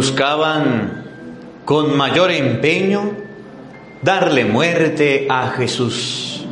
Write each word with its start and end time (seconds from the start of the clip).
buscaban 0.00 1.04
con 1.66 1.94
mayor 1.94 2.30
empeño 2.30 3.12
darle 4.00 4.46
muerte 4.46 5.26
a 5.28 5.50
Jesús. 5.50 6.42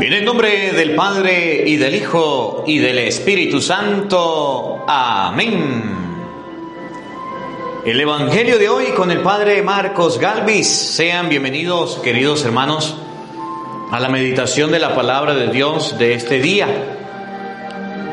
En 0.00 0.12
el 0.12 0.24
nombre 0.24 0.72
del 0.72 0.96
Padre 0.96 1.62
y 1.68 1.76
del 1.76 1.94
Hijo 1.94 2.64
y 2.66 2.78
del 2.78 2.98
Espíritu 2.98 3.60
Santo. 3.60 4.84
Amén. 4.88 5.84
El 7.86 8.00
Evangelio 8.00 8.58
de 8.58 8.68
hoy 8.68 8.86
con 8.86 9.12
el 9.12 9.20
Padre 9.20 9.62
Marcos 9.62 10.18
Galvis. 10.18 10.66
Sean 10.66 11.28
bienvenidos, 11.28 12.00
queridos 12.02 12.44
hermanos, 12.44 12.96
a 13.92 14.00
la 14.00 14.08
meditación 14.08 14.72
de 14.72 14.80
la 14.80 14.96
palabra 14.96 15.36
de 15.36 15.46
Dios 15.46 15.96
de 15.96 16.14
este 16.14 16.40
día. 16.40 16.99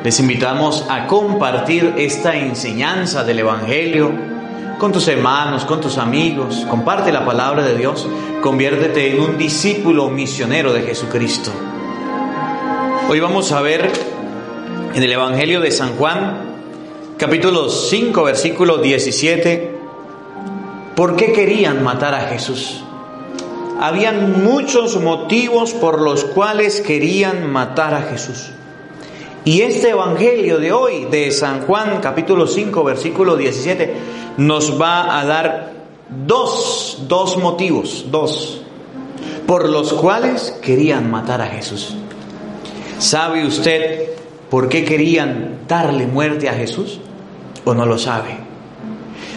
Les 0.04 0.20
invitamos 0.20 0.86
a 0.90 1.08
compartir 1.08 1.94
esta 1.98 2.36
enseñanza 2.36 3.24
del 3.24 3.40
Evangelio 3.40 4.12
con 4.78 4.92
tus 4.92 5.08
hermanos, 5.08 5.66
con 5.66 5.82
tus 5.82 5.98
amigos. 5.98 6.66
Comparte 6.70 7.12
la 7.12 7.26
palabra 7.26 7.64
de 7.64 7.76
Dios. 7.76 8.08
Conviértete 8.42 9.14
en 9.14 9.20
un 9.20 9.38
discípulo 9.38 10.10
misionero 10.10 10.72
de 10.72 10.84
Jesucristo. 10.84 11.52
Hoy 13.10 13.20
vamos 13.20 13.52
a 13.52 13.62
ver 13.62 13.92
en 14.94 15.04
el 15.04 15.12
Evangelio 15.12 15.62
de 15.62 15.72
San 15.72 15.96
Juan, 15.96 16.42
capítulo 17.18 17.70
5, 17.70 18.24
versículo 18.24 18.78
17, 18.78 19.78
por 20.96 21.16
qué 21.16 21.32
querían 21.32 21.84
matar 21.84 22.14
a 22.14 22.28
Jesús. 22.28 22.84
Habían 23.80 24.44
muchos 24.44 25.00
motivos 25.02 25.74
por 25.74 26.02
los 26.02 26.24
cuales 26.26 26.82
querían 26.82 27.52
matar 27.52 27.94
a 27.94 28.02
Jesús. 28.04 28.52
Y 29.48 29.62
este 29.62 29.92
Evangelio 29.92 30.60
de 30.60 30.74
hoy, 30.74 31.06
de 31.10 31.32
San 31.32 31.62
Juan 31.62 32.02
capítulo 32.02 32.48
5, 32.48 32.84
versículo 32.84 33.38
17, 33.38 33.94
nos 34.40 34.78
va 34.78 35.18
a 35.18 35.24
dar 35.24 35.72
dos, 36.28 37.04
dos 37.08 37.38
motivos, 37.38 38.08
dos, 38.12 38.62
por 39.46 39.70
los 39.70 39.94
cuales 39.94 40.60
querían 40.62 41.10
matar 41.10 41.42
a 41.42 41.48
Jesús. 41.48 41.96
¿Sabe 43.00 43.46
usted 43.46 44.10
por 44.50 44.68
qué 44.68 44.84
querían 44.84 45.60
darle 45.66 46.08
muerte 46.08 46.50
a 46.50 46.54
Jesús? 46.54 47.00
¿O 47.64 47.74
no 47.74 47.86
lo 47.86 47.98
sabe? 47.98 48.36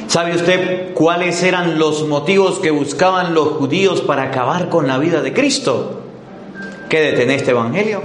¿Sabe 0.09 0.35
usted 0.35 0.93
cuáles 0.93 1.41
eran 1.45 1.79
los 1.79 2.09
motivos 2.09 2.59
que 2.59 2.73
buscaban 2.73 3.33
los 3.33 3.51
judíos 3.51 4.01
para 4.01 4.25
acabar 4.25 4.71
con 4.71 4.89
la 4.89 4.99
vida 4.99 5.23
de 5.23 5.33
Cristo? 5.33 6.01
Quédate 6.89 7.23
en 7.23 7.31
este 7.31 7.53
Evangelio 7.53 8.03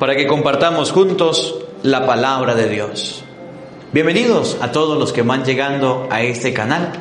para 0.00 0.16
que 0.16 0.26
compartamos 0.26 0.92
juntos 0.92 1.56
la 1.82 2.06
palabra 2.06 2.54
de 2.54 2.70
Dios. 2.70 3.22
Bienvenidos 3.92 4.56
a 4.62 4.72
todos 4.72 4.98
los 4.98 5.12
que 5.12 5.20
van 5.20 5.44
llegando 5.44 6.08
a 6.10 6.22
este 6.22 6.54
canal. 6.54 6.92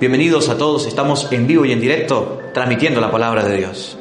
Bienvenidos 0.00 0.48
a 0.48 0.56
todos, 0.56 0.86
estamos 0.86 1.30
en 1.30 1.46
vivo 1.46 1.66
y 1.66 1.72
en 1.72 1.80
directo 1.80 2.40
transmitiendo 2.54 3.02
la 3.02 3.10
palabra 3.10 3.44
de 3.44 3.58
Dios. 3.58 3.98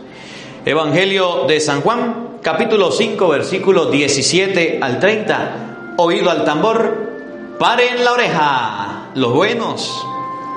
Evangelio 0.64 1.44
de 1.45 1.59
San 1.59 1.81
Juan, 1.81 2.38
capítulo 2.42 2.90
5, 2.90 3.28
versículo 3.28 3.88
17 3.88 4.80
al 4.81 4.98
30. 5.02 5.95
Oído 5.98 6.31
al 6.31 6.45
tambor, 6.45 7.56
paren 7.59 8.06
la 8.06 8.14
oreja. 8.14 9.09
Los 9.14 9.34
buenos, 9.34 10.06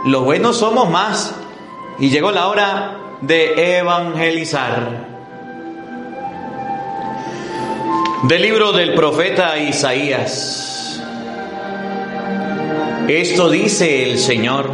los 0.04 0.24
buenos 0.24 0.58
somos 0.58 0.88
más. 0.88 1.34
Y 1.98 2.10
llegó 2.10 2.30
la 2.30 2.46
hora 2.46 2.98
de 3.20 3.78
evangelizar. 3.78 5.09
Del 8.22 8.42
libro 8.42 8.72
del 8.72 8.92
profeta 8.92 9.58
Isaías. 9.58 11.02
Esto 13.08 13.48
dice 13.48 14.10
el 14.10 14.18
Señor. 14.18 14.70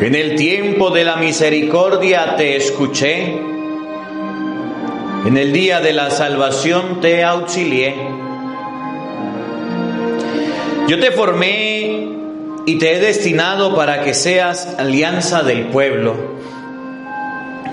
En 0.00 0.14
el 0.14 0.34
tiempo 0.36 0.88
de 0.88 1.04
la 1.04 1.16
misericordia 1.16 2.36
te 2.36 2.56
escuché. 2.56 3.38
En 5.26 5.36
el 5.36 5.52
día 5.52 5.80
de 5.80 5.92
la 5.92 6.08
salvación 6.08 7.02
te 7.02 7.22
auxilié. 7.22 7.94
Yo 10.88 10.98
te 10.98 11.10
formé 11.10 12.08
y 12.64 12.78
te 12.78 12.94
he 12.94 12.98
destinado 12.98 13.76
para 13.76 14.04
que 14.04 14.14
seas 14.14 14.74
alianza 14.78 15.42
del 15.42 15.66
pueblo, 15.66 16.16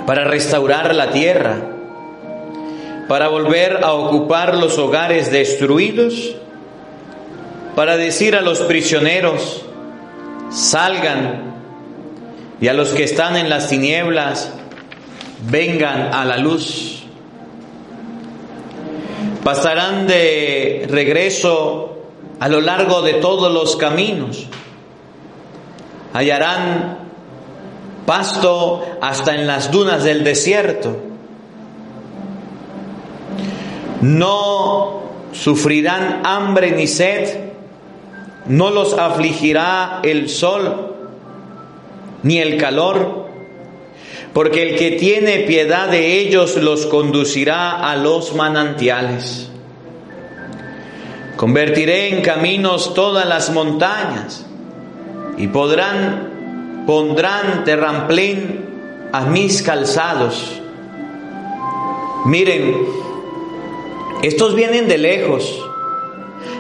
para 0.06 0.26
restaurar 0.26 0.94
la 0.94 1.12
tierra 1.12 1.73
para 3.08 3.28
volver 3.28 3.84
a 3.84 3.94
ocupar 3.94 4.56
los 4.56 4.78
hogares 4.78 5.32
destruidos, 5.32 6.36
para 7.76 7.98
decir 7.98 8.36
a 8.36 8.42
los 8.42 8.60
prisioneros, 8.62 9.66
salgan, 10.50 11.54
y 12.62 12.68
a 12.68 12.74
los 12.74 12.90
que 12.90 13.04
están 13.04 13.36
en 13.36 13.50
las 13.50 13.68
tinieblas, 13.68 14.54
vengan 15.50 16.14
a 16.14 16.24
la 16.24 16.38
luz. 16.38 17.04
Pasarán 19.44 20.08
de 20.08 20.88
regreso 20.90 21.98
a 22.40 22.48
lo 22.48 22.62
largo 22.62 23.02
de 23.02 23.16
todos 23.16 23.52
los 23.52 23.76
caminos, 23.76 24.46
hallarán 26.14 27.00
pasto 28.06 28.86
hasta 29.02 29.36
en 29.36 29.48
las 29.48 29.72
dunas 29.72 30.04
del 30.04 30.24
desierto 30.24 31.13
no 34.04 35.02
sufrirán 35.32 36.24
hambre 36.26 36.72
ni 36.72 36.88
sed, 36.88 37.40
no 38.48 38.70
los 38.70 38.98
afligirá 38.98 40.02
el 40.04 40.28
sol 40.28 40.94
ni 42.22 42.40
el 42.40 42.58
calor, 42.58 43.28
porque 44.34 44.72
el 44.72 44.76
que 44.78 44.92
tiene 44.92 45.40
piedad 45.40 45.88
de 45.88 46.20
ellos 46.20 46.58
los 46.58 46.86
conducirá 46.86 47.90
a 47.90 47.96
los 47.96 48.36
manantiales. 48.36 49.50
Convertiré 51.38 52.10
en 52.10 52.22
caminos 52.22 52.94
todas 52.94 53.26
las 53.26 53.52
montañas 53.52 54.46
y 55.38 55.48
podrán, 55.48 56.84
pondrán 56.86 57.64
terramplén 57.64 59.10
a 59.14 59.22
mis 59.22 59.62
calzados. 59.64 60.60
Miren, 62.26 63.03
estos 64.24 64.56
vienen 64.56 64.88
de 64.88 64.98
lejos, 64.98 65.62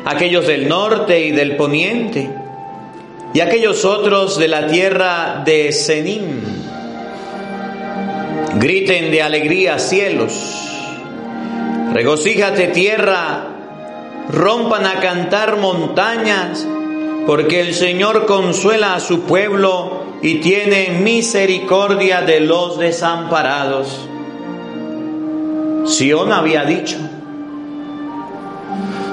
aquellos 0.03 0.45
del 0.45 0.67
norte 0.67 1.21
y 1.21 1.31
del 1.31 1.55
poniente, 1.55 2.29
y 3.33 3.39
aquellos 3.39 3.85
otros 3.85 4.37
de 4.37 4.49
la 4.49 4.67
tierra 4.67 5.41
de 5.45 5.71
Senim. 5.71 6.41
Griten 8.55 9.11
de 9.11 9.21
alegría 9.21 9.79
cielos, 9.79 10.33
regocíjate 11.93 12.67
tierra, 12.67 13.47
rompan 14.29 14.85
a 14.85 14.99
cantar 14.99 15.55
montañas, 15.55 16.67
porque 17.25 17.61
el 17.61 17.73
Señor 17.73 18.25
consuela 18.25 18.95
a 18.95 18.99
su 18.99 19.21
pueblo 19.21 20.03
y 20.21 20.35
tiene 20.41 20.99
misericordia 21.01 22.23
de 22.23 22.41
los 22.41 22.77
desamparados. 22.77 24.09
Sión 25.85 26.33
había 26.33 26.65
dicho, 26.65 26.97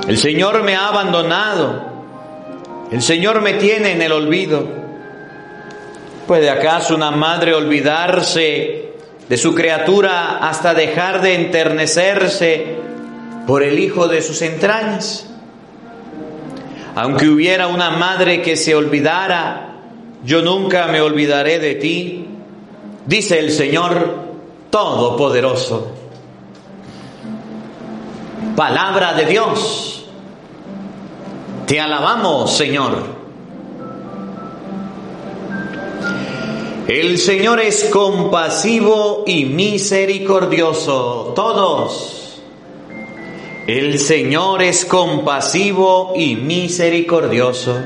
el 0.09 0.19
Señor 0.19 0.63
me 0.63 0.75
ha 0.75 0.89
abandonado. 0.89 1.91
El 2.91 3.03
Señor 3.03 3.41
me 3.41 3.55
tiene 3.55 3.93
en 3.93 4.03
el 4.03 4.13
olvido. 4.13 4.67
¿Puede 6.27 6.51
acaso 6.51 6.95
una 6.95 7.11
madre 7.11 7.55
olvidarse 7.55 8.93
de 9.29 9.37
su 9.37 9.55
criatura 9.55 10.39
hasta 10.39 10.75
dejar 10.75 11.23
de 11.23 11.35
enternecerse 11.35 12.77
por 13.47 13.63
el 13.63 13.79
hijo 13.79 14.09
de 14.09 14.23
sus 14.23 14.43
entrañas? 14.43 15.27
Aunque 16.97 17.29
hubiera 17.29 17.69
una 17.69 17.91
madre 17.91 18.43
que 18.43 18.57
se 18.57 18.75
olvidara, 18.75 19.77
yo 20.25 20.43
nunca 20.43 20.87
me 20.89 21.01
olvidaré 21.01 21.59
de 21.59 21.77
ti, 21.77 22.27
dice 23.07 23.39
el 23.39 23.53
Señor 23.53 24.31
Todopoderoso. 24.71 26.00
Palabra 28.61 29.15
de 29.15 29.25
Dios. 29.25 30.05
Te 31.67 31.81
alabamos, 31.81 32.55
Señor. 32.55 32.93
El 36.87 37.17
Señor 37.17 37.59
es 37.61 37.85
compasivo 37.85 39.25
y 39.27 39.47
misericordioso. 39.47 41.33
Todos. 41.35 42.43
El 43.67 43.99
Señor 43.99 44.63
es 44.63 44.85
compasivo 44.85 46.13
y 46.15 46.37
misericordioso. 46.37 47.81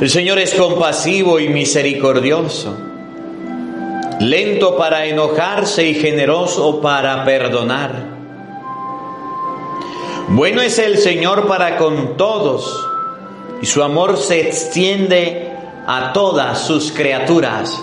El 0.00 0.10
Señor 0.10 0.40
es 0.40 0.52
compasivo 0.52 1.38
y 1.38 1.48
misericordioso, 1.48 2.76
lento 4.18 4.76
para 4.76 5.06
enojarse 5.06 5.86
y 5.86 5.94
generoso 5.94 6.80
para 6.80 7.24
perdonar. 7.24 8.15
Bueno 10.28 10.60
es 10.60 10.78
el 10.80 10.98
Señor 10.98 11.46
para 11.46 11.76
con 11.76 12.16
todos 12.16 12.84
y 13.62 13.66
su 13.66 13.82
amor 13.82 14.16
se 14.16 14.40
extiende 14.40 15.52
a 15.86 16.12
todas 16.12 16.66
sus 16.66 16.90
criaturas. 16.90 17.80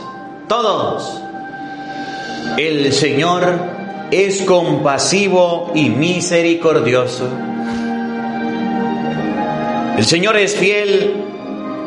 Todos. 0.50 1.22
El 2.57 2.92
Señor 2.92 3.60
es 4.12 4.42
compasivo 4.42 5.72
y 5.74 5.90
misericordioso. 5.90 7.30
El 9.98 10.04
Señor 10.04 10.36
es 10.36 10.57
fiel 10.57 11.24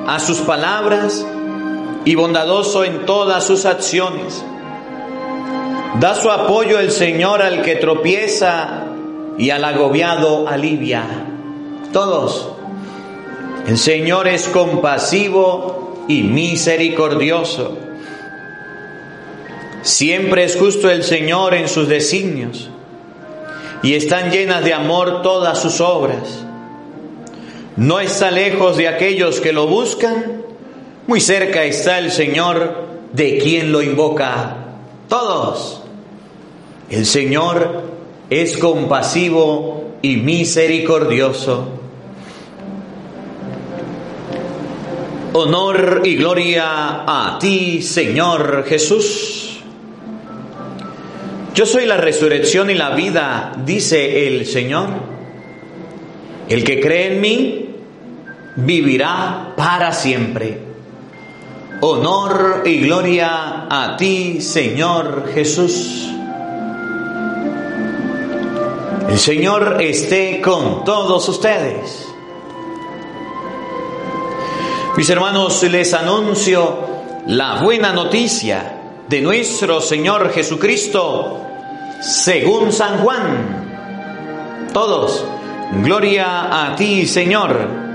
a 0.06 0.18
sus 0.18 0.38
palabras 0.38 1.26
y 2.06 2.14
bondadoso 2.14 2.82
en 2.84 3.04
todas 3.04 3.44
sus 3.44 3.66
acciones. 3.66 4.42
Da 6.00 6.14
su 6.14 6.30
apoyo 6.30 6.78
el 6.78 6.90
Señor 6.90 7.42
al 7.42 7.60
que 7.60 7.76
tropieza 7.76 8.85
y 9.38 9.50
al 9.50 9.64
agobiado 9.64 10.48
alivia. 10.48 11.04
Todos. 11.92 12.48
El 13.66 13.78
Señor 13.78 14.28
es 14.28 14.48
compasivo 14.48 16.04
y 16.08 16.22
misericordioso. 16.22 17.76
Siempre 19.82 20.44
es 20.44 20.56
justo 20.56 20.90
el 20.90 21.04
Señor 21.04 21.54
en 21.54 21.68
sus 21.68 21.88
designios 21.88 22.70
y 23.82 23.94
están 23.94 24.30
llenas 24.30 24.64
de 24.64 24.74
amor 24.74 25.22
todas 25.22 25.60
sus 25.60 25.80
obras. 25.80 26.44
No 27.76 28.00
está 28.00 28.30
lejos 28.30 28.76
de 28.76 28.88
aquellos 28.88 29.40
que 29.40 29.52
lo 29.52 29.66
buscan, 29.66 30.42
muy 31.06 31.20
cerca 31.20 31.64
está 31.64 31.98
el 31.98 32.10
Señor 32.10 32.86
de 33.12 33.38
quien 33.38 33.70
lo 33.70 33.82
invoca. 33.82 34.56
Todos. 35.08 35.82
El 36.90 37.06
Señor 37.06 37.95
es 38.30 38.56
compasivo 38.56 39.98
y 40.02 40.16
misericordioso. 40.16 41.68
Honor 45.32 46.02
y 46.04 46.16
gloria 46.16 47.04
a 47.06 47.38
ti, 47.38 47.82
Señor 47.82 48.64
Jesús. 48.66 49.60
Yo 51.54 51.66
soy 51.66 51.86
la 51.86 51.96
resurrección 51.96 52.70
y 52.70 52.74
la 52.74 52.90
vida, 52.90 53.52
dice 53.64 54.26
el 54.26 54.46
Señor. 54.46 54.88
El 56.48 56.64
que 56.64 56.80
cree 56.80 57.14
en 57.14 57.20
mí, 57.20 57.68
vivirá 58.56 59.52
para 59.56 59.92
siempre. 59.92 60.58
Honor 61.80 62.62
y 62.64 62.80
gloria 62.80 63.66
a 63.68 63.96
ti, 63.98 64.40
Señor 64.40 65.30
Jesús. 65.34 66.15
El 69.08 69.18
Señor 69.18 69.80
esté 69.80 70.40
con 70.40 70.84
todos 70.84 71.28
ustedes. 71.28 72.08
Mis 74.96 75.08
hermanos, 75.10 75.62
les 75.62 75.94
anuncio 75.94 76.78
la 77.26 77.62
buena 77.62 77.92
noticia 77.92 78.80
de 79.08 79.20
nuestro 79.20 79.80
Señor 79.80 80.32
Jesucristo 80.32 81.40
según 82.00 82.72
San 82.72 82.98
Juan. 82.98 84.68
Todos, 84.72 85.24
gloria 85.82 86.64
a 86.64 86.74
ti, 86.74 87.06
Señor. 87.06 87.86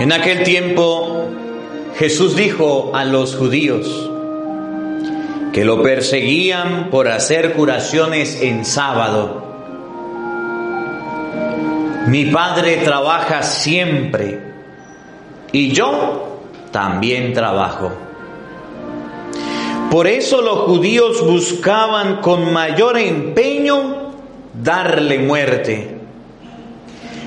En 0.00 0.12
aquel 0.12 0.42
tiempo 0.42 1.11
Jesús 2.02 2.34
dijo 2.34 2.90
a 2.96 3.04
los 3.04 3.36
judíos 3.36 4.10
que 5.52 5.64
lo 5.64 5.84
perseguían 5.84 6.90
por 6.90 7.06
hacer 7.06 7.52
curaciones 7.52 8.42
en 8.42 8.64
sábado. 8.64 9.40
Mi 12.08 12.24
Padre 12.24 12.78
trabaja 12.78 13.44
siempre 13.44 14.40
y 15.52 15.70
yo 15.70 16.40
también 16.72 17.34
trabajo. 17.34 17.92
Por 19.88 20.08
eso 20.08 20.42
los 20.42 20.58
judíos 20.62 21.24
buscaban 21.24 22.16
con 22.16 22.52
mayor 22.52 22.98
empeño 22.98 24.10
darle 24.60 25.20
muerte 25.20 26.00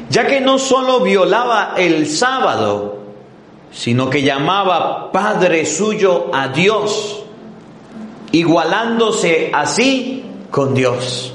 ya 0.10 0.28
que 0.28 0.42
no 0.42 0.60
solo 0.60 1.00
violaba 1.00 1.76
el 1.78 2.08
sábado, 2.08 2.95
sino 3.72 4.10
que 4.10 4.22
llamaba 4.22 5.12
Padre 5.12 5.66
suyo 5.66 6.30
a 6.34 6.48
Dios, 6.50 7.24
igualándose 8.32 9.52
así 9.54 10.24
con 10.52 10.74
Dios. 10.74 11.34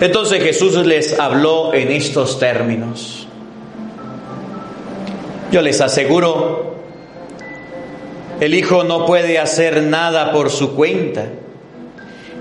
Entonces 0.00 0.42
Jesús 0.42 0.74
les 0.84 1.18
habló 1.18 1.72
en 1.72 1.90
estos 1.90 2.38
términos. 2.38 3.26
Yo 5.50 5.62
les 5.62 5.80
aseguro, 5.80 6.76
el 8.40 8.54
Hijo 8.54 8.84
no 8.84 9.06
puede 9.06 9.38
hacer 9.38 9.82
nada 9.82 10.32
por 10.32 10.50
su 10.50 10.74
cuenta 10.74 11.26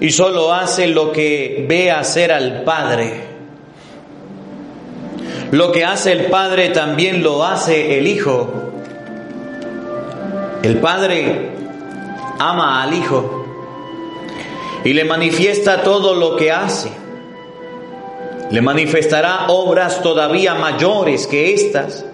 y 0.02 0.10
solo 0.12 0.54
hace 0.54 0.88
lo 0.88 1.12
que 1.12 1.66
ve 1.68 1.92
hacer 1.92 2.32
al 2.32 2.64
Padre. 2.64 3.35
Lo 5.52 5.72
que 5.72 5.86
hace 5.86 6.12
el 6.12 6.26
Padre 6.26 6.70
también 6.70 7.24
lo 7.24 7.44
hace 7.46 7.98
el 7.98 8.08
Hijo. 8.08 8.72
El 10.64 10.80
Padre 10.80 11.52
ama 12.40 12.82
al 12.82 12.94
Hijo 12.94 13.46
y 14.84 14.94
le 14.94 15.06
manifiesta 15.06 15.84
todo 15.84 16.16
lo 16.16 16.36
que 16.36 16.52
hace. 16.52 16.90
Le 18.50 18.62
manifestará 18.62 19.48
obras 19.48 20.02
todavía 20.02 20.56
mayores 20.56 21.28
que 21.28 21.54
estas 21.54 22.06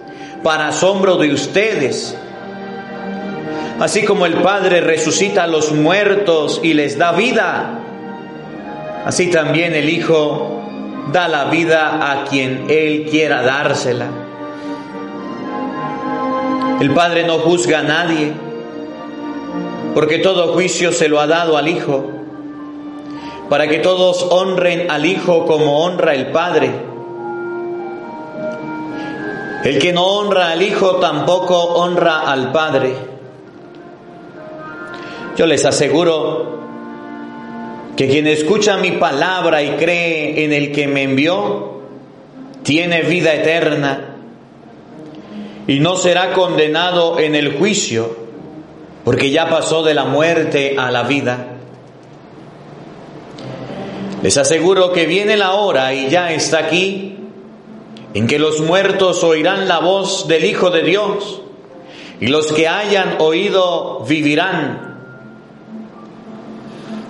para 0.42 0.68
asombro 0.68 1.16
de 1.16 1.32
ustedes. 1.32 2.16
Así 3.80 4.04
como 4.04 4.26
el 4.26 4.34
Padre 4.34 4.80
resucita 4.80 5.44
a 5.44 5.46
los 5.46 5.72
muertos 5.72 6.60
y 6.62 6.74
les 6.74 6.98
da 6.98 7.12
vida, 7.12 7.80
así 9.04 9.28
también 9.30 9.74
el 9.74 9.88
Hijo 9.88 10.61
da 11.10 11.28
la 11.28 11.46
vida 11.46 12.12
a 12.12 12.24
quien 12.24 12.66
Él 12.68 13.08
quiera 13.10 13.42
dársela. 13.42 14.06
El 16.80 16.92
Padre 16.94 17.26
no 17.26 17.38
juzga 17.38 17.80
a 17.80 17.82
nadie, 17.82 18.32
porque 19.94 20.18
todo 20.18 20.52
juicio 20.52 20.92
se 20.92 21.08
lo 21.08 21.20
ha 21.20 21.26
dado 21.26 21.56
al 21.56 21.68
Hijo, 21.68 22.04
para 23.48 23.68
que 23.68 23.78
todos 23.78 24.26
honren 24.30 24.90
al 24.90 25.06
Hijo 25.06 25.46
como 25.46 25.84
honra 25.84 26.14
el 26.14 26.30
Padre. 26.30 26.70
El 29.64 29.78
que 29.78 29.92
no 29.92 30.04
honra 30.04 30.50
al 30.50 30.62
Hijo 30.62 30.96
tampoco 30.96 31.56
honra 31.56 32.20
al 32.20 32.50
Padre. 32.50 32.94
Yo 35.36 35.46
les 35.46 35.64
aseguro 35.64 36.62
que 37.96 38.08
quien 38.08 38.26
escucha 38.26 38.76
mi 38.78 38.92
palabra 38.92 39.62
y 39.62 39.70
cree 39.72 40.44
en 40.44 40.52
el 40.52 40.72
que 40.72 40.86
me 40.86 41.02
envió, 41.02 41.82
tiene 42.62 43.02
vida 43.02 43.34
eterna 43.34 44.16
y 45.66 45.80
no 45.80 45.96
será 45.96 46.32
condenado 46.32 47.18
en 47.18 47.34
el 47.34 47.56
juicio, 47.58 48.16
porque 49.04 49.30
ya 49.30 49.48
pasó 49.48 49.82
de 49.82 49.94
la 49.94 50.04
muerte 50.04 50.76
a 50.78 50.90
la 50.90 51.02
vida. 51.02 51.48
Les 54.22 54.36
aseguro 54.36 54.92
que 54.92 55.06
viene 55.06 55.36
la 55.36 55.52
hora 55.52 55.92
y 55.94 56.08
ya 56.08 56.32
está 56.32 56.58
aquí, 56.58 57.16
en 58.14 58.26
que 58.26 58.38
los 58.38 58.60
muertos 58.60 59.22
oirán 59.24 59.68
la 59.68 59.80
voz 59.80 60.28
del 60.28 60.44
Hijo 60.44 60.70
de 60.70 60.82
Dios, 60.82 61.42
y 62.20 62.28
los 62.28 62.52
que 62.52 62.68
hayan 62.68 63.16
oído 63.18 64.04
vivirán. 64.08 64.91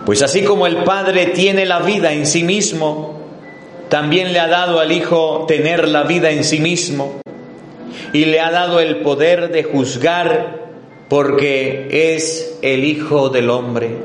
Pues 0.05 0.21
así 0.23 0.43
como 0.43 0.67
el 0.67 0.79
Padre 0.79 1.27
tiene 1.27 1.65
la 1.65 1.79
vida 1.79 2.13
en 2.13 2.27
sí 2.27 2.43
mismo, 2.43 3.21
también 3.89 4.33
le 4.33 4.41
ha 4.41 4.49
dado 4.49 4.81
al 4.81 4.91
Hijo 4.91 5.45
tener 5.47 5.87
la 5.87 6.03
vida 6.03 6.31
en 6.31 6.43
sí 6.43 6.59
mismo 6.59 7.21
y 8.13 8.25
le 8.25 8.41
ha 8.41 8.51
dado 8.51 8.81
el 8.81 8.97
poder 8.97 9.53
de 9.53 9.63
juzgar 9.63 10.61
porque 11.09 11.89
es 12.11 12.59
el 12.63 12.85
Hijo 12.85 13.29
del 13.29 13.49
Hombre. 13.49 13.97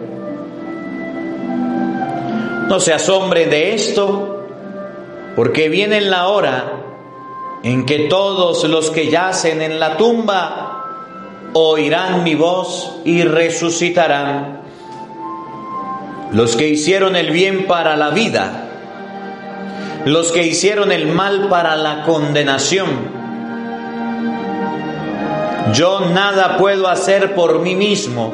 No 2.67 2.79
se 2.79 2.93
asombre 2.93 3.47
de 3.47 3.73
esto, 3.73 4.45
porque 5.35 5.69
viene 5.69 6.01
la 6.01 6.27
hora 6.27 6.73
en 7.63 7.85
que 7.85 8.07
todos 8.07 8.63
los 8.65 8.91
que 8.91 9.09
yacen 9.09 9.61
en 9.61 9.79
la 9.79 9.97
tumba 9.97 11.53
oirán 11.53 12.23
mi 12.23 12.35
voz 12.35 12.99
y 13.03 13.23
resucitarán 13.23 14.66
los 16.31 16.55
que 16.55 16.67
hicieron 16.67 17.15
el 17.15 17.31
bien 17.31 17.65
para 17.67 17.95
la 17.95 18.09
vida, 18.09 18.69
los 20.05 20.31
que 20.31 20.45
hicieron 20.45 20.91
el 20.91 21.07
mal 21.07 21.47
para 21.49 21.75
la 21.75 22.03
condenación. 22.03 22.87
Yo 25.73 26.01
nada 26.13 26.57
puedo 26.57 26.87
hacer 26.87 27.35
por 27.35 27.59
mí 27.59 27.75
mismo. 27.75 28.33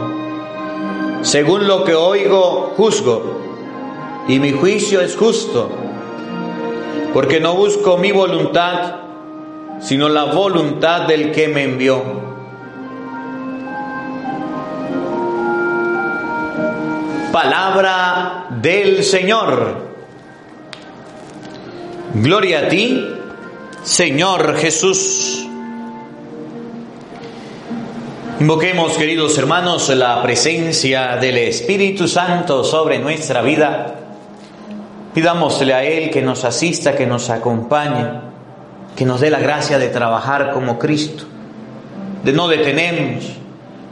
Según 1.22 1.68
lo 1.68 1.84
que 1.84 1.96
oigo, 1.96 2.74
juzgo. 2.78 3.42
Y 4.28 4.40
mi 4.40 4.52
juicio 4.52 5.02
es 5.02 5.16
justo. 5.16 5.70
Porque 7.14 7.40
no 7.40 7.56
busco 7.56 7.98
mi 7.98 8.12
voluntad, 8.12 8.96
sino 9.80 10.10
la 10.10 10.26
voluntad 10.26 11.08
del 11.08 11.32
que 11.32 11.48
me 11.48 11.64
envió. 11.64 12.23
Palabra 17.34 18.46
del 18.62 19.04
Señor. 19.04 19.88
Gloria 22.13 22.60
a 22.60 22.68
ti, 22.68 23.10
Señor 23.82 24.56
Jesús. 24.58 25.44
Invoquemos, 28.40 28.96
queridos 29.00 29.36
hermanos, 29.40 29.90
la 29.90 30.22
presencia 30.22 31.16
del 31.16 31.40
Espíritu 31.40 32.08
Santo 32.08 32.63
sobre 32.63 33.00
nuestra 33.00 33.42
vida. 33.42 33.96
Pidámosle 35.16 35.74
a 35.74 35.84
Él 35.84 36.12
que 36.12 36.22
nos 36.22 36.44
asista, 36.44 36.96
que 36.96 37.08
nos 37.08 37.32
acompañe, 37.32 38.12
que 38.96 39.06
nos 39.06 39.22
dé 39.22 39.32
la 39.32 39.40
gracia 39.40 39.80
de 39.80 39.90
trabajar 39.90 40.52
como 40.52 40.78
Cristo, 40.78 41.24
de 42.24 42.32
no 42.32 42.48
detenernos, 42.48 43.25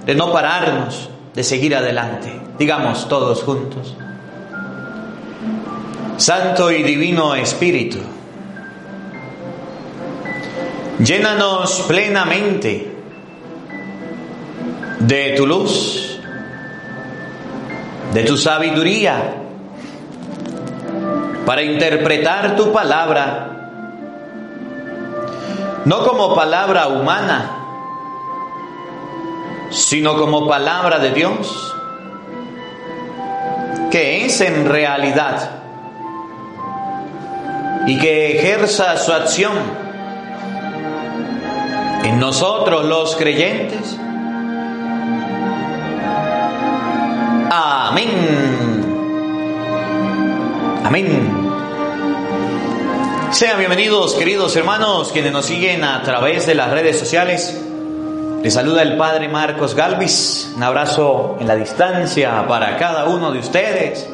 de 0.05 0.13
no 0.13 0.31
pararnos, 0.31 1.09
de 1.33 1.43
seguir 1.43 1.75
adelante. 1.75 2.39
Digamos 2.57 3.07
todos 3.07 3.43
juntos. 3.43 3.95
Santo 6.17 6.71
y 6.71 6.83
Divino 6.83 7.33
Espíritu, 7.33 7.97
llénanos 10.99 11.81
plenamente 11.87 12.91
de 14.99 15.33
tu 15.35 15.47
luz, 15.47 16.19
de 18.13 18.23
tu 18.23 18.37
sabiduría, 18.37 19.35
para 21.43 21.63
interpretar 21.63 22.55
tu 22.55 22.71
palabra, 22.71 23.47
no 25.85 26.05
como 26.05 26.35
palabra 26.35 26.87
humana, 26.87 27.60
sino 29.71 30.17
como 30.17 30.47
palabra 30.47 30.99
de 30.99 31.11
Dios, 31.11 31.75
que 33.89 34.25
es 34.25 34.41
en 34.41 34.67
realidad 34.69 35.49
y 37.87 37.97
que 37.97 38.37
ejerza 38.37 38.97
su 38.97 39.11
acción 39.11 39.53
en 42.03 42.19
nosotros 42.19 42.85
los 42.85 43.15
creyentes. 43.15 43.97
Amén. 47.49 48.09
Amén. 50.83 51.37
Sean 53.31 53.57
bienvenidos, 53.57 54.13
queridos 54.15 54.55
hermanos, 54.57 55.11
quienes 55.11 55.31
nos 55.31 55.45
siguen 55.45 55.85
a 55.85 56.03
través 56.03 56.45
de 56.45 56.55
las 56.55 56.69
redes 56.71 56.99
sociales. 56.99 57.70
Les 58.43 58.55
saluda 58.55 58.81
el 58.81 58.97
Padre 58.97 59.29
Marcos 59.29 59.75
Galvis. 59.75 60.53
Un 60.55 60.63
abrazo 60.63 61.37
en 61.39 61.47
la 61.47 61.55
distancia 61.55 62.47
para 62.47 62.75
cada 62.75 63.05
uno 63.05 63.31
de 63.31 63.37
ustedes. 63.37 64.09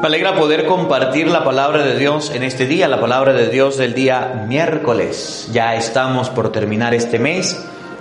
Me 0.00 0.06
alegra 0.08 0.34
poder 0.34 0.66
compartir 0.66 1.28
la 1.28 1.44
palabra 1.44 1.84
de 1.84 1.96
Dios 1.96 2.32
en 2.34 2.42
este 2.42 2.66
día, 2.66 2.88
la 2.88 3.00
palabra 3.00 3.32
de 3.32 3.50
Dios 3.50 3.76
del 3.76 3.94
día 3.94 4.46
miércoles. 4.48 5.48
Ya 5.52 5.76
estamos 5.76 6.28
por 6.28 6.50
terminar 6.50 6.92
este 6.92 7.20
mes 7.20 7.56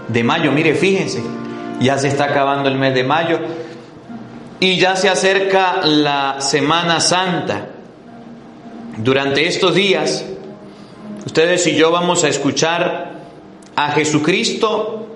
de 0.08 0.24
mayo. 0.24 0.52
Mire, 0.52 0.74
fíjense, 0.74 1.22
ya 1.80 1.96
se 2.00 2.08
está 2.08 2.24
acabando 2.24 2.68
el 2.68 2.80
mes 2.80 2.96
de 2.96 3.04
mayo 3.04 3.40
y 4.60 4.80
ya 4.80 4.96
se 4.96 5.10
acerca 5.10 5.82
la 5.84 6.38
Semana 6.40 7.00
Santa. 7.00 7.68
Durante 8.98 9.46
estos 9.46 9.76
días, 9.76 10.26
ustedes 11.24 11.68
y 11.68 11.76
yo 11.76 11.92
vamos 11.92 12.24
a 12.24 12.30
escuchar 12.30 13.12
a 13.76 13.92
Jesucristo 13.92 15.11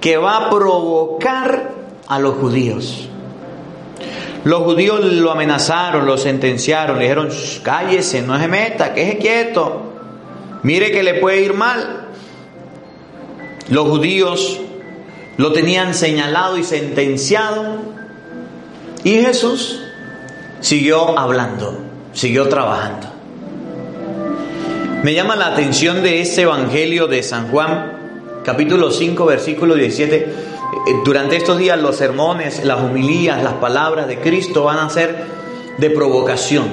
que 0.00 0.16
va 0.16 0.36
a 0.36 0.50
provocar 0.50 1.72
a 2.06 2.18
los 2.18 2.34
judíos. 2.34 3.08
Los 4.44 4.62
judíos 4.62 5.04
lo 5.04 5.30
amenazaron, 5.32 6.06
lo 6.06 6.16
sentenciaron, 6.16 6.98
le 6.98 7.04
dijeron, 7.04 7.28
cállese, 7.62 8.22
no 8.22 8.38
se 8.38 8.48
meta, 8.48 8.94
quédese 8.94 9.18
quieto, 9.18 9.82
mire 10.62 10.90
que 10.90 11.02
le 11.02 11.14
puede 11.14 11.42
ir 11.42 11.54
mal. 11.54 12.06
Los 13.68 13.88
judíos 13.88 14.60
lo 15.36 15.52
tenían 15.52 15.94
señalado 15.94 16.56
y 16.56 16.64
sentenciado 16.64 17.76
y 19.04 19.22
Jesús 19.22 19.82
siguió 20.60 21.18
hablando, 21.18 21.78
siguió 22.12 22.48
trabajando. 22.48 23.08
Me 25.02 25.14
llama 25.14 25.36
la 25.36 25.48
atención 25.48 26.02
de 26.02 26.20
este 26.20 26.42
Evangelio 26.42 27.06
de 27.06 27.22
San 27.22 27.48
Juan, 27.48 27.97
capítulo 28.48 28.90
5, 28.90 29.26
versículo 29.26 29.74
17 29.74 30.16
eh, 30.16 30.26
durante 31.04 31.36
estos 31.36 31.58
días 31.58 31.78
los 31.78 31.96
sermones, 31.96 32.64
las 32.64 32.80
homilías, 32.80 33.42
las 33.42 33.52
palabras 33.54 34.08
de 34.08 34.20
Cristo 34.20 34.64
van 34.64 34.78
a 34.78 34.88
ser 34.88 35.22
de 35.76 35.90
provocación, 35.90 36.66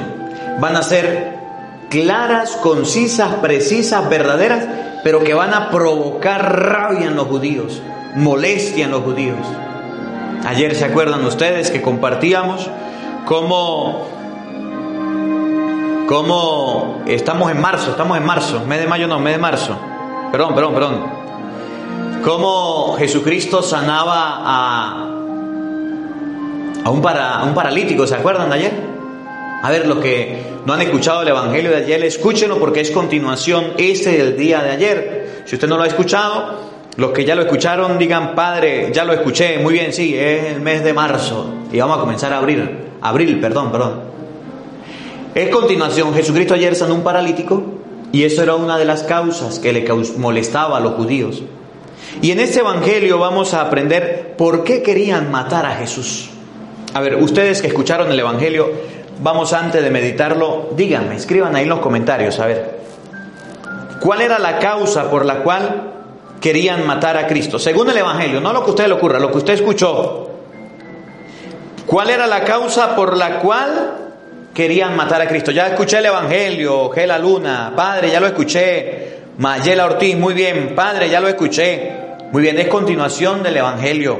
van 0.61 0.77
a 0.77 0.81
ser 0.81 1.37
claras, 1.89 2.51
concisas, 2.63 3.35
precisas, 3.41 4.09
verdaderas, 4.09 4.65
pero 5.03 5.21
que 5.21 5.33
van 5.33 5.53
a 5.53 5.69
provocar 5.69 6.61
rabia 6.61 7.07
en 7.07 7.17
los 7.17 7.27
judíos, 7.27 7.81
molestia 8.15 8.85
en 8.85 8.91
los 8.91 9.03
judíos. 9.03 9.45
Ayer 10.45 10.75
se 10.75 10.85
acuerdan 10.85 11.25
ustedes 11.25 11.71
que 11.71 11.81
compartíamos 11.81 12.69
cómo, 13.25 14.07
cómo 16.07 17.03
estamos 17.05 17.51
en 17.51 17.59
marzo, 17.59 17.91
estamos 17.91 18.17
en 18.17 18.23
marzo, 18.23 18.63
mes 18.65 18.79
de 18.79 18.87
mayo 18.87 19.07
no, 19.07 19.19
mes 19.19 19.33
de 19.33 19.39
marzo, 19.39 19.77
perdón, 20.31 20.55
perdón, 20.55 20.73
perdón, 20.73 21.24
cómo 22.25 22.95
Jesucristo 22.97 23.61
sanaba 23.61 24.41
a, 24.43 25.11
a, 26.83 26.89
un 26.89 26.99
para, 26.99 27.43
un 27.43 27.53
paralítico, 27.53 28.07
¿se 28.07 28.15
acuerdan 28.15 28.49
de 28.49 28.55
ayer? 28.55 28.71
A 29.61 29.69
ver, 29.69 29.87
los 29.87 29.99
que 29.99 30.43
no 30.65 30.73
han 30.73 30.81
escuchado 30.81 31.21
el 31.21 31.27
Evangelio 31.27 31.69
de 31.69 31.77
ayer, 31.77 32.03
escúchenlo 32.03 32.57
porque 32.57 32.81
es 32.81 32.89
continuación 32.89 33.73
ese 33.77 34.17
del 34.17 34.35
día 34.35 34.63
de 34.63 34.71
ayer. 34.71 35.43
Si 35.45 35.53
usted 35.55 35.67
no 35.67 35.77
lo 35.77 35.83
ha 35.83 35.87
escuchado, 35.87 36.61
los 36.97 37.11
que 37.11 37.25
ya 37.25 37.35
lo 37.35 37.43
escucharon 37.43 37.99
digan, 37.99 38.33
Padre, 38.33 38.89
ya 38.91 39.05
lo 39.05 39.13
escuché, 39.13 39.59
muy 39.59 39.73
bien, 39.73 39.93
sí, 39.93 40.17
es 40.17 40.45
el 40.45 40.61
mes 40.61 40.83
de 40.83 40.93
marzo 40.93 41.45
y 41.71 41.79
vamos 41.79 41.97
a 41.97 42.01
comenzar 42.01 42.33
a 42.33 42.39
abrir, 42.39 42.87
abril, 43.01 43.39
perdón, 43.39 43.71
perdón. 43.71 44.01
Es 45.35 45.49
continuación, 45.49 46.11
Jesucristo 46.15 46.55
ayer 46.55 46.75
sanó 46.75 46.95
un 46.95 47.03
paralítico 47.03 47.61
y 48.11 48.23
eso 48.23 48.41
era 48.41 48.55
una 48.55 48.79
de 48.79 48.85
las 48.85 49.03
causas 49.03 49.59
que 49.59 49.71
le 49.71 49.85
molestaba 50.17 50.77
a 50.77 50.79
los 50.79 50.93
judíos. 50.93 51.43
Y 52.21 52.31
en 52.31 52.39
este 52.39 52.59
Evangelio 52.59 53.19
vamos 53.19 53.53
a 53.53 53.61
aprender 53.61 54.35
por 54.37 54.63
qué 54.63 54.81
querían 54.81 55.31
matar 55.31 55.65
a 55.65 55.75
Jesús. 55.75 56.29
A 56.93 57.01
ver, 57.01 57.15
ustedes 57.15 57.61
que 57.61 57.67
escucharon 57.67 58.11
el 58.11 58.19
Evangelio, 58.19 58.71
vamos 59.19 59.53
antes 59.53 59.83
de 59.83 59.89
meditarlo, 59.89 60.69
díganme, 60.75 61.15
escriban 61.15 61.55
ahí 61.55 61.63
en 61.63 61.69
los 61.69 61.79
comentarios, 61.79 62.39
a 62.39 62.45
ver, 62.45 62.79
¿cuál 63.99 64.21
era 64.21 64.39
la 64.39 64.59
causa 64.59 65.09
por 65.09 65.25
la 65.25 65.39
cual 65.39 65.91
querían 66.39 66.85
matar 66.87 67.17
a 67.17 67.27
Cristo? 67.27 67.59
Según 67.59 67.89
el 67.89 67.97
Evangelio, 67.97 68.39
no 68.39 68.53
lo 68.53 68.61
que 68.61 68.67
a 68.67 68.69
usted 68.69 68.87
le 68.87 68.93
ocurra, 68.93 69.19
lo 69.19 69.29
que 69.29 69.39
usted 69.39 69.53
escuchó. 69.55 70.29
¿Cuál 71.85 72.09
era 72.09 72.27
la 72.27 72.43
causa 72.45 72.95
por 72.95 73.15
la 73.15 73.39
cual 73.39 73.91
querían 74.53 74.95
matar 74.95 75.21
a 75.21 75.27
Cristo? 75.27 75.51
Ya 75.51 75.67
escuché 75.67 75.97
el 75.97 76.05
Evangelio, 76.05 76.89
Gela 76.91 77.19
Luna, 77.19 77.73
Padre, 77.75 78.09
ya 78.09 78.19
lo 78.19 78.27
escuché. 78.27 79.15
Mayela 79.37 79.85
Ortiz, 79.85 80.15
muy 80.17 80.33
bien, 80.33 80.73
Padre, 80.73 81.09
ya 81.09 81.19
lo 81.19 81.27
escuché. 81.27 82.04
Muy 82.35 82.41
bien, 82.41 82.59
es 82.59 82.67
continuación 82.67 83.43
del 83.43 83.55
Evangelio 83.55 84.19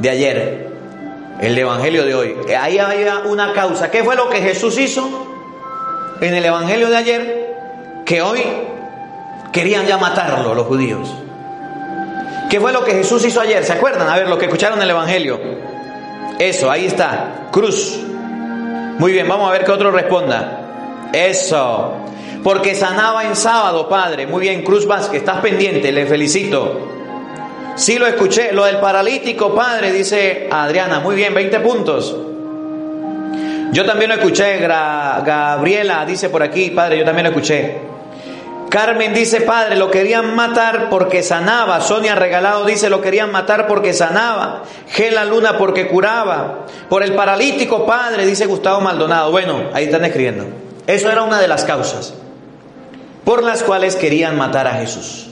de 0.00 0.10
ayer, 0.10 0.70
el 1.40 1.56
Evangelio 1.56 2.04
de 2.04 2.12
hoy. 2.12 2.36
Ahí 2.58 2.80
había 2.80 3.18
una 3.26 3.52
causa. 3.52 3.92
¿Qué 3.92 4.02
fue 4.02 4.16
lo 4.16 4.28
que 4.28 4.38
Jesús 4.38 4.76
hizo 4.76 5.08
en 6.20 6.34
el 6.34 6.44
Evangelio 6.44 6.90
de 6.90 6.96
ayer? 6.96 7.56
Que 8.04 8.22
hoy 8.22 8.42
querían 9.52 9.86
ya 9.86 9.98
matarlo 9.98 10.52
los 10.52 10.66
judíos. 10.66 11.14
¿Qué 12.50 12.58
fue 12.58 12.72
lo 12.72 12.84
que 12.84 12.90
Jesús 12.90 13.24
hizo 13.24 13.40
ayer? 13.40 13.64
¿Se 13.64 13.72
acuerdan? 13.72 14.08
A 14.08 14.16
ver, 14.16 14.26
lo 14.26 14.36
que 14.36 14.46
escucharon 14.46 14.78
en 14.78 14.82
el 14.82 14.90
Evangelio. 14.90 15.38
Eso, 16.40 16.68
ahí 16.68 16.86
está. 16.86 17.50
Cruz. 17.52 18.00
Muy 18.98 19.12
bien, 19.12 19.28
vamos 19.28 19.48
a 19.48 19.52
ver 19.52 19.64
que 19.64 19.70
otro 19.70 19.92
responda. 19.92 21.08
Eso. 21.12 21.98
Porque 22.42 22.74
sanaba 22.74 23.22
en 23.22 23.36
sábado, 23.36 23.88
Padre. 23.88 24.26
Muy 24.26 24.40
bien, 24.40 24.64
Cruz 24.64 24.88
Vázquez, 24.88 25.20
estás 25.20 25.40
pendiente, 25.40 25.92
le 25.92 26.04
felicito. 26.04 26.97
Sí 27.78 27.96
lo 27.96 28.06
escuché. 28.08 28.52
Lo 28.52 28.64
del 28.64 28.78
paralítico, 28.78 29.54
padre, 29.54 29.92
dice 29.92 30.48
Adriana. 30.50 30.98
Muy 30.98 31.14
bien, 31.14 31.32
20 31.32 31.60
puntos. 31.60 32.16
Yo 33.72 33.86
también 33.86 34.10
lo 34.10 34.16
escuché. 34.16 34.58
Gabriela 34.58 36.04
dice 36.04 36.28
por 36.28 36.42
aquí, 36.42 36.70
padre, 36.70 36.98
yo 36.98 37.04
también 37.04 37.24
lo 37.24 37.30
escuché. 37.30 37.78
Carmen 38.68 39.14
dice, 39.14 39.42
padre, 39.42 39.76
lo 39.76 39.92
querían 39.92 40.34
matar 40.34 40.90
porque 40.90 41.22
sanaba. 41.22 41.80
Sonia 41.80 42.16
Regalado 42.16 42.64
dice, 42.64 42.90
lo 42.90 43.00
querían 43.00 43.30
matar 43.30 43.68
porque 43.68 43.92
sanaba. 43.94 44.64
Gela 44.88 45.24
Luna 45.24 45.56
porque 45.56 45.86
curaba. 45.86 46.66
Por 46.88 47.04
el 47.04 47.14
paralítico, 47.14 47.86
padre, 47.86 48.26
dice 48.26 48.46
Gustavo 48.46 48.80
Maldonado. 48.80 49.30
Bueno, 49.30 49.70
ahí 49.72 49.84
están 49.84 50.04
escribiendo. 50.04 50.46
Eso 50.88 51.10
era 51.10 51.22
una 51.22 51.40
de 51.40 51.46
las 51.46 51.64
causas 51.64 52.12
por 53.24 53.44
las 53.44 53.62
cuales 53.62 53.94
querían 53.94 54.36
matar 54.36 54.66
a 54.66 54.72
Jesús. 54.72 55.27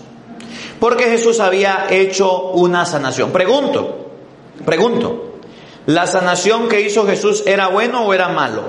Porque 0.80 1.04
Jesús 1.04 1.40
había 1.40 1.86
hecho 1.90 2.50
una 2.50 2.84
sanación. 2.84 3.30
Pregunto, 3.30 4.10
pregunto, 4.64 5.34
¿la 5.86 6.06
sanación 6.06 6.68
que 6.68 6.80
hizo 6.80 7.06
Jesús 7.06 7.44
era 7.46 7.68
bueno 7.68 8.04
o 8.04 8.12
era 8.12 8.28
malo? 8.28 8.62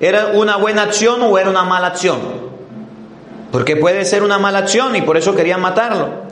¿Era 0.00 0.32
una 0.34 0.56
buena 0.56 0.82
acción 0.82 1.22
o 1.22 1.38
era 1.38 1.48
una 1.48 1.64
mala 1.64 1.88
acción? 1.88 2.18
Porque 3.50 3.76
puede 3.76 4.04
ser 4.04 4.22
una 4.22 4.38
mala 4.38 4.58
acción 4.58 4.96
y 4.96 5.02
por 5.02 5.16
eso 5.16 5.34
querían 5.34 5.60
matarlo. 5.60 6.24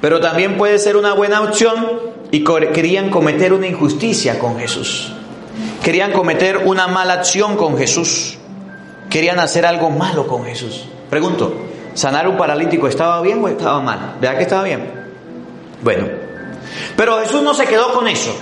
Pero 0.00 0.20
también 0.20 0.56
puede 0.56 0.78
ser 0.78 0.96
una 0.96 1.14
buena 1.14 1.40
opción 1.40 2.00
y 2.30 2.44
querían 2.44 3.10
cometer 3.10 3.52
una 3.52 3.66
injusticia 3.66 4.38
con 4.38 4.58
Jesús. 4.58 5.12
Querían 5.82 6.12
cometer 6.12 6.58
una 6.58 6.86
mala 6.86 7.14
acción 7.14 7.56
con 7.56 7.78
Jesús. 7.78 8.36
Querían 9.10 9.40
hacer 9.40 9.64
algo 9.64 9.90
malo 9.90 10.26
con 10.26 10.44
Jesús. 10.44 10.84
Pregunto, 11.08 11.54
¿sanar 11.98 12.28
un 12.28 12.36
paralítico 12.36 12.86
estaba 12.86 13.20
bien 13.20 13.42
o 13.42 13.48
estaba 13.48 13.80
mal? 13.80 14.16
¿Verdad 14.20 14.36
que 14.36 14.42
estaba 14.44 14.62
bien? 14.62 14.90
Bueno, 15.82 16.06
pero 16.96 17.18
Jesús 17.20 17.42
no 17.42 17.54
se 17.54 17.66
quedó 17.66 17.92
con 17.92 18.06
eso. 18.06 18.34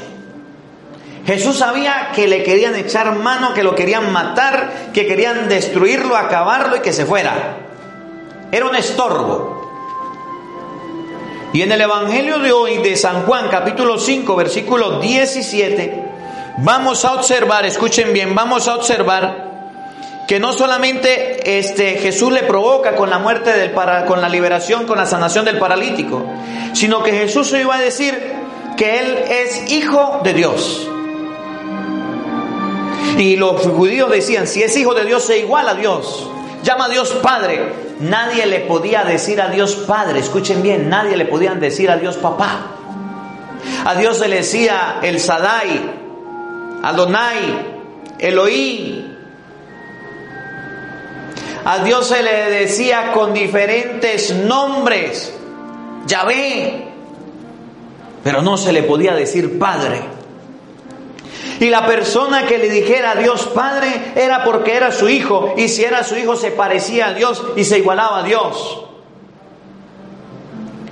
Jesús 1.27 1.57
sabía 1.57 2.13
que 2.15 2.29
le 2.29 2.45
querían 2.45 2.77
echar 2.77 3.17
mano, 3.17 3.53
que 3.53 3.65
lo 3.65 3.75
querían 3.75 4.13
matar, 4.13 4.91
que 4.93 5.07
querían 5.07 5.49
destruirlo, 5.49 6.17
acabarlo 6.17 6.77
y 6.77 6.81
que 6.81 6.93
se 6.93 7.05
fuera. 7.05 7.57
Era 8.53 8.67
un 8.67 8.77
estorbo. 8.77 9.57
Y 11.53 11.63
en 11.63 11.73
el 11.73 11.81
Evangelio 11.81 12.39
de 12.39 12.53
hoy 12.53 12.79
de 12.79 12.97
San 12.97 13.23
Juan 13.23 13.49
capítulo 13.51 13.99
5 13.99 14.37
versículo 14.37 15.01
17 15.01 16.05
vamos 16.59 17.05
a 17.05 17.15
observar, 17.15 17.65
escuchen 17.65 18.13
bien, 18.13 18.35
vamos 18.35 18.69
a 18.69 18.75
observar 18.77 19.46
que 20.27 20.41
no 20.41 20.53
solamente 20.53 21.59
este 21.59 21.99
Jesús 21.99 22.33
le 22.33 22.43
provoca 22.43 22.97
con 22.97 23.11
la 23.11 23.19
muerte 23.19 23.53
del 23.53 23.71
para, 23.71 24.05
con 24.07 24.21
la 24.21 24.29
liberación, 24.29 24.87
con 24.87 24.99
la 24.99 25.07
sanación 25.07 25.45
del 25.45 25.59
paralítico, 25.59 26.25
sino 26.73 27.03
que 27.03 27.13
Jesús 27.13 27.53
iba 27.53 27.77
a 27.77 27.81
decir 27.81 28.35
que 28.77 28.99
él 28.99 29.19
es 29.29 29.71
hijo 29.71 30.21
de 30.25 30.35
Dios. 30.35 30.89
Y 33.19 33.37
los 33.37 33.63
judíos 33.63 34.11
decían, 34.11 34.47
si 34.47 34.63
es 34.63 34.77
hijo 34.77 34.95
de 34.95 35.05
Dios, 35.05 35.25
se 35.25 35.39
iguala 35.39 35.71
a 35.71 35.75
Dios. 35.75 36.29
Llama 36.63 36.87
a 36.87 36.89
Dios 36.89 37.13
Padre. 37.23 37.73
Nadie 38.01 38.45
le 38.47 38.61
podía 38.61 39.05
decir 39.05 39.41
a 39.41 39.49
Dios 39.49 39.77
Padre, 39.77 40.19
escuchen 40.19 40.63
bien, 40.63 40.91
nadie 40.91 41.17
le 41.17 41.25
podían 41.25 41.61
decir 41.61 41.91
a 41.91 41.97
Dios 41.97 42.17
Papá. 42.17 42.73
A 43.87 43.95
Dios 43.95 44.19
se 44.19 44.29
le 44.29 44.37
decía 44.37 44.99
el 45.03 45.19
Sadai, 45.19 45.81
Adonai, 46.83 47.77
Elohim. 48.19 49.06
A 51.67 51.81
Dios 51.81 52.07
se 52.07 52.23
le 52.23 52.49
decía 52.49 53.11
con 53.11 53.35
diferentes 53.35 54.33
nombres, 54.33 55.35
Yahvé, 56.07 56.87
pero 58.23 58.41
no 58.41 58.57
se 58.57 58.73
le 58.73 58.85
podía 58.85 59.15
decir 59.15 59.59
Padre. 59.59 60.01
Y 61.59 61.69
la 61.69 61.85
persona 61.85 62.47
que 62.47 62.59
le 62.59 62.69
dijera 62.69 63.11
a 63.11 63.15
Dios 63.17 63.49
Padre 63.53 64.13
era 64.15 64.45
porque 64.45 64.77
era 64.77 64.93
su 64.93 65.09
hijo. 65.09 65.55
Y 65.57 65.67
si 65.67 65.83
era 65.83 66.05
su 66.05 66.17
hijo 66.17 66.37
se 66.37 66.53
parecía 66.53 67.09
a 67.09 67.15
Dios 67.15 67.45
y 67.57 67.65
se 67.65 67.79
igualaba 67.79 68.21
a 68.21 68.23
Dios. 68.23 68.85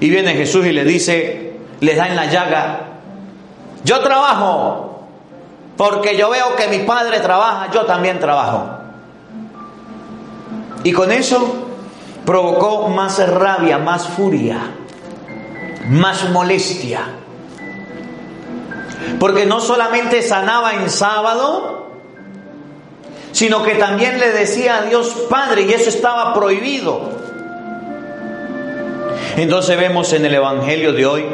Y 0.01 0.11
viene 0.11 0.35
Jesús 0.35 0.67
y 0.67 0.73
le 0.73 0.85
dice, 0.85 1.53
le 1.79 1.95
da 1.95 2.09
en 2.09 2.17
la 2.17 2.27
llaga, 2.27 2.81
yo 3.85 4.01
trabajo, 4.01 5.07
porque 5.77 6.17
yo 6.17 6.31
veo 6.31 6.57
que 6.57 6.67
mi 6.67 6.79
padre 6.81 7.21
trabaja, 7.21 7.71
yo 7.71 7.83
también 7.83 8.19
trabajo. 8.19 8.74
Y 10.85 10.93
con 10.93 11.11
eso 11.11 11.67
provocó 12.25 12.89
más 12.89 13.27
rabia, 13.29 13.79
más 13.79 14.07
furia, 14.07 14.59
más 15.89 16.31
molestia. 16.31 17.07
Porque 19.19 19.47
no 19.47 19.61
solamente 19.61 20.23
sanaba 20.23 20.75
en 20.75 20.91
sábado, 20.91 21.89
sino 23.33 23.63
que 23.63 23.75
también 23.75 24.21
le 24.21 24.31
decía 24.31 24.79
a 24.79 24.83
Dios 24.83 25.09
Padre 25.29 25.63
y 25.63 25.73
eso 25.73 25.89
estaba 25.89 26.33
prohibido. 26.35 27.11
Entonces 29.37 29.77
vemos 29.77 30.13
en 30.13 30.25
el 30.25 30.35
Evangelio 30.35 30.93
de 30.93 31.07
hoy 31.07 31.25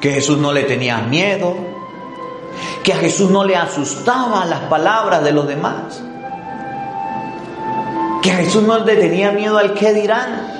que 0.00 0.12
Jesús 0.12 0.38
no 0.38 0.52
le 0.52 0.64
tenía 0.64 0.98
miedo, 0.98 1.54
que 2.82 2.92
a 2.92 2.96
Jesús 2.96 3.30
no 3.30 3.44
le 3.44 3.56
asustaba 3.56 4.44
las 4.46 4.60
palabras 4.62 5.22
de 5.22 5.32
los 5.32 5.46
demás, 5.46 6.02
que 8.22 8.30
Jesús 8.30 8.62
no 8.62 8.78
le 8.78 8.96
tenía 8.96 9.30
miedo 9.32 9.58
al 9.58 9.74
que 9.74 9.92
dirán, 9.92 10.58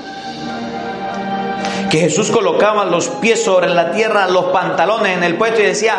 que 1.90 1.98
Jesús 1.98 2.30
colocaba 2.30 2.84
los 2.84 3.08
pies 3.08 3.42
sobre 3.42 3.68
la 3.68 3.92
tierra, 3.92 4.28
los 4.28 4.46
pantalones 4.46 5.16
en 5.16 5.24
el 5.24 5.36
puesto 5.36 5.60
y 5.60 5.64
decía, 5.64 5.96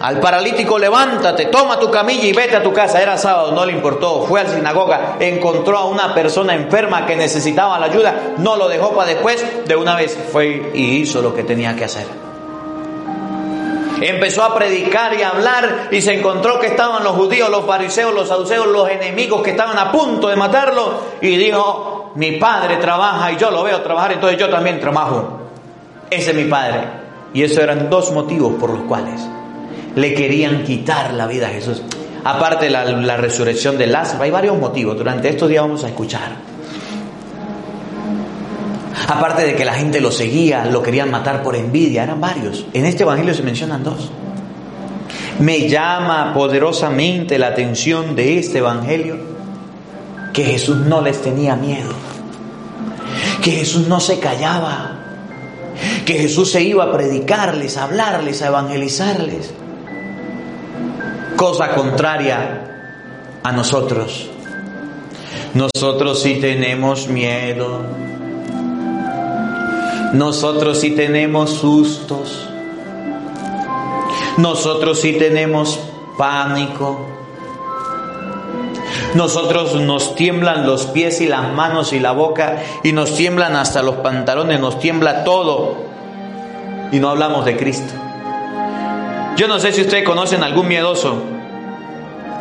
al 0.00 0.20
paralítico, 0.20 0.78
levántate, 0.78 1.46
toma 1.46 1.78
tu 1.78 1.90
camilla 1.90 2.24
y 2.24 2.32
vete 2.32 2.56
a 2.56 2.62
tu 2.62 2.72
casa. 2.72 3.00
Era 3.00 3.16
sábado, 3.16 3.52
no 3.52 3.64
le 3.64 3.72
importó. 3.72 4.26
Fue 4.26 4.40
a 4.40 4.44
la 4.44 4.50
sinagoga, 4.50 5.16
encontró 5.18 5.78
a 5.78 5.86
una 5.86 6.14
persona 6.14 6.54
enferma 6.54 7.06
que 7.06 7.16
necesitaba 7.16 7.78
la 7.78 7.86
ayuda, 7.86 8.34
no 8.36 8.56
lo 8.56 8.68
dejó 8.68 8.90
para 8.94 9.08
después. 9.08 9.44
De 9.66 9.74
una 9.74 9.96
vez 9.96 10.16
fue 10.30 10.70
y 10.74 10.98
hizo 10.98 11.22
lo 11.22 11.34
que 11.34 11.44
tenía 11.44 11.74
que 11.74 11.84
hacer. 11.84 12.25
Empezó 14.00 14.42
a 14.42 14.54
predicar 14.54 15.14
y 15.14 15.22
a 15.22 15.30
hablar 15.30 15.88
y 15.90 16.00
se 16.00 16.14
encontró 16.14 16.58
que 16.60 16.68
estaban 16.68 17.02
los 17.02 17.12
judíos, 17.14 17.48
los 17.50 17.64
fariseos, 17.64 18.14
los 18.14 18.28
saduceos, 18.28 18.66
los 18.66 18.88
enemigos 18.88 19.42
que 19.42 19.50
estaban 19.50 19.78
a 19.78 19.90
punto 19.90 20.28
de 20.28 20.36
matarlo. 20.36 21.00
Y 21.20 21.36
dijo, 21.36 22.12
mi 22.14 22.32
padre 22.32 22.76
trabaja 22.76 23.32
y 23.32 23.36
yo 23.36 23.50
lo 23.50 23.62
veo 23.62 23.80
trabajar, 23.82 24.12
entonces 24.12 24.38
yo 24.38 24.48
también 24.48 24.80
trabajo. 24.80 25.40
Ese 26.10 26.30
es 26.30 26.36
mi 26.36 26.44
padre. 26.44 26.80
Y 27.32 27.42
esos 27.42 27.58
eran 27.58 27.90
dos 27.90 28.12
motivos 28.12 28.54
por 28.54 28.70
los 28.70 28.82
cuales 28.82 29.20
le 29.96 30.14
querían 30.14 30.62
quitar 30.62 31.14
la 31.14 31.26
vida 31.26 31.48
a 31.48 31.50
Jesús. 31.50 31.82
Aparte 32.22 32.66
de 32.66 32.70
la, 32.70 33.16
resurrección 33.16 33.78
de 33.78 33.86
Lázaro, 33.86 34.22
hay 34.22 34.30
varios 34.30 34.58
motivos. 34.58 34.96
Durante 34.96 35.28
estos 35.28 35.48
días 35.48 35.62
vamos 35.62 35.84
a 35.84 35.88
escuchar. 35.88 36.32
Aparte 39.08 39.44
de 39.44 39.54
que 39.54 39.64
la 39.64 39.74
gente 39.74 40.00
lo 40.00 40.10
seguía, 40.10 40.64
lo 40.64 40.82
querían 40.82 41.10
matar 41.10 41.42
por 41.42 41.54
envidia, 41.54 42.02
eran 42.02 42.20
varios. 42.20 42.66
En 42.72 42.86
este 42.86 43.02
Evangelio 43.02 43.34
se 43.34 43.42
mencionan 43.42 43.84
dos. 43.84 44.10
Me 45.38 45.68
llama 45.68 46.32
poderosamente 46.32 47.38
la 47.38 47.48
atención 47.48 48.16
de 48.16 48.38
este 48.38 48.58
Evangelio 48.58 49.18
que 50.32 50.44
Jesús 50.44 50.76
no 50.76 51.02
les 51.02 51.20
tenía 51.20 51.56
miedo, 51.56 51.92
que 53.42 53.52
Jesús 53.52 53.86
no 53.86 54.00
se 54.00 54.18
callaba, 54.18 54.98
que 56.04 56.14
Jesús 56.14 56.52
se 56.52 56.62
iba 56.62 56.84
a 56.84 56.92
predicarles, 56.92 57.76
a 57.76 57.84
hablarles, 57.84 58.42
a 58.42 58.48
evangelizarles 58.48 59.52
cosa 61.36 61.74
contraria 61.74 62.62
a 63.42 63.52
nosotros. 63.52 64.28
Nosotros 65.54 66.22
sí 66.22 66.38
tenemos 66.40 67.08
miedo. 67.08 67.82
Nosotros 70.16 70.80
sí 70.80 70.92
tenemos 70.92 71.50
sustos. 71.50 72.48
Nosotros 74.38 74.98
sí 74.98 75.12
tenemos 75.12 75.78
pánico. 76.16 77.06
Nosotros 79.14 79.74
nos 79.74 80.14
tiemblan 80.14 80.66
los 80.66 80.86
pies 80.86 81.20
y 81.20 81.26
las 81.26 81.52
manos 81.52 81.92
y 81.92 82.00
la 82.00 82.12
boca 82.12 82.62
y 82.82 82.92
nos 82.92 83.14
tiemblan 83.14 83.56
hasta 83.56 83.82
los 83.82 83.96
pantalones, 83.96 84.58
nos 84.58 84.78
tiembla 84.78 85.22
todo 85.22 85.76
y 86.92 86.98
no 86.98 87.10
hablamos 87.10 87.44
de 87.44 87.58
Cristo. 87.58 87.92
Yo 89.36 89.48
no 89.48 89.58
sé 89.58 89.72
si 89.72 89.82
ustedes 89.82 90.04
conocen 90.04 90.42
algún 90.42 90.66
miedoso, 90.66 91.22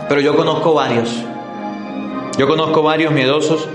pero 0.08 0.22
yo 0.22 0.38
conozco 0.38 0.74
varios. 0.74 1.10
Yo 2.38 2.48
conozco 2.48 2.84
varios 2.84 3.12
miedosos 3.12 3.68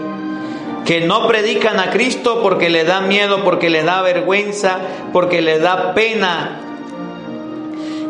que 0.85 1.01
no 1.01 1.27
predican 1.27 1.79
a 1.79 1.91
Cristo 1.91 2.41
porque 2.43 2.71
les 2.71 2.87
da 2.87 3.01
miedo, 3.01 3.45
porque 3.45 3.71
les 3.71 3.85
da 3.85 4.03
vergüenza, 4.03 4.79
porque 5.13 5.41
les 5.41 5.61
da 5.61 5.95
pena. 5.95 6.61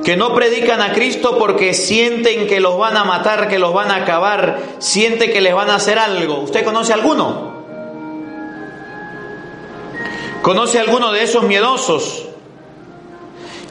Que 0.04 0.16
no 0.16 0.34
predican 0.34 0.80
a 0.80 0.92
Cristo 0.92 1.36
porque 1.38 1.74
sienten 1.74 2.46
que 2.46 2.60
los 2.60 2.78
van 2.78 2.96
a 2.96 3.04
matar, 3.04 3.48
que 3.48 3.58
los 3.58 3.74
van 3.74 3.90
a 3.90 3.96
acabar, 3.96 4.58
sienten 4.78 5.32
que 5.32 5.40
les 5.40 5.54
van 5.54 5.68
a 5.68 5.74
hacer 5.74 5.98
algo. 5.98 6.38
¿Usted 6.40 6.64
conoce 6.64 6.92
alguno? 6.92 7.60
¿Conoce 10.42 10.78
alguno 10.78 11.12
de 11.12 11.22
esos 11.22 11.42
miedosos? 11.42 12.30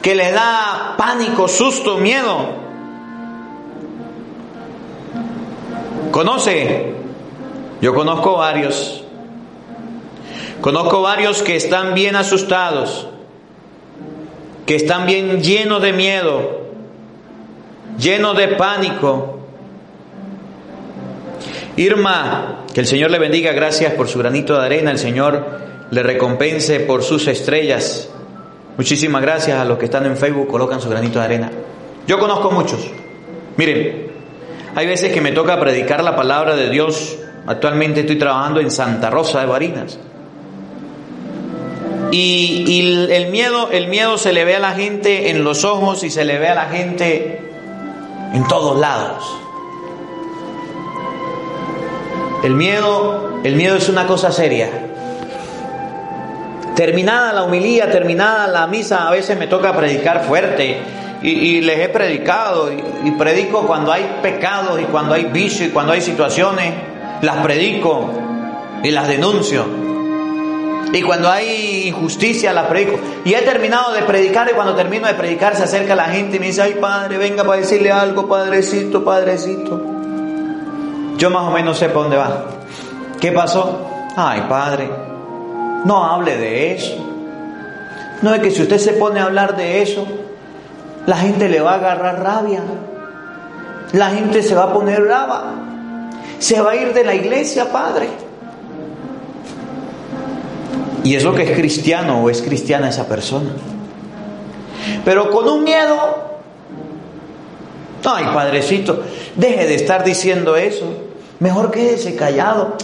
que 0.02 0.14
le 0.14 0.32
da 0.32 0.94
pánico, 0.96 1.48
susto, 1.48 1.98
miedo. 1.98 2.48
¿Conoce? 6.10 6.94
Yo 7.80 7.94
conozco 7.94 8.36
varios. 8.36 9.04
Conozco 10.60 11.00
varios 11.00 11.42
que 11.42 11.56
están 11.56 11.94
bien 11.94 12.16
asustados, 12.16 13.08
que 14.66 14.76
están 14.76 15.06
bien 15.06 15.42
llenos 15.42 15.80
de 15.80 15.92
miedo, 15.94 16.60
llenos 17.98 18.36
de 18.36 18.48
pánico. 18.48 19.38
Irma, 21.76 22.66
que 22.74 22.80
el 22.80 22.86
Señor 22.86 23.10
le 23.10 23.18
bendiga, 23.18 23.52
gracias 23.52 23.94
por 23.94 24.08
su 24.08 24.18
granito 24.18 24.58
de 24.58 24.66
arena, 24.66 24.90
el 24.90 24.98
Señor 24.98 25.46
le 25.90 26.02
recompense 26.02 26.80
por 26.80 27.02
sus 27.02 27.26
estrellas. 27.26 28.10
Muchísimas 28.76 29.22
gracias 29.22 29.58
a 29.58 29.64
los 29.64 29.78
que 29.78 29.86
están 29.86 30.04
en 30.04 30.16
Facebook, 30.18 30.48
colocan 30.48 30.80
su 30.80 30.90
granito 30.90 31.18
de 31.18 31.24
arena. 31.24 31.50
Yo 32.06 32.18
conozco 32.18 32.50
muchos. 32.50 32.86
Miren, 33.56 34.10
hay 34.74 34.86
veces 34.86 35.12
que 35.12 35.22
me 35.22 35.32
toca 35.32 35.58
predicar 35.58 36.04
la 36.04 36.14
palabra 36.14 36.54
de 36.54 36.68
Dios. 36.68 37.16
Actualmente 37.50 38.02
estoy 38.02 38.16
trabajando 38.16 38.60
en 38.60 38.70
Santa 38.70 39.10
Rosa 39.10 39.40
de 39.40 39.46
Barinas. 39.46 39.98
Y, 42.12 43.08
el 43.10 43.26
miedo, 43.32 43.70
el 43.72 43.88
miedo 43.88 44.18
se 44.18 44.32
le 44.32 44.44
ve 44.44 44.54
a 44.54 44.60
la 44.60 44.70
gente 44.70 45.30
en 45.30 45.42
los 45.42 45.64
ojos 45.64 46.04
y 46.04 46.10
se 46.10 46.24
le 46.24 46.38
ve 46.38 46.46
a 46.46 46.54
la 46.54 46.66
gente 46.66 47.42
en 48.34 48.46
todos 48.46 48.78
lados. 48.78 49.36
El 52.44 52.54
miedo, 52.54 53.40
el 53.42 53.56
miedo 53.56 53.74
es 53.74 53.88
una 53.88 54.06
cosa 54.06 54.30
seria. 54.30 54.68
Terminada 56.76 57.32
la 57.32 57.42
humilía, 57.42 57.90
terminada 57.90 58.46
la 58.46 58.68
misa, 58.68 59.08
a 59.08 59.10
veces 59.10 59.36
me 59.36 59.48
toca 59.48 59.76
predicar 59.76 60.22
fuerte 60.22 60.78
y, 61.20 61.62
les 61.62 61.80
he 61.80 61.88
predicado 61.88 62.72
y, 62.72 63.08
y, 63.08 63.10
predico 63.10 63.66
cuando 63.66 63.90
hay 63.90 64.18
pecados 64.22 64.80
y 64.80 64.84
cuando 64.84 65.14
hay 65.14 65.24
vicio 65.24 65.66
y 65.66 65.70
cuando 65.70 65.94
hay 65.94 66.00
situaciones, 66.00 66.74
las 67.22 67.36
predico 67.38 68.10
y 68.82 68.90
las 68.90 69.08
denuncio. 69.08 69.64
Y 70.92 71.02
cuando 71.02 71.30
hay 71.30 71.88
injusticia 71.88 72.52
la 72.52 72.68
predico. 72.68 72.98
Y 73.24 73.34
he 73.34 73.42
terminado 73.42 73.92
de 73.92 74.02
predicar 74.02 74.48
y 74.50 74.54
cuando 74.54 74.74
termino 74.74 75.06
de 75.06 75.14
predicar 75.14 75.56
se 75.56 75.62
acerca 75.64 75.94
la 75.94 76.06
gente 76.06 76.36
y 76.36 76.40
me 76.40 76.46
dice, 76.46 76.62
ay 76.62 76.78
padre, 76.80 77.16
venga 77.18 77.44
para 77.44 77.60
decirle 77.60 77.92
algo, 77.92 78.28
padrecito, 78.28 79.04
padrecito. 79.04 79.80
Yo 81.16 81.30
más 81.30 81.46
o 81.46 81.50
menos 81.50 81.78
sé 81.78 81.88
para 81.88 82.00
dónde 82.00 82.16
va. 82.16 82.44
¿Qué 83.20 83.30
pasó? 83.30 83.86
Ay 84.16 84.46
padre, 84.48 84.90
no 85.84 86.04
hable 86.04 86.36
de 86.36 86.74
eso. 86.74 86.96
No 88.22 88.34
es 88.34 88.40
que 88.40 88.50
si 88.50 88.62
usted 88.62 88.78
se 88.78 88.94
pone 88.94 89.20
a 89.20 89.24
hablar 89.24 89.56
de 89.56 89.82
eso, 89.82 90.06
la 91.06 91.16
gente 91.16 91.48
le 91.48 91.60
va 91.60 91.72
a 91.72 91.76
agarrar 91.76 92.22
rabia. 92.22 92.62
La 93.92 94.10
gente 94.10 94.42
se 94.42 94.54
va 94.54 94.64
a 94.64 94.72
poner 94.72 95.02
brava. 95.02 95.69
Se 96.40 96.60
va 96.60 96.72
a 96.72 96.76
ir 96.76 96.92
de 96.92 97.04
la 97.04 97.14
iglesia, 97.14 97.70
padre. 97.70 98.08
Y 101.04 101.14
es 101.14 101.22
lo 101.22 101.34
que 101.34 101.44
es 101.44 101.52
cristiano 101.52 102.24
o 102.24 102.30
es 102.30 102.42
cristiana 102.42 102.88
esa 102.88 103.06
persona. 103.06 103.50
Pero 105.04 105.30
con 105.30 105.48
un 105.48 105.62
miedo, 105.62 105.96
ay 108.04 108.24
padrecito, 108.34 109.02
deje 109.36 109.66
de 109.66 109.74
estar 109.74 110.02
diciendo 110.02 110.56
eso. 110.56 110.86
Mejor 111.38 111.70
quédese 111.70 112.16
callado. 112.16 112.74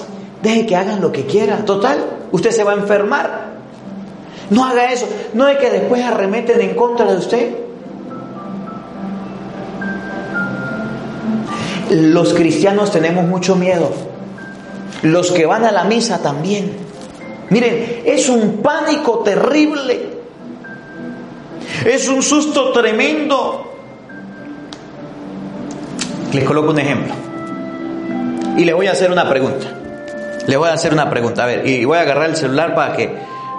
Deje 0.43 0.67
que 0.67 0.77
hagan 0.77 1.01
lo 1.01 1.11
que 1.11 1.25
quieran. 1.27 1.65
Total, 1.65 1.99
usted 2.33 2.51
se 2.51 2.63
va 2.63 2.73
a 2.73 2.77
enfermar. 2.77 3.57
No 4.51 4.65
haga 4.65 4.93
eso. 4.93 5.09
No 5.35 5.49
es 5.49 5.59
que 5.59 5.71
después 5.71 6.05
arremeten 6.05 6.61
en 6.61 6.75
contra 6.75 7.11
de 7.11 7.17
usted. 7.17 7.66
Los 11.91 12.35
cristianos 12.35 12.91
tenemos 12.91 13.27
mucho 13.27 13.57
miedo. 13.57 13.91
Los 15.03 15.31
que 15.31 15.47
van 15.47 15.65
a 15.65 15.73
la 15.73 15.85
misa 15.85 16.23
también. 16.23 16.73
Miren, 17.51 18.03
es 18.05 18.29
un 18.29 18.59
pánico 18.63 19.21
terrible. 19.21 20.17
Es 21.85 22.09
un 22.09 22.23
susto 22.23 22.73
tremendo. 22.73 23.73
Les 26.33 26.45
coloco 26.45 26.71
un 26.71 26.79
ejemplo. 26.79 27.15
Y 28.57 28.65
les 28.65 28.75
voy 28.75 28.87
a 28.87 28.93
hacer 28.93 29.11
una 29.11 29.29
pregunta. 29.29 29.67
Les 30.47 30.57
voy 30.57 30.69
a 30.69 30.73
hacer 30.73 30.93
una 30.93 31.09
pregunta. 31.09 31.45
A 31.45 31.47
ver, 31.47 31.67
y 31.67 31.85
voy 31.85 31.99
a 31.99 32.03
agarrar 32.03 32.31
el 32.31 32.37
celular 32.37 32.75
para 32.75 32.97
que 32.97 33.15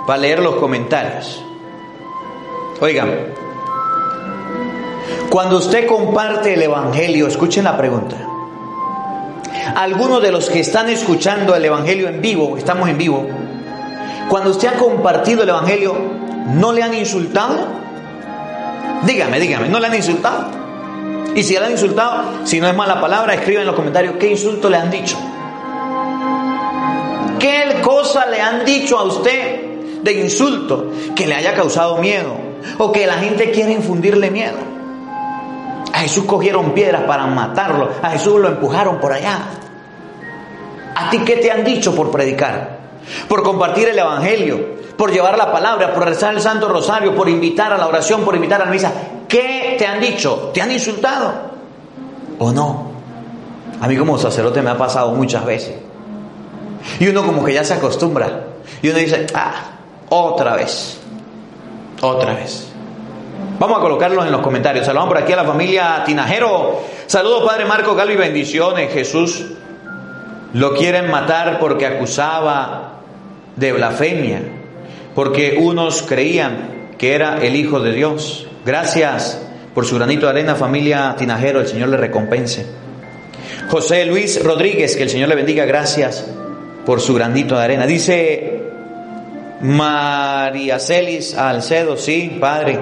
para 0.05 0.19
leer 0.19 0.39
los 0.39 0.55
comentarios. 0.55 1.43
Oigan, 2.79 3.09
cuando 5.29 5.57
usted 5.57 5.87
comparte 5.87 6.53
el 6.53 6.61
evangelio, 6.61 7.27
escuchen 7.27 7.63
la 7.63 7.77
pregunta. 7.77 8.15
Algunos 9.75 10.21
de 10.21 10.31
los 10.31 10.49
que 10.49 10.61
están 10.61 10.89
escuchando 10.89 11.55
el 11.55 11.65
evangelio 11.65 12.07
en 12.07 12.21
vivo, 12.21 12.57
estamos 12.57 12.89
en 12.89 12.97
vivo, 12.97 13.27
cuando 14.29 14.49
usted 14.51 14.67
ha 14.67 14.73
compartido 14.73 15.43
el 15.43 15.49
Evangelio, 15.49 15.95
¿no 16.47 16.73
le 16.73 16.83
han 16.83 16.93
insultado? 16.93 17.55
Dígame, 19.03 19.39
dígame, 19.39 19.69
¿no 19.69 19.79
le 19.79 19.87
han 19.87 19.95
insultado? 19.95 20.47
Y 21.33 21.43
si 21.43 21.53
le 21.53 21.65
han 21.65 21.71
insultado, 21.71 22.23
si 22.43 22.59
no 22.59 22.67
es 22.67 22.75
mala 22.75 22.99
palabra, 22.99 23.35
escriban 23.35 23.61
en 23.61 23.67
los 23.67 23.75
comentarios 23.75 24.15
qué 24.19 24.29
insulto 24.31 24.69
le 24.69 24.77
han 24.77 24.91
dicho. 24.91 25.17
¿Qué 27.39 27.79
cosa 27.81 28.25
le 28.25 28.41
han 28.41 28.65
dicho 28.65 28.97
a 28.97 29.03
usted 29.03 30.01
de 30.01 30.13
insulto 30.13 30.91
que 31.15 31.27
le 31.27 31.35
haya 31.35 31.53
causado 31.53 31.97
miedo? 31.97 32.35
O 32.79 32.91
que 32.91 33.07
la 33.07 33.13
gente 33.13 33.51
quiere 33.51 33.71
infundirle 33.71 34.29
miedo. 34.29 34.57
A 35.97 36.01
Jesús 36.01 36.25
cogieron 36.25 36.73
piedras 36.73 37.05
para 37.05 37.25
matarlo. 37.25 37.89
A 38.03 38.11
Jesús 38.11 38.39
lo 38.39 38.49
empujaron 38.49 38.99
por 38.99 39.11
allá. 39.11 39.39
¿A 40.95 41.09
ti 41.09 41.19
qué 41.19 41.37
te 41.37 41.49
han 41.49 41.63
dicho 41.63 41.95
por 41.95 42.11
predicar? 42.11 42.77
por 43.27 43.43
compartir 43.43 43.89
el 43.89 43.99
Evangelio, 43.99 44.77
por 44.97 45.11
llevar 45.11 45.37
la 45.37 45.51
palabra, 45.51 45.93
por 45.93 46.05
rezar 46.05 46.33
el 46.33 46.41
Santo 46.41 46.67
Rosario, 46.67 47.15
por 47.15 47.29
invitar 47.29 47.71
a 47.73 47.77
la 47.77 47.87
oración, 47.87 48.23
por 48.23 48.35
invitar 48.35 48.61
a 48.61 48.65
la 48.65 48.71
misa. 48.71 48.91
¿Qué 49.27 49.75
te 49.77 49.85
han 49.85 49.99
dicho? 49.99 50.51
¿Te 50.53 50.61
han 50.61 50.71
insultado? 50.71 51.33
¿O 52.39 52.51
no? 52.51 52.91
A 53.79 53.87
mí 53.87 53.95
como 53.97 54.17
sacerdote 54.17 54.61
me 54.61 54.71
ha 54.71 54.77
pasado 54.77 55.11
muchas 55.11 55.45
veces. 55.45 55.75
Y 56.99 57.07
uno 57.07 57.25
como 57.25 57.43
que 57.43 57.53
ya 57.53 57.63
se 57.63 57.73
acostumbra. 57.73 58.45
Y 58.81 58.89
uno 58.89 58.99
dice, 58.99 59.27
ah, 59.33 59.53
otra 60.09 60.55
vez. 60.55 60.99
Otra 62.01 62.33
vez. 62.33 62.71
Vamos 63.59 63.79
a 63.79 63.81
colocarlos 63.81 64.25
en 64.25 64.31
los 64.31 64.41
comentarios. 64.41 64.85
Saludamos 64.85 65.13
por 65.13 65.23
aquí 65.23 65.33
a 65.33 65.37
la 65.37 65.43
familia 65.43 66.03
Tinajero. 66.05 66.79
Saludos, 67.07 67.43
Padre 67.43 67.65
Marco 67.65 67.95
Galo 67.95 68.13
y 68.13 68.15
bendiciones. 68.15 68.93
Jesús 68.93 69.45
lo 70.53 70.75
quieren 70.75 71.09
matar 71.09 71.57
porque 71.59 71.87
acusaba 71.87 72.99
de 73.55 73.71
blasfemia, 73.73 74.41
porque 75.15 75.57
unos 75.59 76.03
creían 76.03 76.93
que 76.99 77.15
era 77.15 77.39
el 77.41 77.55
Hijo 77.55 77.79
de 77.79 77.93
Dios. 77.93 78.47
Gracias 78.63 79.41
por 79.73 79.85
su 79.85 79.95
granito 79.95 80.27
de 80.27 80.33
arena, 80.33 80.55
familia 80.55 81.15
Tinajero, 81.17 81.59
el 81.59 81.67
Señor 81.67 81.89
le 81.89 81.97
recompense. 81.97 82.65
José 83.69 84.05
Luis 84.05 84.43
Rodríguez, 84.43 84.95
que 84.95 85.03
el 85.03 85.09
Señor 85.09 85.29
le 85.29 85.35
bendiga, 85.35 85.65
gracias 85.65 86.27
por 86.85 87.01
su 87.01 87.15
granito 87.15 87.57
de 87.57 87.63
arena. 87.63 87.87
Dice 87.87 88.61
María 89.61 90.79
Celis 90.79 91.35
Alcedo, 91.35 91.97
sí, 91.97 92.37
Padre, 92.39 92.79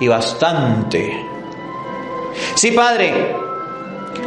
y 0.00 0.08
bastante. 0.08 1.24
Sí, 2.54 2.72
Padre, 2.72 3.34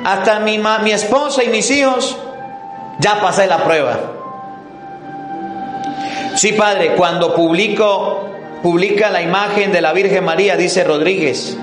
hasta 0.06 0.40
mi, 0.40 0.58
mi 0.58 0.92
esposa 0.92 1.44
y 1.44 1.50
mis 1.50 1.70
hijos 1.72 2.18
ya 3.00 3.20
pasé 3.20 3.48
la 3.48 3.64
prueba. 3.64 4.00
Sí, 6.36 6.54
Padre, 6.54 6.94
cuando 6.96 7.34
publico, 7.36 8.30
publica 8.62 9.10
la 9.10 9.22
imagen 9.22 9.72
de 9.72 9.82
la 9.82 9.94
Virgen 9.94 10.24
María, 10.24 10.56
dice 10.56 10.84
Rodríguez. 10.84 11.58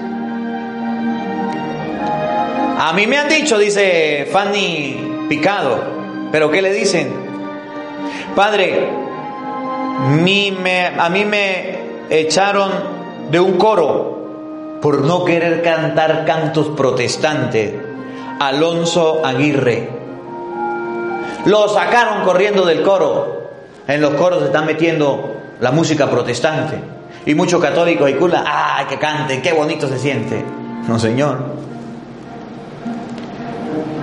A 2.78 2.92
mí 2.94 3.06
me 3.06 3.18
han 3.18 3.28
dicho, 3.28 3.58
dice 3.58 4.26
Fanny 4.32 5.26
Picado, 5.28 6.28
pero 6.32 6.50
¿qué 6.50 6.62
le 6.62 6.72
dicen? 6.72 7.12
Padre, 8.34 8.88
a 10.98 11.08
mí 11.08 11.24
me 11.24 11.78
echaron 12.08 12.99
de 13.30 13.40
un 13.40 13.56
coro 13.58 14.78
por 14.80 15.02
no 15.02 15.24
querer 15.24 15.62
cantar 15.62 16.24
cantos 16.24 16.68
protestantes. 16.76 17.74
Alonso 18.40 19.20
Aguirre. 19.24 19.88
Lo 21.44 21.68
sacaron 21.68 22.24
corriendo 22.24 22.64
del 22.64 22.82
coro. 22.82 23.50
En 23.86 24.00
los 24.00 24.14
coros 24.14 24.40
se 24.40 24.46
están 24.46 24.66
metiendo 24.66 25.34
la 25.60 25.70
música 25.70 26.08
protestante. 26.08 26.78
Y 27.26 27.34
muchos 27.34 27.60
católicos 27.60 28.08
y 28.08 28.14
culas, 28.14 28.42
¡ay, 28.46 28.86
que 28.86 28.98
canten! 28.98 29.42
¡Qué 29.42 29.52
bonito 29.52 29.86
se 29.88 29.98
siente! 29.98 30.42
No, 30.88 30.98
señor. 30.98 31.38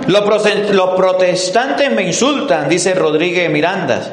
Los 0.06 0.90
protestantes 0.96 1.92
me 1.92 2.02
insultan, 2.02 2.68
dice 2.68 2.94
Rodríguez 2.94 3.50
Mirandas. 3.50 4.12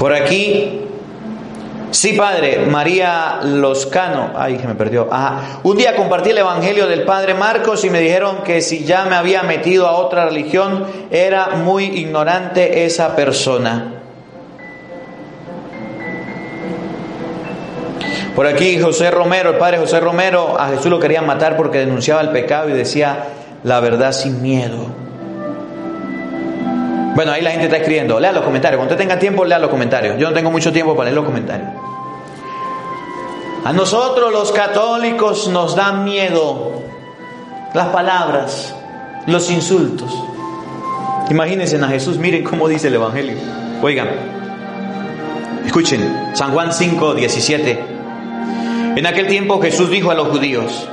Por 0.00 0.14
aquí, 0.14 0.86
Sí, 1.90 2.12
padre, 2.12 2.66
María 2.66 3.40
Loscano. 3.42 4.30
Ay, 4.36 4.56
que 4.56 4.66
me 4.66 4.74
perdió. 4.76 5.08
Ajá. 5.10 5.60
Un 5.64 5.76
día 5.76 5.96
compartí 5.96 6.30
el 6.30 6.38
evangelio 6.38 6.86
del 6.86 7.02
padre 7.02 7.34
Marcos 7.34 7.84
y 7.84 7.90
me 7.90 8.00
dijeron 8.00 8.44
que 8.44 8.62
si 8.62 8.84
ya 8.84 9.04
me 9.06 9.16
había 9.16 9.42
metido 9.42 9.88
a 9.88 9.96
otra 9.96 10.26
religión, 10.26 10.86
era 11.10 11.48
muy 11.56 11.84
ignorante 11.86 12.86
esa 12.86 13.16
persona. 13.16 13.94
Por 18.36 18.46
aquí 18.46 18.80
José 18.80 19.10
Romero, 19.10 19.50
el 19.50 19.56
padre 19.56 19.78
José 19.78 19.98
Romero, 19.98 20.58
a 20.58 20.68
Jesús 20.68 20.86
lo 20.86 21.00
querían 21.00 21.26
matar 21.26 21.56
porque 21.56 21.78
denunciaba 21.78 22.20
el 22.20 22.30
pecado 22.30 22.70
y 22.70 22.72
decía 22.72 23.24
la 23.64 23.80
verdad 23.80 24.12
sin 24.12 24.40
miedo. 24.40 25.09
Bueno, 27.14 27.32
ahí 27.32 27.42
la 27.42 27.50
gente 27.50 27.66
está 27.66 27.78
escribiendo. 27.78 28.18
Lea 28.20 28.32
los 28.32 28.44
comentarios. 28.44 28.78
Cuando 28.78 28.94
usted 28.94 29.04
tenga 29.04 29.18
tiempo, 29.18 29.44
lea 29.44 29.58
los 29.58 29.70
comentarios. 29.70 30.18
Yo 30.18 30.28
no 30.28 30.34
tengo 30.34 30.50
mucho 30.50 30.72
tiempo 30.72 30.94
para 30.94 31.06
leer 31.06 31.16
los 31.16 31.24
comentarios. 31.24 31.68
A 33.64 33.72
nosotros 33.72 34.32
los 34.32 34.52
católicos 34.52 35.48
nos 35.48 35.76
dan 35.76 36.04
miedo 36.04 36.82
las 37.74 37.88
palabras, 37.88 38.74
los 39.26 39.50
insultos. 39.50 40.10
Imagínense 41.30 41.76
a 41.76 41.88
Jesús, 41.88 42.16
miren 42.16 42.42
cómo 42.42 42.68
dice 42.68 42.88
el 42.88 42.94
Evangelio. 42.94 43.36
Oigan, 43.82 44.08
escuchen, 45.64 46.30
San 46.34 46.52
Juan 46.52 46.72
5, 46.72 47.14
17. 47.14 47.84
En 48.96 49.06
aquel 49.06 49.28
tiempo 49.28 49.60
Jesús 49.60 49.90
dijo 49.90 50.10
a 50.10 50.14
los 50.14 50.28
judíos 50.28 50.88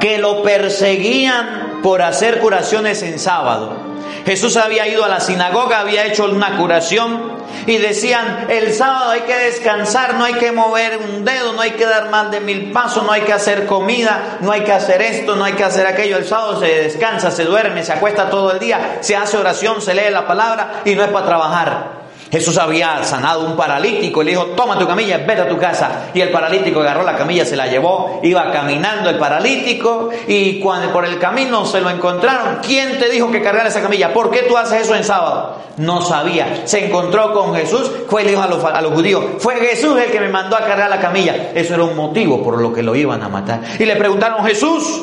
que 0.00 0.18
lo 0.18 0.42
perseguían 0.42 1.80
por 1.82 2.02
hacer 2.02 2.40
curaciones 2.40 3.02
en 3.02 3.18
sábado. 3.18 3.87
Jesús 4.24 4.56
había 4.56 4.86
ido 4.86 5.04
a 5.04 5.08
la 5.08 5.20
sinagoga, 5.20 5.80
había 5.80 6.04
hecho 6.06 6.24
una 6.24 6.56
curación 6.56 7.38
y 7.66 7.78
decían, 7.78 8.46
el 8.48 8.72
sábado 8.72 9.10
hay 9.10 9.20
que 9.20 9.34
descansar, 9.34 10.14
no 10.14 10.24
hay 10.24 10.34
que 10.34 10.52
mover 10.52 10.98
un 10.98 11.24
dedo, 11.24 11.52
no 11.52 11.60
hay 11.60 11.72
que 11.72 11.84
dar 11.84 12.10
más 12.10 12.30
de 12.30 12.40
mil 12.40 12.72
pasos, 12.72 13.04
no 13.04 13.12
hay 13.12 13.22
que 13.22 13.32
hacer 13.32 13.66
comida, 13.66 14.38
no 14.40 14.52
hay 14.52 14.62
que 14.62 14.72
hacer 14.72 15.02
esto, 15.02 15.36
no 15.36 15.44
hay 15.44 15.54
que 15.54 15.64
hacer 15.64 15.86
aquello. 15.86 16.16
El 16.16 16.26
sábado 16.26 16.60
se 16.60 16.66
descansa, 16.66 17.30
se 17.30 17.44
duerme, 17.44 17.84
se 17.84 17.92
acuesta 17.92 18.30
todo 18.30 18.52
el 18.52 18.58
día, 18.58 18.98
se 19.00 19.16
hace 19.16 19.36
oración, 19.36 19.82
se 19.82 19.94
lee 19.94 20.10
la 20.10 20.26
palabra 20.26 20.82
y 20.84 20.94
no 20.94 21.02
es 21.02 21.10
para 21.10 21.26
trabajar. 21.26 21.97
Jesús 22.30 22.58
había 22.58 23.02
sanado 23.04 23.46
un 23.46 23.56
paralítico 23.56 24.20
y 24.20 24.26
le 24.26 24.30
dijo, 24.32 24.46
toma 24.56 24.78
tu 24.78 24.86
camilla, 24.86 25.18
vete 25.18 25.42
a 25.42 25.48
tu 25.48 25.56
casa. 25.56 26.10
Y 26.12 26.20
el 26.20 26.30
paralítico 26.30 26.80
agarró 26.80 27.02
la 27.02 27.16
camilla, 27.16 27.44
se 27.46 27.56
la 27.56 27.66
llevó, 27.66 28.20
iba 28.22 28.50
caminando 28.50 29.08
el 29.08 29.16
paralítico 29.16 30.10
y 30.26 30.60
cuando 30.60 30.92
por 30.92 31.06
el 31.06 31.18
camino 31.18 31.64
se 31.64 31.80
lo 31.80 31.88
encontraron, 31.88 32.58
¿quién 32.62 32.98
te 32.98 33.08
dijo 33.08 33.30
que 33.30 33.42
cargara 33.42 33.68
esa 33.68 33.80
camilla? 33.80 34.12
¿Por 34.12 34.30
qué 34.30 34.42
tú 34.42 34.58
haces 34.58 34.82
eso 34.82 34.94
en 34.94 35.04
sábado? 35.04 35.56
No 35.78 36.02
sabía. 36.02 36.66
Se 36.66 36.86
encontró 36.86 37.32
con 37.32 37.54
Jesús, 37.54 37.90
fue 38.08 38.22
y 38.22 38.24
le 38.26 38.30
dijo 38.32 38.42
a 38.42 38.48
los, 38.48 38.62
a 38.62 38.80
los 38.82 38.92
judíos, 38.92 39.24
fue 39.38 39.56
Jesús 39.56 39.98
el 39.98 40.10
que 40.10 40.20
me 40.20 40.28
mandó 40.28 40.56
a 40.56 40.60
cargar 40.60 40.90
la 40.90 41.00
camilla. 41.00 41.52
Eso 41.54 41.74
era 41.74 41.84
un 41.84 41.96
motivo 41.96 42.42
por 42.42 42.60
lo 42.60 42.74
que 42.74 42.82
lo 42.82 42.94
iban 42.94 43.22
a 43.22 43.28
matar. 43.28 43.60
Y 43.78 43.86
le 43.86 43.96
preguntaron, 43.96 44.44
Jesús, 44.44 45.02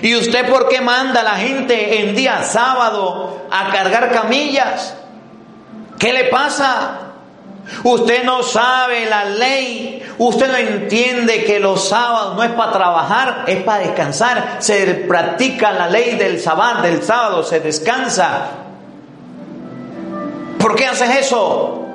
¿y 0.00 0.14
usted 0.14 0.48
por 0.48 0.68
qué 0.68 0.80
manda 0.80 1.22
a 1.22 1.24
la 1.24 1.36
gente 1.36 2.02
en 2.02 2.14
día 2.14 2.44
sábado 2.44 3.46
a 3.50 3.72
cargar 3.72 4.12
camillas? 4.12 4.94
¿Qué 6.04 6.12
le 6.12 6.24
pasa? 6.24 6.98
Usted 7.82 8.24
no 8.24 8.42
sabe 8.42 9.06
la 9.06 9.24
ley, 9.24 10.02
usted 10.18 10.48
no 10.48 10.56
entiende 10.58 11.44
que 11.44 11.58
los 11.58 11.88
sábados 11.88 12.36
no 12.36 12.42
es 12.42 12.50
para 12.50 12.72
trabajar, 12.72 13.44
es 13.46 13.62
para 13.62 13.84
descansar. 13.84 14.56
Se 14.58 14.84
practica 15.08 15.72
la 15.72 15.88
ley 15.88 16.16
del 16.16 16.38
sábado, 16.38 16.82
del 16.82 17.02
sábado, 17.02 17.42
se 17.42 17.60
descansa. 17.60 18.48
¿Por 20.58 20.74
qué 20.74 20.84
haces 20.88 21.08
eso? 21.20 21.86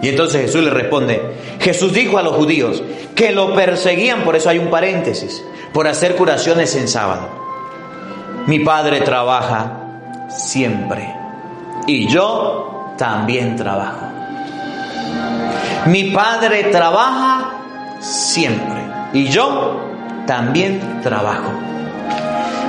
Y 0.00 0.08
entonces 0.08 0.40
Jesús 0.40 0.64
le 0.64 0.70
responde, 0.70 1.20
Jesús 1.60 1.92
dijo 1.92 2.16
a 2.16 2.22
los 2.22 2.34
judíos 2.34 2.82
que 3.14 3.30
lo 3.30 3.54
perseguían, 3.54 4.22
por 4.22 4.36
eso 4.36 4.48
hay 4.48 4.58
un 4.58 4.70
paréntesis, 4.70 5.44
por 5.74 5.86
hacer 5.86 6.16
curaciones 6.16 6.74
en 6.76 6.88
sábado. 6.88 7.28
Mi 8.46 8.60
padre 8.60 9.02
trabaja 9.02 9.82
siempre 10.30 11.14
y 11.86 12.08
yo 12.08 12.72
también 12.96 13.56
trabajo. 13.56 14.06
Mi 15.86 16.10
padre 16.10 16.64
trabaja 16.64 17.52
siempre 18.00 18.82
y 19.12 19.28
yo 19.28 19.80
también 20.26 21.00
trabajo. 21.02 21.52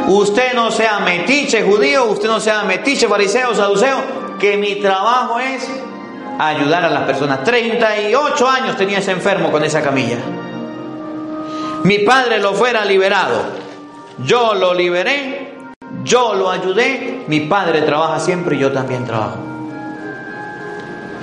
Usted 0.08 0.54
no 0.54 0.72
sea 0.72 1.00
metiche 1.00 1.64
judío, 1.64 2.06
usted 2.06 2.30
no 2.30 2.40
sea 2.40 2.64
metiche 2.64 3.08
fariseo, 3.08 3.54
saduceo, 3.54 3.98
que 4.40 4.56
mi 4.56 4.76
trabajo 4.76 5.40
es 5.40 5.68
ayudar 6.40 6.86
a 6.86 6.90
las 6.90 7.04
personas. 7.04 7.44
38 7.44 8.50
años 8.50 8.78
tenía 8.78 9.00
ese 9.00 9.12
enfermo 9.12 9.52
con 9.52 9.64
esa 9.64 9.82
camilla. 9.82 10.18
Mi 11.84 12.00
padre 12.00 12.40
lo 12.40 12.54
fuera 12.54 12.86
liberado. 12.86 13.68
Yo 14.20 14.54
lo 14.54 14.74
liberé, 14.74 15.54
yo 16.04 16.34
lo 16.36 16.50
ayudé. 16.50 17.26
Mi 17.28 17.42
padre 17.42 17.82
trabaja 17.82 18.20
siempre 18.20 18.56
y 18.56 18.60
yo 18.60 18.72
también 18.72 19.06
trabajo. 19.06 19.47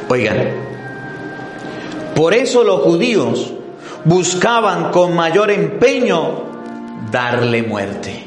Oigan, 0.08 0.52
por 2.14 2.34
eso 2.34 2.62
los 2.62 2.82
judíos 2.82 3.52
buscaban 4.04 4.90
con 4.90 5.14
mayor 5.14 5.50
empeño 5.50 6.44
darle 7.10 7.62
muerte, 7.62 8.24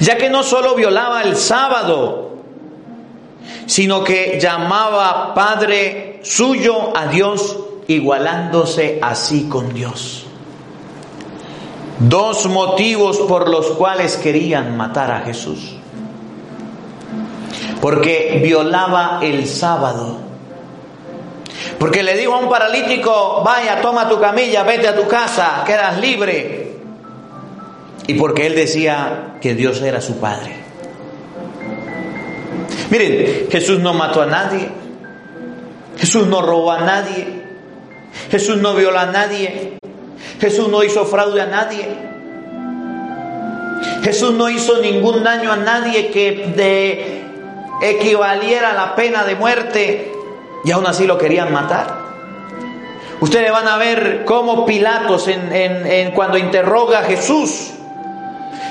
ya 0.00 0.16
que 0.16 0.28
no 0.28 0.42
solo 0.42 0.74
violaba 0.74 1.22
el 1.22 1.36
sábado, 1.36 2.36
sino 3.66 4.02
que 4.02 4.38
llamaba 4.40 5.32
Padre 5.34 6.20
suyo 6.22 6.96
a 6.96 7.06
Dios, 7.06 7.58
igualándose 7.86 8.98
así 9.00 9.48
con 9.48 9.72
Dios. 9.72 10.26
Dos 12.00 12.46
motivos 12.46 13.18
por 13.18 13.48
los 13.48 13.66
cuales 13.72 14.16
querían 14.16 14.76
matar 14.76 15.10
a 15.12 15.20
Jesús. 15.20 15.76
Porque 17.80 18.40
violaba 18.42 19.20
el 19.22 19.46
sábado 19.46 20.31
porque 21.78 22.02
le 22.02 22.16
dijo 22.16 22.34
a 22.34 22.38
un 22.38 22.48
paralítico, 22.48 23.42
vaya, 23.44 23.80
toma 23.80 24.08
tu 24.08 24.20
camilla, 24.20 24.62
vete 24.62 24.88
a 24.88 24.96
tu 24.96 25.06
casa, 25.06 25.62
quedas 25.66 25.98
libre. 25.98 26.72
Y 28.06 28.14
porque 28.14 28.46
él 28.46 28.54
decía 28.54 29.34
que 29.40 29.54
Dios 29.54 29.80
era 29.82 30.00
su 30.00 30.18
Padre. 30.18 30.56
Miren, 32.90 33.48
Jesús 33.50 33.80
no 33.80 33.94
mató 33.94 34.22
a 34.22 34.26
nadie. 34.26 34.68
Jesús 35.98 36.26
no 36.26 36.42
robó 36.42 36.72
a 36.72 36.80
nadie. 36.80 37.42
Jesús 38.30 38.56
no 38.58 38.74
violó 38.74 38.98
a 38.98 39.06
nadie. 39.06 39.78
Jesús 40.40 40.68
no 40.68 40.82
hizo 40.82 41.04
fraude 41.06 41.40
a 41.40 41.46
nadie. 41.46 41.88
Jesús 44.02 44.32
no 44.34 44.48
hizo 44.50 44.80
ningún 44.80 45.22
daño 45.22 45.52
a 45.52 45.56
nadie 45.56 46.10
que 46.10 46.52
de 46.56 47.22
equivaliera 47.82 48.70
a 48.70 48.74
la 48.74 48.94
pena 48.94 49.24
de 49.24 49.34
muerte 49.36 50.11
y 50.64 50.70
aún 50.70 50.86
así 50.86 51.06
lo 51.06 51.18
querían 51.18 51.52
matar. 51.52 52.02
Ustedes 53.20 53.52
van 53.52 53.68
a 53.68 53.76
ver 53.76 54.24
cómo 54.24 54.66
Pilatos 54.66 55.28
en, 55.28 56.10
cuando 56.10 56.38
interroga 56.38 57.00
a 57.00 57.02
Jesús 57.04 57.70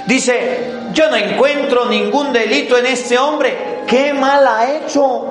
dice, 0.08 0.74
yo 0.92 1.10
no 1.10 1.16
encuentro 1.16 1.86
ningún 1.86 2.34
delito 2.34 2.78
en 2.78 2.86
este 2.86 3.18
hombre, 3.18 3.84
¿qué 3.88 4.14
mal 4.14 4.46
ha 4.46 4.72
hecho? 4.72 5.30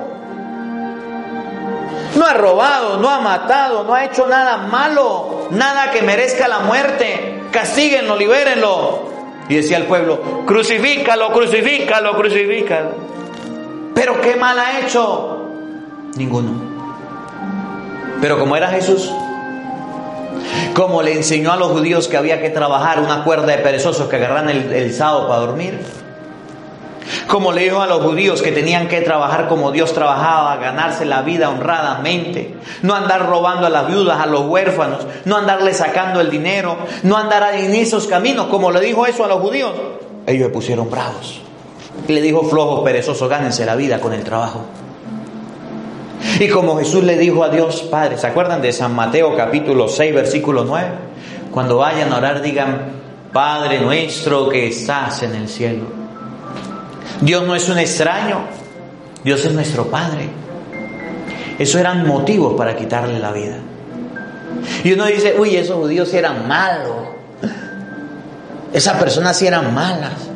No 2.16 2.26
ha 2.26 2.32
robado, 2.32 2.96
no 2.96 3.10
ha 3.10 3.20
matado, 3.20 3.84
no 3.84 3.94
ha 3.94 4.04
hecho 4.04 4.26
nada 4.26 4.56
malo, 4.56 5.48
nada 5.50 5.90
que 5.90 6.02
merezca 6.02 6.48
la 6.48 6.60
muerte. 6.60 7.42
Castíguenlo, 7.50 8.16
libérenlo. 8.16 9.10
Y 9.48 9.56
decía 9.56 9.76
el 9.76 9.84
pueblo, 9.84 10.44
crucifícalo, 10.46 11.30
crucifícalo, 11.30 12.16
crucifícalo. 12.16 12.90
Pero 13.94 14.20
¿qué 14.20 14.36
mal 14.36 14.58
ha 14.58 14.80
hecho? 14.80 15.49
Ninguno. 16.16 16.50
Pero 18.20 18.38
como 18.38 18.56
era 18.56 18.68
Jesús, 18.68 19.10
como 20.74 21.02
le 21.02 21.14
enseñó 21.14 21.52
a 21.52 21.56
los 21.56 21.72
judíos 21.72 22.08
que 22.08 22.16
había 22.16 22.40
que 22.40 22.50
trabajar 22.50 23.00
una 23.00 23.24
cuerda 23.24 23.46
de 23.46 23.58
perezosos 23.58 24.08
que 24.08 24.16
agarran 24.16 24.48
el, 24.48 24.92
sábado 24.92 25.28
para 25.28 25.40
dormir, 25.40 25.80
como 27.26 27.52
le 27.52 27.62
dijo 27.62 27.80
a 27.80 27.86
los 27.86 28.02
judíos 28.02 28.42
que 28.42 28.52
tenían 28.52 28.88
que 28.88 29.00
trabajar 29.00 29.48
como 29.48 29.72
Dios 29.72 29.92
trabajaba, 29.94 30.56
ganarse 30.56 31.04
la 31.04 31.22
vida 31.22 31.48
honradamente, 31.48 32.54
no 32.82 32.94
andar 32.94 33.26
robando 33.26 33.66
a 33.66 33.70
las 33.70 33.88
viudas, 33.88 34.20
a 34.20 34.26
los 34.26 34.46
huérfanos, 34.46 35.06
no 35.24 35.36
andarle 35.36 35.72
sacando 35.74 36.20
el 36.20 36.30
dinero, 36.30 36.76
no 37.02 37.16
andar 37.16 37.54
en 37.54 37.74
esos 37.74 38.06
caminos, 38.06 38.46
como 38.46 38.70
le 38.70 38.80
dijo 38.80 39.06
eso 39.06 39.24
a 39.24 39.28
los 39.28 39.40
judíos, 39.40 39.72
ellos 40.26 40.46
se 40.46 40.52
pusieron 40.52 40.90
bravos. 40.90 41.40
Y 42.06 42.12
le 42.12 42.22
dijo 42.22 42.42
flojos, 42.42 42.82
perezosos, 42.82 43.28
gánense 43.28 43.64
la 43.66 43.76
vida 43.76 44.00
con 44.00 44.12
el 44.12 44.22
trabajo. 44.24 44.64
Y 46.38 46.48
como 46.48 46.78
Jesús 46.78 47.04
le 47.04 47.16
dijo 47.16 47.44
a 47.44 47.48
Dios 47.48 47.82
Padre, 47.82 48.18
¿se 48.18 48.26
acuerdan 48.26 48.60
de 48.60 48.72
San 48.72 48.94
Mateo 48.94 49.36
capítulo 49.36 49.88
6, 49.88 50.14
versículo 50.14 50.64
9? 50.64 50.88
Cuando 51.50 51.78
vayan 51.78 52.12
a 52.12 52.18
orar 52.18 52.42
digan, 52.42 53.00
Padre 53.32 53.80
nuestro 53.80 54.48
que 54.48 54.68
estás 54.68 55.22
en 55.22 55.34
el 55.34 55.48
cielo. 55.48 55.84
Dios 57.20 57.46
no 57.46 57.54
es 57.54 57.68
un 57.68 57.78
extraño, 57.78 58.40
Dios 59.24 59.44
es 59.44 59.52
nuestro 59.52 59.86
Padre. 59.86 60.28
Eso 61.58 61.78
eran 61.78 62.06
motivos 62.06 62.54
para 62.54 62.74
quitarle 62.76 63.18
la 63.18 63.32
vida. 63.32 63.56
Y 64.82 64.92
uno 64.92 65.06
dice, 65.06 65.36
uy, 65.38 65.56
esos 65.56 65.76
judíos 65.76 66.08
sí 66.08 66.16
eran 66.16 66.48
malos. 66.48 66.96
Esas 68.72 68.96
personas 68.98 69.36
sí 69.36 69.46
eran 69.46 69.74
malas. 69.74 70.30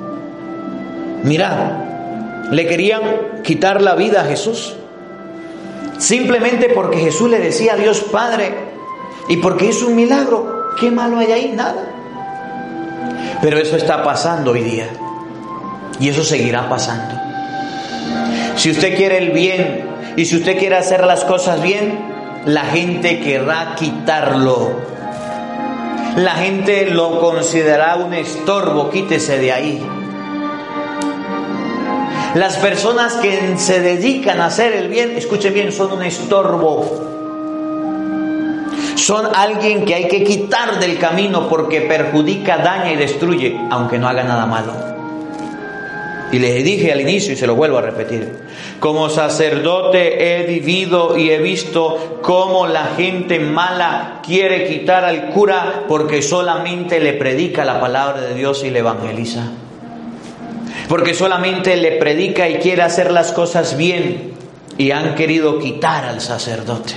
Mira, 1.23 2.49
le 2.51 2.67
querían 2.67 3.03
quitar 3.43 3.81
la 3.81 3.95
vida 3.95 4.23
a 4.23 4.25
Jesús. 4.25 4.77
Simplemente 5.99 6.71
porque 6.71 6.99
Jesús 6.99 7.31
le 7.31 7.39
decía 7.39 7.75
a 7.75 7.77
Dios 7.77 8.01
Padre 8.01 8.53
y 9.29 9.37
porque 9.39 9.67
hizo 9.67 9.87
un 9.87 9.97
milagro. 9.97 10.71
¿Qué 10.79 10.91
malo 10.91 11.19
hay 11.19 11.33
ahí? 11.33 11.53
Nada. 11.55 11.85
Pero 13.41 13.59
eso 13.59 13.77
está 13.77 14.03
pasando 14.03 14.53
hoy 14.53 14.63
día. 14.63 14.89
Y 16.01 16.09
eso 16.09 16.25
seguirá 16.25 16.69
pasando. 16.69 17.15
Si 18.57 18.71
usted 18.71 18.97
quiere 18.97 19.19
el 19.19 19.31
bien 19.31 19.89
y 20.17 20.25
si 20.25 20.37
usted 20.37 20.59
quiere 20.59 20.77
hacer 20.77 21.05
las 21.05 21.25
cosas 21.25 21.63
bien, 21.63 21.99
la 22.47 22.65
gente 22.65 23.21
querrá 23.21 23.75
quitarlo. 23.77 24.81
La 26.17 26.33
gente 26.33 26.91
lo 26.91 27.21
considerará 27.21 27.97
un 27.97 28.15
estorbo, 28.15 28.91
quítese 28.91 29.39
de 29.39 29.53
ahí. 29.53 29.87
Las 32.35 32.57
personas 32.57 33.15
que 33.15 33.57
se 33.59 33.81
dedican 33.81 34.41
a 34.41 34.47
hacer 34.47 34.73
el 34.73 34.89
bien, 34.89 35.13
escuche 35.17 35.51
bien, 35.51 35.71
son 35.71 35.93
un 35.93 36.03
estorbo. 36.03 37.13
Son 38.97 39.27
alguien 39.33 39.85
que 39.85 39.95
hay 39.95 40.09
que 40.09 40.25
quitar 40.25 40.81
del 40.81 40.99
camino 40.99 41.49
porque 41.49 41.83
perjudica, 41.83 42.59
daña 42.59 42.93
y 42.93 42.97
destruye, 42.97 43.57
aunque 43.71 43.99
no 43.99 44.09
haga 44.09 44.25
nada 44.25 44.47
malo. 44.47 44.73
Y 46.33 46.41
les 46.41 46.65
dije 46.65 46.91
al 46.91 47.01
inicio 47.01 47.35
y 47.35 47.37
se 47.37 47.47
lo 47.47 47.55
vuelvo 47.55 47.79
a 47.79 47.83
repetir. 47.83 48.33
Como 48.81 49.09
sacerdote 49.11 50.41
he 50.41 50.45
vivido 50.45 51.17
y 51.17 51.31
he 51.31 51.39
visto 51.39 52.19
cómo 52.21 52.67
la 52.67 52.87
gente 52.97 53.39
mala 53.39 54.21
quiere 54.25 54.67
quitar 54.67 55.05
al 55.05 55.31
cura 55.31 55.85
porque 55.87 56.21
solamente 56.21 56.99
le 56.99 57.13
predica 57.13 57.65
la 57.65 57.79
palabra 57.79 58.23
de 58.23 58.35
Dios 58.35 58.65
y 58.65 58.71
le 58.71 58.81
evangeliza. 58.81 59.53
Porque 60.89 61.15
solamente 61.15 61.77
le 61.77 61.93
predica 61.93 62.49
y 62.49 62.57
quiere 62.57 62.83
hacer 62.83 63.11
las 63.11 63.33
cosas 63.33 63.77
bien 63.77 64.35
y 64.77 64.91
han 64.91 65.15
querido 65.15 65.59
quitar 65.59 66.05
al 66.05 66.21
sacerdote. 66.21 66.95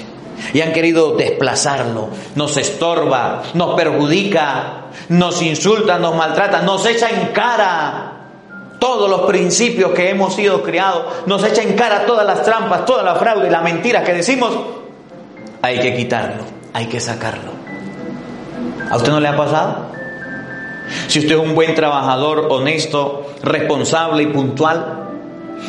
Y 0.54 0.62
han 0.62 0.72
querido 0.72 1.16
desplazarlo, 1.16 2.10
nos 2.36 2.58
estorba, 2.58 3.44
nos 3.54 3.76
perjudica, 3.76 4.86
nos 5.10 5.42
insulta, 5.42 5.98
nos 5.98 6.16
maltrata, 6.16 6.62
nos 6.62 6.86
echa 6.86 7.10
en 7.10 7.28
cara 7.28 8.14
todos 8.80 9.10
los 9.10 9.22
principios 9.22 9.92
que 9.92 10.10
hemos 10.10 10.36
sido 10.36 10.62
criados, 10.62 11.06
nos 11.26 11.44
echa 11.44 11.64
en 11.64 11.74
cara 11.74 12.06
todas 12.06 12.26
las 12.26 12.44
trampas, 12.44 12.86
toda 12.86 13.04
la 13.04 13.16
fraude 13.16 13.48
y 13.48 13.50
la 13.50 13.62
mentira 13.62 14.04
que 14.04 14.14
decimos, 14.14 14.56
hay 15.62 15.80
que 15.80 15.96
quitarlo, 15.96 16.44
hay 16.74 16.86
que 16.86 17.00
sacarlo. 17.00 17.52
¿A 18.90 18.96
usted 18.96 19.12
no 19.12 19.20
le 19.20 19.28
ha 19.28 19.36
pasado? 19.36 19.87
Si 21.08 21.20
usted 21.20 21.36
es 21.36 21.42
un 21.42 21.56
buen 21.56 21.76
trabajador, 21.76 22.48
honesto, 22.50 23.26
responsable 23.44 24.24
y 24.24 24.28
puntual, 24.28 25.08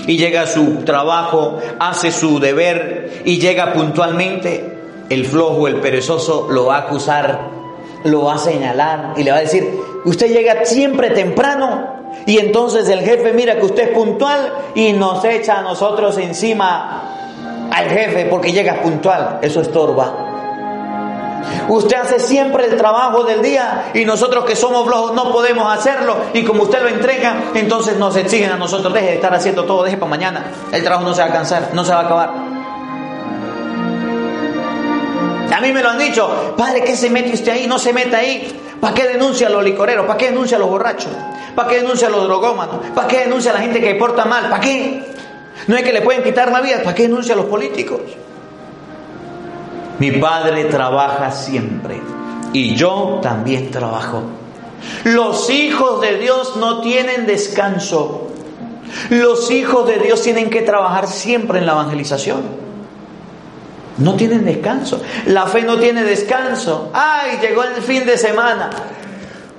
y 0.07 0.17
llega 0.17 0.43
a 0.43 0.47
su 0.47 0.85
trabajo, 0.85 1.59
hace 1.79 2.11
su 2.11 2.39
deber 2.41 3.23
y 3.25 3.39
llega 3.39 3.73
puntualmente, 3.73 4.77
el 5.09 5.25
flojo, 5.25 5.69
el 5.69 5.77
perezoso 5.77 6.49
lo 6.51 6.67
va 6.67 6.77
a 6.77 6.79
acusar, 6.81 7.51
lo 8.05 8.25
va 8.25 8.35
a 8.35 8.39
señalar 8.39 9.15
y 9.17 9.25
le 9.25 9.31
va 9.31 9.39
a 9.39 9.41
decir, 9.41 9.67
usted 10.05 10.29
llega 10.29 10.65
siempre 10.65 11.11
temprano 11.11 11.99
y 12.27 12.39
entonces 12.39 12.89
el 12.89 13.01
jefe 13.01 13.33
mira 13.33 13.57
que 13.57 13.67
usted 13.67 13.89
es 13.89 13.95
puntual 13.95 14.53
y 14.75 14.93
nos 14.93 15.25
echa 15.25 15.59
a 15.59 15.63
nosotros 15.63 16.19
encima 16.19 17.71
al 17.71 17.89
jefe 17.89 18.27
porque 18.27 18.53
llega 18.53 18.83
puntual. 18.83 19.39
Eso 19.43 19.61
estorba. 19.61 20.28
Usted 21.69 21.97
hace 21.97 22.19
siempre 22.19 22.67
el 22.67 22.77
trabajo 22.77 23.25
del 23.25 23.43
día 23.43 23.91
y 23.95 24.05
nosotros 24.05 24.45
que 24.45 24.57
somos 24.57 24.87
flojos 24.87 25.15
no 25.15 25.33
podemos 25.33 25.73
hacerlo 25.73 26.17
y 26.33 26.45
como 26.45 26.65
usted 26.65 26.83
lo 26.83 26.89
entrega, 26.89 27.37
entonces 27.55 27.97
nos 27.99 28.17
exigen 28.17 28.51
a 28.51 28.57
nosotros, 28.57 28.93
deje 28.93 29.07
de 29.07 29.15
estar 29.15 29.35
haciendo 29.35 29.65
todo, 29.65 29.85
deje 29.85 29.97
para 29.97 30.11
mañana. 30.11 30.45
El 30.73 30.83
trabajo 30.83 31.09
no 31.09 31.15
se 31.15 31.23
va 31.23 31.29
a 31.29 31.33
cansar, 31.33 31.71
no 31.73 31.85
se 31.85 31.93
va 31.93 32.01
a 32.01 32.05
acabar. 32.05 32.59
A 35.55 35.61
mí 35.61 35.73
me 35.73 35.83
lo 35.83 35.91
han 35.91 35.99
dicho, 35.99 36.55
padre, 36.57 36.85
¿qué 36.85 36.95
se 36.95 37.11
mete 37.11 37.33
usted 37.33 37.53
ahí? 37.53 37.67
No 37.67 37.79
se 37.79 37.93
meta 37.93 38.19
ahí. 38.19 38.61
¿Para 38.81 38.95
qué 38.95 39.09
denuncia 39.09 39.49
a 39.49 39.51
los 39.51 39.65
licoreros? 39.65 40.07
¿Para 40.07 40.17
qué 40.17 40.27
denuncia 40.27 40.57
a 40.57 40.61
los 40.61 40.69
borrachos? 40.69 41.11
¿Para 41.57 41.69
qué 41.69 41.77
denuncia 41.77 42.07
a 42.07 42.11
los 42.11 42.25
drogómanos? 42.25 42.77
¿Para 42.95 43.09
qué 43.09 43.19
denuncia 43.21 43.51
a 43.51 43.55
la 43.55 43.61
gente 43.61 43.81
que 43.81 43.95
porta 43.97 44.25
mal? 44.25 44.49
¿Para 44.49 44.61
qué? 44.61 45.05
No 45.67 45.77
es 45.77 45.83
que 45.83 45.93
le 45.93 46.03
pueden 46.03 46.23
quitar 46.23 46.53
la 46.53 46.61
vida, 46.61 46.83
¿para 46.85 46.95
qué 46.95 47.03
denuncia 47.05 47.35
a 47.35 47.37
los 47.37 47.47
políticos? 47.47 48.01
Mi 49.99 50.13
padre 50.13 50.65
trabaja 50.67 51.31
siempre 51.33 52.01
y 52.53 52.75
yo 52.77 53.19
también 53.23 53.71
trabajo. 53.71 54.23
Los 55.05 55.51
hijos 55.51 56.01
de 56.01 56.19
Dios 56.19 56.57
no 56.57 56.81
tienen 56.81 57.27
descanso. 57.27 58.29
Los 59.11 59.51
hijos 59.51 59.87
de 59.87 59.99
Dios 59.99 60.23
tienen 60.23 60.51
que 60.51 60.63
trabajar 60.63 61.09
siempre 61.09 61.59
en 61.59 61.67
la 61.67 61.73
evangelización. 61.73 62.43
No 63.99 64.15
tienen 64.15 64.45
descanso. 64.45 65.03
La 65.27 65.47
fe 65.47 65.63
no 65.63 65.79
tiene 65.79 66.05
descanso. 66.05 66.91
Ay, 66.95 67.39
llegó 67.41 67.65
el 67.65 67.83
fin 67.83 68.07
de 68.07 68.17
semana. 68.17 68.71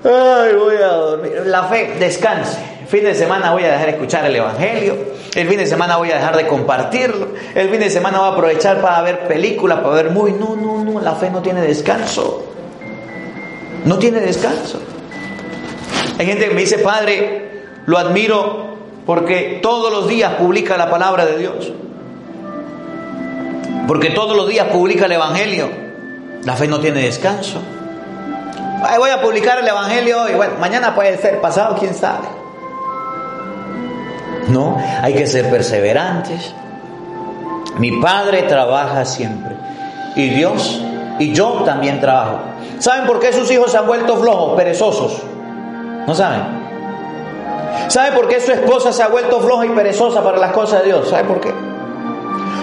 Ay, 0.03 0.55
voy 0.55 0.75
a 0.75 0.87
dormir. 0.87 1.41
La 1.45 1.63
fe, 1.65 1.97
descanse. 1.99 2.78
Fin 2.89 3.03
de 3.03 3.15
semana 3.15 3.51
voy 3.51 3.63
a 3.63 3.71
dejar 3.71 3.85
de 3.85 3.91
escuchar 3.91 4.25
el 4.25 4.35
Evangelio. 4.35 4.97
El 5.35 5.47
fin 5.47 5.57
de 5.57 5.67
semana 5.67 5.97
voy 5.97 6.11
a 6.11 6.15
dejar 6.15 6.35
de 6.35 6.47
compartirlo. 6.47 7.29
El 7.55 7.69
fin 7.69 7.79
de 7.79 7.89
semana 7.89 8.19
voy 8.19 8.29
a 8.29 8.31
aprovechar 8.33 8.81
para 8.81 9.01
ver 9.01 9.27
películas, 9.27 9.79
para 9.79 9.95
ver 9.95 10.09
muy. 10.09 10.33
No, 10.33 10.55
no, 10.55 10.83
no. 10.83 10.99
La 10.99 11.13
fe 11.13 11.29
no 11.29 11.41
tiene 11.41 11.61
descanso. 11.61 12.43
No 13.85 13.97
tiene 13.97 14.19
descanso. 14.19 14.81
Hay 16.17 16.25
gente 16.25 16.49
que 16.49 16.53
me 16.53 16.61
dice, 16.61 16.79
Padre, 16.79 17.63
lo 17.85 17.97
admiro 17.97 18.75
porque 19.05 19.59
todos 19.61 19.91
los 19.91 20.07
días 20.07 20.33
publica 20.33 20.75
la 20.75 20.89
palabra 20.89 21.25
de 21.25 21.37
Dios 21.37 21.71
porque 23.89 24.11
todos 24.11 24.37
los 24.37 24.47
días 24.47 24.67
publica 24.67 25.07
el 25.07 25.13
Evangelio. 25.13 25.67
La 26.43 26.55
fe 26.55 26.67
no 26.67 26.79
tiene 26.79 27.01
descanso. 27.01 27.59
voy 28.99 29.09
a 29.09 29.19
publicar 29.19 29.57
el 29.57 29.67
Evangelio 29.67 30.21
hoy, 30.21 30.33
bueno, 30.35 30.53
mañana 30.59 30.93
puede 30.93 31.17
ser, 31.17 31.41
pasado, 31.41 31.75
quién 31.75 31.95
sabe. 31.95 32.38
No, 34.47 34.77
hay 35.01 35.13
que 35.13 35.27
ser 35.27 35.49
perseverantes. 35.49 36.53
Mi 37.77 38.01
padre 38.01 38.43
trabaja 38.43 39.05
siempre. 39.05 39.55
Y 40.15 40.29
Dios 40.29 40.81
y 41.19 41.33
yo 41.33 41.63
también 41.65 41.99
trabajo. 41.99 42.39
¿Saben 42.79 43.05
por 43.05 43.19
qué 43.19 43.31
sus 43.33 43.51
hijos 43.51 43.71
se 43.71 43.77
han 43.77 43.85
vuelto 43.85 44.17
flojos, 44.17 44.55
perezosos? 44.55 45.21
¿No 46.07 46.15
saben? 46.15 46.59
¿Saben 47.89 48.13
por 48.13 48.27
qué 48.27 48.39
su 48.39 48.51
esposa 48.51 48.91
se 48.91 49.03
ha 49.03 49.07
vuelto 49.07 49.39
floja 49.39 49.65
y 49.65 49.69
perezosa 49.69 50.23
para 50.23 50.37
las 50.37 50.51
cosas 50.51 50.81
de 50.81 50.87
Dios? 50.87 51.09
¿Saben 51.09 51.27
por 51.27 51.39
qué? 51.39 51.53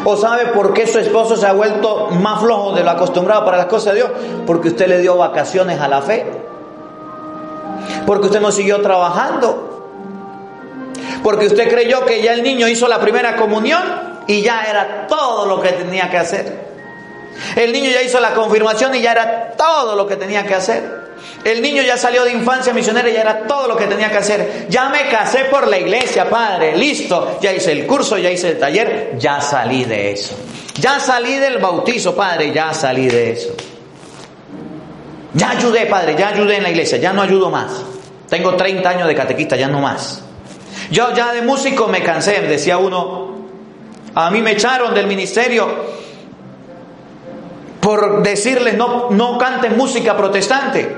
¿O 0.04 0.16
sabe 0.16 0.46
por 0.46 0.72
qué 0.72 0.86
su 0.86 0.98
esposo 0.98 1.36
se 1.36 1.46
ha 1.46 1.52
vuelto 1.52 2.08
más 2.12 2.40
flojo 2.40 2.72
de 2.72 2.84
lo 2.84 2.90
acostumbrado 2.90 3.44
para 3.44 3.56
las 3.56 3.66
cosas 3.66 3.94
de 3.94 4.00
Dios? 4.00 4.10
Porque 4.46 4.68
usted 4.68 4.86
le 4.86 4.98
dio 4.98 5.16
vacaciones 5.16 5.80
a 5.80 5.88
la 5.88 6.00
fe. 6.00 6.24
Porque 8.06 8.26
usted 8.26 8.40
no 8.40 8.52
siguió 8.52 8.80
trabajando. 8.80 9.65
Porque 11.26 11.46
usted 11.46 11.68
creyó 11.68 12.04
que 12.04 12.22
ya 12.22 12.34
el 12.34 12.44
niño 12.44 12.68
hizo 12.68 12.86
la 12.86 13.00
primera 13.00 13.34
comunión 13.34 13.82
y 14.28 14.42
ya 14.42 14.62
era 14.62 15.08
todo 15.08 15.44
lo 15.44 15.60
que 15.60 15.70
tenía 15.70 16.08
que 16.08 16.18
hacer. 16.18 16.56
El 17.56 17.72
niño 17.72 17.90
ya 17.90 18.00
hizo 18.00 18.20
la 18.20 18.32
confirmación 18.32 18.94
y 18.94 19.00
ya 19.00 19.10
era 19.10 19.52
todo 19.56 19.96
lo 19.96 20.06
que 20.06 20.14
tenía 20.14 20.46
que 20.46 20.54
hacer. 20.54 20.84
El 21.42 21.62
niño 21.62 21.82
ya 21.82 21.96
salió 21.96 22.22
de 22.22 22.30
infancia 22.30 22.72
misionera 22.72 23.10
y 23.10 23.14
ya 23.14 23.22
era 23.22 23.38
todo 23.40 23.66
lo 23.66 23.76
que 23.76 23.86
tenía 23.86 24.08
que 24.08 24.18
hacer. 24.18 24.66
Ya 24.70 24.88
me 24.88 25.08
casé 25.08 25.46
por 25.46 25.66
la 25.66 25.80
iglesia, 25.80 26.30
padre. 26.30 26.76
Listo. 26.76 27.38
Ya 27.42 27.52
hice 27.52 27.72
el 27.72 27.88
curso, 27.88 28.16
ya 28.18 28.30
hice 28.30 28.50
el 28.50 28.60
taller. 28.60 29.16
Ya 29.18 29.40
salí 29.40 29.84
de 29.84 30.12
eso. 30.12 30.36
Ya 30.78 31.00
salí 31.00 31.40
del 31.40 31.58
bautizo, 31.58 32.14
padre. 32.14 32.52
Ya 32.52 32.72
salí 32.72 33.08
de 33.08 33.32
eso. 33.32 33.52
Ya 35.34 35.50
ayudé, 35.50 35.86
padre. 35.86 36.14
Ya 36.16 36.28
ayudé 36.28 36.58
en 36.58 36.62
la 36.62 36.70
iglesia. 36.70 36.98
Ya 36.98 37.12
no 37.12 37.20
ayudo 37.20 37.50
más. 37.50 37.72
Tengo 38.28 38.54
30 38.54 38.88
años 38.88 39.08
de 39.08 39.14
catequista, 39.16 39.56
ya 39.56 39.66
no 39.66 39.80
más. 39.80 40.22
Yo 40.90 41.12
ya 41.14 41.32
de 41.32 41.42
músico 41.42 41.88
me 41.88 42.02
cansé, 42.02 42.40
decía 42.42 42.78
uno. 42.78 43.36
A 44.14 44.30
mí 44.30 44.40
me 44.40 44.52
echaron 44.52 44.94
del 44.94 45.06
ministerio 45.06 45.96
por 47.80 48.22
decirles 48.22 48.76
no, 48.76 49.10
no 49.10 49.38
canten 49.38 49.76
música 49.76 50.16
protestante. 50.16 50.96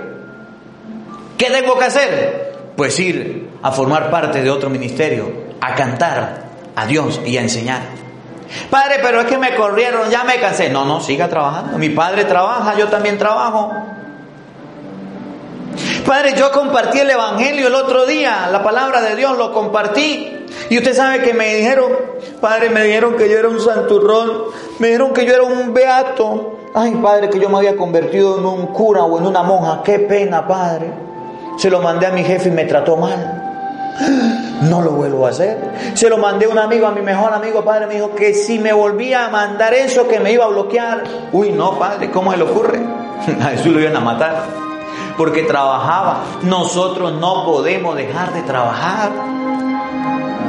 ¿Qué 1.36 1.50
tengo 1.50 1.78
que 1.78 1.84
hacer? 1.84 2.54
Pues 2.76 2.98
ir 2.98 3.50
a 3.62 3.72
formar 3.72 4.10
parte 4.10 4.42
de 4.42 4.50
otro 4.50 4.70
ministerio, 4.70 5.30
a 5.60 5.74
cantar 5.74 6.44
a 6.74 6.86
Dios 6.86 7.20
y 7.26 7.36
a 7.36 7.42
enseñar. 7.42 7.82
Padre, 8.70 9.00
pero 9.02 9.20
es 9.20 9.26
que 9.26 9.36
me 9.36 9.54
corrieron, 9.54 10.10
ya 10.10 10.24
me 10.24 10.40
cansé. 10.40 10.70
No, 10.70 10.84
no, 10.84 11.00
siga 11.00 11.28
trabajando. 11.28 11.76
Mi 11.76 11.90
padre 11.90 12.24
trabaja, 12.24 12.76
yo 12.78 12.88
también 12.88 13.18
trabajo. 13.18 13.72
Padre, 16.06 16.34
yo 16.36 16.50
compartí 16.52 17.00
el 17.00 17.10
Evangelio 17.10 17.68
el 17.68 17.74
otro 17.74 18.06
día, 18.06 18.48
la 18.50 18.62
palabra 18.62 19.00
de 19.00 19.16
Dios 19.16 19.36
lo 19.36 19.52
compartí. 19.52 20.46
Y 20.70 20.78
usted 20.78 20.94
sabe 20.94 21.22
que 21.22 21.34
me 21.34 21.54
dijeron, 21.54 21.92
Padre, 22.40 22.70
me 22.70 22.82
dijeron 22.82 23.16
que 23.16 23.28
yo 23.28 23.38
era 23.38 23.48
un 23.48 23.60
santurrón, 23.60 24.44
me 24.78 24.88
dijeron 24.88 25.12
que 25.12 25.24
yo 25.24 25.34
era 25.34 25.42
un 25.42 25.72
beato. 25.72 26.58
Ay, 26.74 26.94
Padre, 27.02 27.30
que 27.30 27.40
yo 27.40 27.48
me 27.48 27.58
había 27.58 27.76
convertido 27.76 28.38
en 28.38 28.44
un 28.44 28.66
cura 28.68 29.04
o 29.04 29.18
en 29.18 29.26
una 29.26 29.42
monja. 29.42 29.82
Qué 29.82 29.98
pena, 30.00 30.46
Padre. 30.46 30.92
Se 31.56 31.70
lo 31.70 31.80
mandé 31.80 32.06
a 32.06 32.10
mi 32.10 32.22
jefe 32.22 32.50
y 32.50 32.52
me 32.52 32.64
trató 32.64 32.96
mal. 32.96 33.44
No 34.62 34.80
lo 34.80 34.92
vuelvo 34.92 35.26
a 35.26 35.30
hacer. 35.30 35.58
Se 35.94 36.08
lo 36.08 36.18
mandé 36.18 36.46
a 36.46 36.48
un 36.50 36.58
amigo, 36.58 36.86
a 36.86 36.92
mi 36.92 37.00
mejor 37.00 37.32
amigo, 37.32 37.64
padre, 37.64 37.86
me 37.86 37.94
dijo 37.94 38.14
que 38.14 38.34
si 38.34 38.58
me 38.58 38.72
volvía 38.72 39.26
a 39.26 39.28
mandar 39.28 39.74
eso, 39.74 40.06
que 40.06 40.20
me 40.20 40.32
iba 40.32 40.44
a 40.44 40.48
bloquear. 40.48 41.02
Uy, 41.32 41.50
no, 41.50 41.78
padre, 41.78 42.10
¿cómo 42.10 42.30
se 42.30 42.38
le 42.38 42.44
ocurre? 42.44 42.80
A 43.40 43.46
Jesús 43.50 43.72
lo 43.72 43.80
iban 43.80 43.96
a 43.96 44.00
matar. 44.00 44.67
Porque 45.18 45.42
trabajaba. 45.42 46.22
Nosotros 46.42 47.12
no 47.12 47.44
podemos 47.44 47.94
dejar 47.94 48.32
de 48.32 48.42
trabajar. 48.42 49.10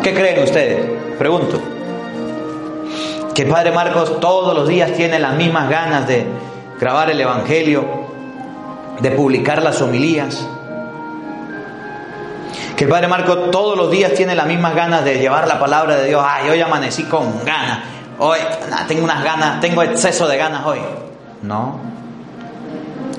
¿Qué 0.01 0.13
creen 0.13 0.43
ustedes? 0.43 1.17
Pregunto. 1.17 1.59
Que 3.35 3.45
Padre 3.45 3.71
Marcos 3.71 4.19
todos 4.21 4.55
los 4.55 4.67
días 4.67 4.93
tiene 4.93 5.19
las 5.19 5.35
mismas 5.35 5.69
ganas 5.69 6.07
de 6.07 6.25
grabar 6.79 7.09
el 7.09 7.19
Evangelio, 7.19 7.85
de 9.01 9.11
publicar 9.11 9.61
las 9.61 9.81
homilías, 9.81 10.47
que 12.79 12.85
el 12.85 12.89
Padre 12.89 13.09
Marco 13.09 13.35
todos 13.51 13.77
los 13.77 13.91
días 13.91 14.13
tiene 14.13 14.33
las 14.35 14.47
mismas 14.47 14.73
ganas 14.73 15.03
de 15.03 15.19
llevar 15.19 15.45
la 15.49 15.59
palabra 15.59 15.97
de 15.97 16.07
Dios. 16.07 16.23
Ay, 16.25 16.49
hoy 16.49 16.61
amanecí 16.61 17.03
con 17.03 17.43
ganas. 17.43 17.79
Hoy 18.17 18.39
tengo 18.87 19.03
unas 19.03 19.21
ganas, 19.21 19.59
tengo 19.59 19.83
exceso 19.83 20.29
de 20.29 20.37
ganas 20.37 20.65
hoy. 20.65 20.79
No. 21.41 21.77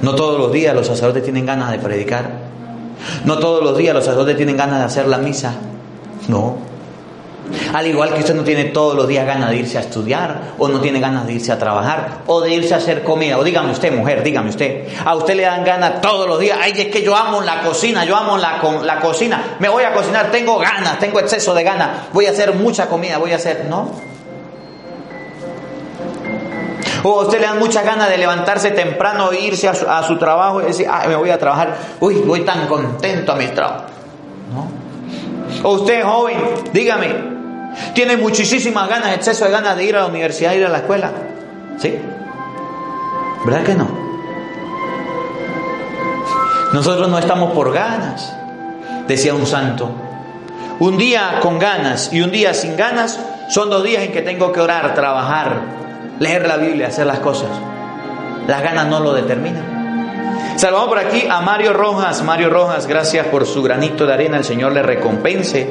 No 0.03 0.15
todos 0.15 0.39
los 0.39 0.53
días 0.53 0.75
los 0.75 0.87
sacerdotes 0.87 1.23
tienen 1.23 1.47
ganas 1.47 1.71
de 1.71 1.79
predicar. 1.79 2.31
No 3.25 3.39
todos 3.39 3.63
los 3.63 3.77
días 3.77 3.95
los 3.95 4.05
sacerdotes 4.05 4.37
tienen 4.37 4.57
ganas 4.57 4.79
de 4.79 4.85
hacer 4.85 5.07
la 5.07 5.19
misa. 5.19 5.55
No. 6.29 6.71
Al 7.75 7.87
igual 7.87 8.15
que 8.15 8.21
usted 8.21 8.35
no 8.35 8.45
tiene 8.45 8.65
todos 8.67 8.95
los 8.95 9.09
días 9.09 9.27
ganas 9.27 9.51
de 9.51 9.57
irse 9.57 9.79
a 9.79 9.81
estudiar, 9.81 10.53
o 10.59 10.69
no 10.69 10.81
tiene 10.81 11.01
ganas 11.01 11.27
de 11.27 11.33
irse 11.33 11.51
a 11.51 11.59
trabajar, 11.59 12.23
o 12.27 12.41
de 12.41 12.55
irse 12.55 12.75
a 12.75 12.77
hacer 12.77 13.03
comida, 13.03 13.39
o 13.39 13.45
dígame 13.45 13.73
usted, 13.73 13.93
mujer, 13.93 14.23
dígame 14.23 14.51
usted, 14.51 14.87
a 15.05 15.17
usted 15.17 15.35
le 15.35 15.43
dan 15.43 15.65
ganas 15.65 16.01
todos 16.01 16.29
los 16.29 16.39
días, 16.39 16.59
ay, 16.61 16.73
es 16.77 16.87
que 16.89 17.03
yo 17.03 17.17
amo 17.17 17.41
la 17.41 17.63
cocina, 17.63 18.05
yo 18.05 18.17
amo 18.17 18.37
la, 18.37 18.63
la 18.85 19.01
cocina, 19.01 19.57
me 19.59 19.69
voy 19.69 19.83
a 19.83 19.93
cocinar, 19.93 20.31
tengo 20.31 20.59
ganas, 20.59 20.99
tengo 21.01 21.19
exceso 21.19 21.53
de 21.55 21.65
ganas, 21.65 22.13
voy 22.13 22.27
a 22.27 22.31
hacer 22.31 22.55
mucha 22.55 22.89
comida, 22.89 23.19
voy 23.19 23.33
a 23.33 23.37
hacer, 23.37 23.67
no. 23.69 24.10
O 27.03 27.21
a 27.21 27.23
usted 27.25 27.41
le 27.41 27.47
dan 27.47 27.59
muchas 27.59 27.85
ganas 27.85 28.09
de 28.09 28.19
levantarse 28.19 28.71
temprano 28.73 29.33
e 29.33 29.41
irse 29.41 29.69
a 29.69 30.03
su, 30.03 30.17
trabajo 30.19 30.61
y 30.61 30.67
decir, 30.67 30.87
ay, 30.91 31.09
me 31.09 31.17
voy 31.17 31.31
a 31.31 31.39
trabajar, 31.39 31.77
uy, 32.01 32.17
voy 32.27 32.41
tan 32.43 32.67
contento 32.67 33.33
a 33.33 33.37
mi 33.37 33.47
trabajo. 33.49 33.85
O 35.63 35.73
usted 35.73 36.05
joven, 36.05 36.37
dígame, 36.73 37.15
tiene 37.95 38.17
muchísimas 38.17 38.89
ganas, 38.89 39.15
exceso 39.15 39.45
de 39.45 39.51
ganas 39.51 39.77
de 39.77 39.85
ir 39.85 39.97
a 39.97 40.01
la 40.01 40.07
universidad, 40.07 40.53
ir 40.53 40.65
a 40.65 40.69
la 40.69 40.79
escuela. 40.79 41.11
¿Sí? 41.79 41.99
¿Verdad 43.45 43.63
que 43.63 43.75
no? 43.75 43.89
Nosotros 46.73 47.09
no 47.09 47.19
estamos 47.19 47.53
por 47.53 47.73
ganas, 47.73 48.33
decía 49.09 49.35
un 49.35 49.47
santo. 49.47 49.91
Un 50.79 50.97
día 50.97 51.41
con 51.43 51.59
ganas 51.59 52.13
y 52.13 52.23
un 52.23 52.31
día 52.31 52.55
sin 52.55 52.77
ganas 52.77 53.19
son 53.49 53.69
dos 53.69 53.83
días 53.83 54.03
en 54.03 54.13
que 54.13 54.23
tengo 54.23 54.53
que 54.53 54.61
orar, 54.61 54.95
trabajar, 54.95 55.80
leer 56.21 56.47
la 56.47 56.57
Biblia, 56.57 56.87
hacer 56.87 57.07
las 57.07 57.19
cosas. 57.19 57.51
Las 58.47 58.63
ganas 58.63 58.87
no 58.87 59.01
lo 59.01 59.13
determinan. 59.13 60.55
Salvamos 60.57 60.89
por 60.89 60.99
aquí 60.99 61.27
a 61.29 61.41
Mario 61.41 61.73
Rojas. 61.73 62.23
Mario 62.23 62.51
Rojas, 62.51 62.87
gracias 62.87 63.27
por 63.27 63.47
su 63.47 63.63
granito 63.63 64.07
de 64.07 64.13
arena. 64.13 64.37
El 64.37 64.45
Señor 64.45 64.73
le 64.73 64.83
recompense. 64.83 65.69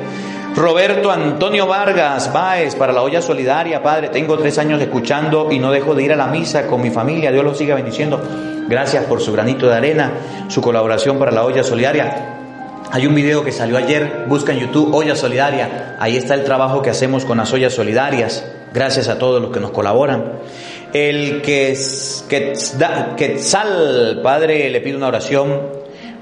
Roberto 0.55 1.11
Antonio 1.11 1.67
Vargas 1.67 2.33
Báez 2.33 2.75
para 2.75 2.91
la 2.91 3.03
olla 3.03 3.21
solidaria, 3.21 3.83
Padre, 3.83 4.09
tengo 4.09 4.37
tres 4.37 4.57
años 4.57 4.81
escuchando 4.81 5.51
y 5.51 5.59
no 5.59 5.71
dejo 5.71 5.93
de 5.93 6.03
ir 6.03 6.11
a 6.11 6.15
la 6.15 6.25
misa 6.25 6.65
con 6.65 6.81
mi 6.81 6.89
familia, 6.89 7.31
Dios 7.31 7.45
lo 7.45 7.53
siga 7.53 7.75
bendiciendo. 7.75 8.19
Gracias 8.67 9.05
por 9.05 9.21
su 9.21 9.31
granito 9.31 9.69
de 9.69 9.75
arena, 9.75 10.11
su 10.47 10.59
colaboración 10.59 11.19
para 11.19 11.31
la 11.31 11.45
olla 11.45 11.63
solidaria. 11.63 12.35
Hay 12.91 13.05
un 13.05 13.13
video 13.13 13.43
que 13.43 13.51
salió 13.51 13.77
ayer, 13.77 14.25
busca 14.27 14.51
en 14.51 14.59
YouTube 14.59 14.93
Olla 14.93 15.15
Solidaria, 15.15 15.95
ahí 15.99 16.17
está 16.17 16.33
el 16.33 16.43
trabajo 16.43 16.81
que 16.81 16.89
hacemos 16.89 17.23
con 17.23 17.37
las 17.37 17.53
ollas 17.53 17.71
solidarias, 17.71 18.43
gracias 18.73 19.07
a 19.07 19.17
todos 19.17 19.41
los 19.41 19.51
que 19.51 19.59
nos 19.59 19.71
colaboran. 19.71 20.39
El 20.93 21.41
que, 21.41 21.77
que, 22.27 22.53
que 23.17 23.39
sal, 23.39 24.21
Padre, 24.23 24.69
le 24.69 24.81
pido 24.81 24.97
una 24.97 25.07
oración 25.07 25.61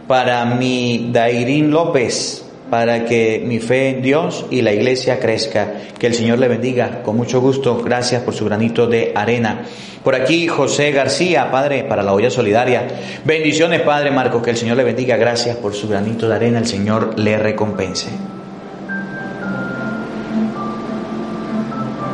para 0.08 0.46
mi 0.46 1.10
Dairín 1.12 1.72
López, 1.72 2.44
para 2.70 3.06
que 3.06 3.42
mi 3.46 3.60
fe 3.60 3.90
en 3.90 4.02
Dios 4.02 4.46
y 4.50 4.62
la 4.62 4.74
iglesia 4.74 5.20
crezca. 5.20 5.74
Que 5.98 6.08
el 6.08 6.14
Señor 6.14 6.40
le 6.40 6.48
bendiga. 6.48 7.02
Con 7.04 7.16
mucho 7.18 7.40
gusto, 7.40 7.82
gracias 7.84 8.24
por 8.24 8.34
su 8.34 8.46
granito 8.46 8.88
de 8.88 9.14
arena. 9.16 9.64
Por 10.04 10.16
aquí 10.16 10.48
José 10.48 10.92
García, 10.92 11.50
Padre, 11.52 11.84
para 11.84 12.04
la 12.04 12.14
olla 12.14 12.30
solidaria. 12.30 12.88
Bendiciones, 13.26 13.82
Padre 13.82 14.12
Marcos, 14.12 14.44
que 14.44 14.52
el 14.52 14.58
Señor 14.58 14.78
le 14.78 14.84
bendiga. 14.84 15.18
Gracias 15.18 15.58
por 15.58 15.74
su 15.74 15.88
granito 15.88 16.28
de 16.28 16.36
arena. 16.36 16.60
El 16.60 16.68
Señor 16.68 17.18
le 17.18 17.38
recompense. 17.38 18.37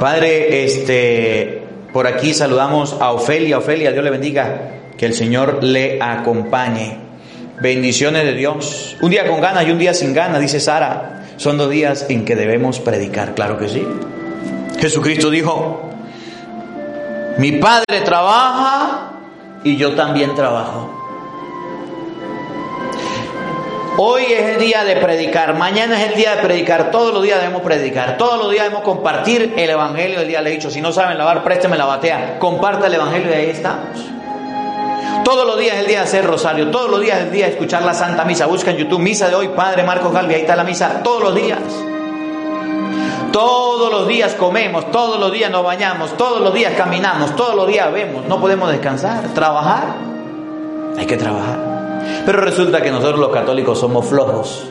Padre, 0.04 0.66
este, 0.66 1.64
por 1.93 2.08
aquí 2.08 2.34
saludamos 2.34 2.97
a 2.99 3.14
Ofelia. 3.14 3.60
Ofelia, 3.60 3.93
Dios 3.93 4.04
le 4.04 4.10
bendiga. 4.10 4.72
Que 4.97 5.06
el 5.06 5.14
Señor 5.14 5.64
le 5.64 5.97
acompañe. 6.01 6.97
Bendiciones 7.62 8.26
de 8.26 8.34
Dios. 8.34 8.97
Un 8.99 9.12
día 9.12 9.26
con 9.26 9.39
ganas 9.39 9.66
y 9.66 9.72
un 9.72 9.80
día 9.80 9.93
sin 9.93 10.14
ganas, 10.14 10.41
dice 10.41 10.60
Sara. 10.60 11.24
Son 11.38 11.58
dos 11.58 11.70
días 11.70 12.08
en 12.10 12.26
que 12.26 12.36
debemos 12.36 12.82
predicar, 12.82 13.34
claro 13.34 13.58
que 13.58 13.70
sí. 13.70 13.88
Jesucristo 14.78 15.30
dijo, 15.30 15.89
mi 17.38 17.54
Padre 17.54 18.01
trabaja 18.04 19.14
y 19.64 19.78
yo 19.78 19.95
también 19.95 20.36
trabajo. 20.36 21.03
Hoy 23.95 24.23
es 24.23 24.55
el 24.55 24.59
día 24.59 24.83
de 24.83 24.95
predicar, 24.95 25.55
mañana 25.55 26.01
es 26.01 26.09
el 26.09 26.15
día 26.15 26.35
de 26.35 26.41
predicar, 26.41 26.89
todos 26.89 27.13
los 27.13 27.21
días 27.21 27.39
debemos 27.39 27.61
predicar, 27.61 28.17
todos 28.17 28.39
los 28.39 28.49
días 28.49 28.63
debemos 28.63 28.83
compartir 28.83 29.53
el 29.55 29.69
Evangelio 29.69 30.17
del 30.17 30.27
día 30.27 30.41
le 30.41 30.49
he 30.49 30.53
dicho, 30.53 30.71
si 30.71 30.81
no 30.81 30.91
saben 30.91 31.15
lavar, 31.15 31.43
présteme 31.43 31.77
la 31.77 31.85
batea, 31.85 32.39
comparta 32.39 32.87
el 32.87 32.95
Evangelio 32.95 33.29
y 33.29 33.33
ahí 33.33 33.49
estamos. 33.51 33.99
Todos 35.23 35.45
los 35.45 35.59
días 35.59 35.75
es 35.75 35.81
el 35.81 35.87
día 35.87 35.99
de 35.99 36.03
hacer 36.05 36.25
rosario, 36.25 36.71
todos 36.71 36.89
los 36.89 37.01
días 37.01 37.19
es 37.19 37.25
el 37.25 37.31
día 37.31 37.45
de 37.45 37.51
escuchar 37.51 37.83
la 37.83 37.93
Santa 37.93 38.25
Misa. 38.25 38.47
Busca 38.47 38.71
en 38.71 38.77
YouTube 38.77 38.99
Misa 38.99 39.29
de 39.29 39.35
hoy, 39.35 39.49
Padre 39.49 39.83
Marcos 39.83 40.11
Galvi, 40.11 40.33
ahí 40.33 40.41
está 40.41 40.55
la 40.55 40.63
misa, 40.63 41.03
todos 41.03 41.21
los 41.21 41.35
días. 41.35 41.59
Todos 43.31 43.91
los 43.91 44.07
días 44.07 44.33
comemos, 44.33 44.91
todos 44.91 45.19
los 45.19 45.31
días 45.31 45.51
nos 45.51 45.63
bañamos, 45.63 46.17
todos 46.17 46.41
los 46.41 46.53
días 46.53 46.73
caminamos, 46.75 47.35
todos 47.35 47.55
los 47.55 47.67
días 47.67 47.91
vemos. 47.93 48.25
No 48.25 48.39
podemos 48.41 48.71
descansar, 48.71 49.23
trabajar. 49.33 49.95
Hay 50.97 51.05
que 51.05 51.17
trabajar. 51.17 51.72
Pero 52.26 52.41
resulta 52.41 52.82
que 52.82 52.91
nosotros 52.91 53.20
los 53.20 53.32
católicos 53.32 53.80
somos 53.80 54.06
flojos. 54.06 54.68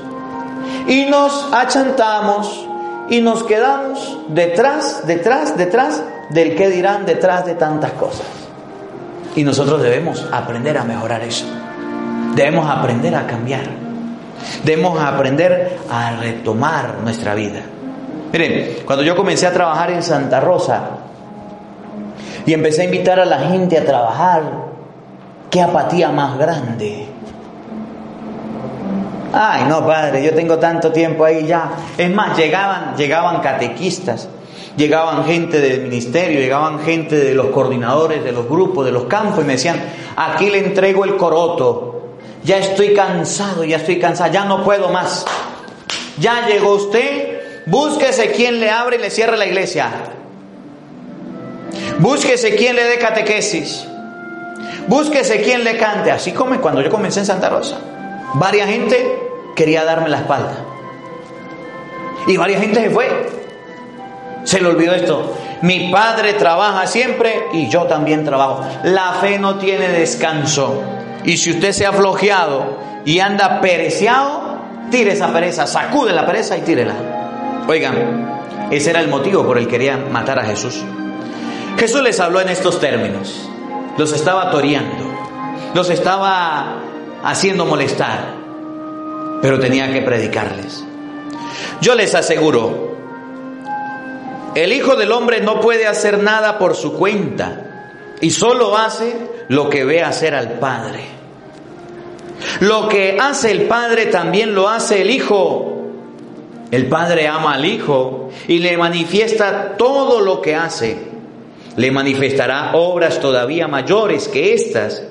Y 0.86 1.06
nos 1.06 1.48
achantamos 1.52 2.66
y 3.08 3.20
nos 3.20 3.42
quedamos 3.44 4.18
detrás, 4.28 5.06
detrás, 5.06 5.56
detrás 5.56 6.02
del 6.30 6.56
que 6.56 6.68
dirán 6.70 7.04
detrás 7.04 7.44
de 7.44 7.54
tantas 7.54 7.92
cosas. 7.92 8.26
Y 9.36 9.44
nosotros 9.44 9.82
debemos 9.82 10.26
aprender 10.32 10.76
a 10.78 10.84
mejorar 10.84 11.22
eso. 11.22 11.46
Debemos 12.34 12.68
aprender 12.68 13.14
a 13.14 13.26
cambiar. 13.26 13.64
Debemos 14.64 14.98
aprender 15.00 15.78
a 15.90 16.16
retomar 16.16 16.96
nuestra 17.02 17.34
vida. 17.34 17.60
Miren, 18.32 18.78
cuando 18.86 19.04
yo 19.04 19.14
comencé 19.14 19.46
a 19.46 19.52
trabajar 19.52 19.90
en 19.90 20.02
Santa 20.02 20.40
Rosa 20.40 20.82
y 22.46 22.52
empecé 22.54 22.82
a 22.82 22.84
invitar 22.86 23.20
a 23.20 23.24
la 23.24 23.38
gente 23.40 23.78
a 23.78 23.84
trabajar, 23.84 24.42
qué 25.50 25.60
apatía 25.60 26.10
más 26.10 26.38
grande. 26.38 27.11
Ay, 29.32 29.64
no, 29.68 29.86
padre, 29.86 30.22
yo 30.22 30.34
tengo 30.34 30.58
tanto 30.58 30.92
tiempo 30.92 31.24
ahí 31.24 31.46
ya. 31.46 31.70
Es 31.96 32.10
más, 32.10 32.36
llegaban, 32.36 32.94
llegaban 32.96 33.40
catequistas 33.40 34.28
Llegaban 34.76 35.26
gente 35.26 35.60
del 35.60 35.82
ministerio, 35.82 36.40
llegaban 36.40 36.80
gente 36.80 37.16
de 37.16 37.34
los 37.34 37.46
coordinadores, 37.46 38.24
de 38.24 38.32
los 38.32 38.48
grupos, 38.48 38.86
de 38.86 38.92
los 38.92 39.04
campos 39.04 39.44
y 39.44 39.46
me 39.46 39.52
decían, 39.54 39.78
aquí 40.16 40.48
le 40.48 40.58
entrego 40.58 41.04
el 41.04 41.16
coroto, 41.16 42.14
ya 42.42 42.56
estoy 42.56 42.94
cansado, 42.94 43.64
ya 43.64 43.76
estoy 43.76 43.98
cansado, 43.98 44.32
ya 44.32 44.46
no 44.46 44.64
puedo 44.64 44.88
más. 44.88 45.26
Ya 46.18 46.46
llegó 46.46 46.74
usted, 46.74 47.64
búsquese 47.66 48.32
quien 48.32 48.60
le 48.60 48.70
abre 48.70 48.96
y 48.96 49.00
le 49.00 49.10
cierre 49.10 49.36
la 49.36 49.44
iglesia. 49.44 49.90
Búsquese 51.98 52.54
quien 52.56 52.74
le 52.74 52.84
dé 52.84 52.98
catequesis. 52.98 53.86
Búsquese 54.88 55.42
quien 55.42 55.64
le 55.64 55.76
cante, 55.76 56.10
así 56.10 56.32
como 56.32 56.58
cuando 56.60 56.80
yo 56.80 56.90
comencé 56.90 57.20
en 57.20 57.26
Santa 57.26 57.50
Rosa. 57.50 57.78
Varia 58.34 58.66
gente 58.66 59.30
quería 59.54 59.84
darme 59.84 60.08
la 60.08 60.18
espalda. 60.18 60.54
Y 62.26 62.36
varia 62.36 62.58
gente 62.58 62.80
se 62.80 62.90
fue. 62.90 63.30
Se 64.44 64.60
le 64.60 64.68
olvidó 64.68 64.94
esto. 64.94 65.34
Mi 65.62 65.90
padre 65.92 66.34
trabaja 66.34 66.86
siempre 66.86 67.46
y 67.52 67.68
yo 67.68 67.84
también 67.84 68.24
trabajo. 68.24 68.64
La 68.84 69.14
fe 69.14 69.38
no 69.38 69.56
tiene 69.56 69.88
descanso. 69.88 70.82
Y 71.24 71.36
si 71.36 71.52
usted 71.52 71.72
se 71.72 71.86
ha 71.86 71.92
flojeado 71.92 72.78
y 73.04 73.20
anda 73.20 73.60
pereciado, 73.60 74.58
tire 74.90 75.12
esa 75.12 75.32
pereza, 75.32 75.66
sacude 75.66 76.12
la 76.12 76.26
pereza 76.26 76.56
y 76.56 76.62
tírela. 76.62 76.94
Oigan, 77.68 78.40
Ese 78.70 78.90
era 78.90 79.00
el 79.00 79.08
motivo 79.08 79.44
por 79.46 79.58
el 79.58 79.66
que 79.66 79.72
querían 79.72 80.10
matar 80.10 80.38
a 80.38 80.44
Jesús. 80.44 80.82
Jesús 81.76 82.02
les 82.02 82.18
habló 82.20 82.40
en 82.40 82.48
estos 82.48 82.80
términos. 82.80 83.48
Los 83.98 84.12
estaba 84.12 84.50
toreando. 84.50 85.04
Los 85.74 85.90
estaba 85.90 86.80
haciendo 87.22 87.64
molestar. 87.64 88.34
Pero 89.40 89.58
tenía 89.58 89.92
que 89.92 90.02
predicarles. 90.02 90.84
Yo 91.80 91.94
les 91.94 92.14
aseguro, 92.14 92.96
el 94.54 94.72
Hijo 94.72 94.96
del 94.96 95.12
Hombre 95.12 95.40
no 95.40 95.60
puede 95.60 95.86
hacer 95.86 96.22
nada 96.22 96.58
por 96.58 96.76
su 96.76 96.92
cuenta 96.92 97.88
y 98.20 98.30
solo 98.30 98.76
hace 98.76 99.16
lo 99.48 99.68
que 99.68 99.84
ve 99.84 100.02
hacer 100.02 100.34
al 100.34 100.58
Padre. 100.60 101.00
Lo 102.60 102.88
que 102.88 103.18
hace 103.20 103.50
el 103.50 103.62
Padre 103.62 104.06
también 104.06 104.54
lo 104.54 104.68
hace 104.68 105.02
el 105.02 105.10
Hijo. 105.10 105.88
El 106.70 106.86
Padre 106.88 107.26
ama 107.28 107.54
al 107.54 107.64
Hijo 107.64 108.30
y 108.46 108.58
le 108.58 108.76
manifiesta 108.76 109.76
todo 109.76 110.20
lo 110.20 110.40
que 110.40 110.54
hace. 110.54 110.98
Le 111.76 111.90
manifestará 111.90 112.72
obras 112.74 113.18
todavía 113.20 113.66
mayores 113.68 114.28
que 114.28 114.54
estas 114.54 115.02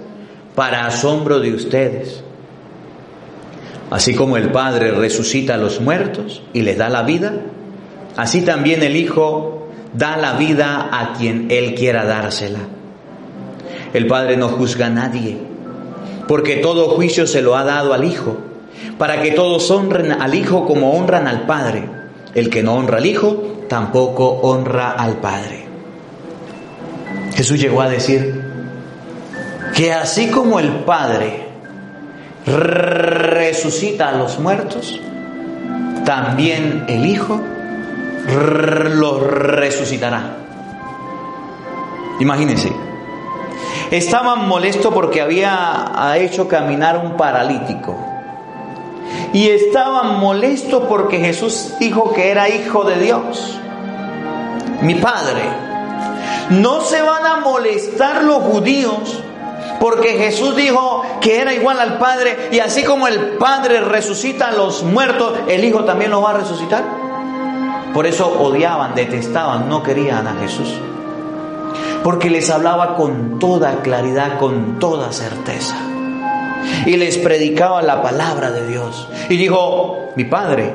para 0.55 0.85
asombro 0.85 1.39
de 1.39 1.53
ustedes. 1.53 2.23
Así 3.89 4.13
como 4.13 4.37
el 4.37 4.51
Padre 4.51 4.91
resucita 4.91 5.55
a 5.55 5.57
los 5.57 5.81
muertos 5.81 6.41
y 6.53 6.61
les 6.61 6.77
da 6.77 6.89
la 6.89 7.03
vida, 7.03 7.33
así 8.15 8.41
también 8.41 8.83
el 8.83 8.95
Hijo 8.95 9.67
da 9.93 10.15
la 10.17 10.33
vida 10.33 10.89
a 10.91 11.13
quien 11.13 11.47
Él 11.51 11.75
quiera 11.75 12.05
dársela. 12.05 12.59
El 13.93 14.07
Padre 14.07 14.37
no 14.37 14.47
juzga 14.47 14.87
a 14.87 14.89
nadie, 14.89 15.37
porque 16.27 16.57
todo 16.57 16.89
juicio 16.91 17.27
se 17.27 17.41
lo 17.41 17.57
ha 17.57 17.65
dado 17.65 17.93
al 17.93 18.05
Hijo, 18.05 18.37
para 18.97 19.21
que 19.21 19.31
todos 19.31 19.69
honren 19.69 20.13
al 20.13 20.35
Hijo 20.35 20.65
como 20.65 20.93
honran 20.93 21.27
al 21.27 21.45
Padre. 21.45 21.89
El 22.33 22.49
que 22.49 22.63
no 22.63 22.75
honra 22.75 22.99
al 22.99 23.05
Hijo, 23.05 23.43
tampoco 23.67 24.39
honra 24.41 24.91
al 24.91 25.17
Padre. 25.17 25.65
Jesús 27.35 27.59
llegó 27.59 27.81
a 27.81 27.89
decir 27.89 28.50
que 29.75 29.93
así 29.93 30.29
como 30.29 30.59
el 30.59 30.69
Padre 30.83 31.47
resucita 32.45 34.09
a 34.09 34.11
los 34.13 34.39
muertos, 34.39 34.99
también 36.05 36.85
el 36.87 37.05
Hijo 37.05 37.39
los 38.27 39.21
resucitará. 39.23 40.37
Imagínense, 42.19 42.71
Estaban 43.91 44.47
molestos 44.47 44.93
porque 44.93 45.19
había 45.19 46.13
hecho 46.15 46.47
caminar 46.47 46.97
un 46.97 47.17
paralítico. 47.17 47.97
Y 49.33 49.49
estaban 49.49 50.17
molestos 50.17 50.83
porque 50.87 51.19
Jesús 51.19 51.73
dijo 51.77 52.13
que 52.13 52.31
era 52.31 52.47
hijo 52.47 52.85
de 52.85 52.99
Dios. 53.01 53.59
Mi 54.81 54.95
padre. 54.95 55.41
No 56.51 56.79
se 56.79 57.01
van 57.01 57.25
a 57.25 57.35
molestar 57.41 58.23
los 58.23 58.43
judíos 58.43 59.21
porque 59.81 60.13
Jesús 60.13 60.55
dijo 60.55 61.03
que 61.19 61.41
era 61.41 61.53
igual 61.53 61.79
al 61.79 61.97
Padre 61.97 62.49
y 62.51 62.59
así 62.59 62.83
como 62.83 63.07
el 63.07 63.37
Padre 63.39 63.81
resucita 63.81 64.47
a 64.49 64.51
los 64.53 64.83
muertos, 64.83 65.33
el 65.49 65.65
Hijo 65.65 65.83
también 65.83 66.11
los 66.11 66.23
va 66.23 66.29
a 66.29 66.37
resucitar. 66.37 66.83
Por 67.93 68.07
eso 68.07 68.39
odiaban, 68.39 68.95
detestaban, 68.95 69.67
no 69.67 69.83
querían 69.83 70.27
a 70.27 70.35
Jesús 70.35 70.69
porque 72.03 72.29
les 72.29 72.49
hablaba 72.49 72.95
con 72.95 73.39
toda 73.39 73.81
claridad, 73.81 74.39
con 74.39 74.79
toda 74.79 75.11
certeza. 75.11 75.75
Y 76.85 76.97
les 76.97 77.17
predicaba 77.17 77.81
la 77.81 78.01
palabra 78.01 78.51
de 78.51 78.67
Dios. 78.67 79.07
Y 79.29 79.37
dijo, 79.37 80.11
mi 80.15 80.25
Padre 80.25 80.73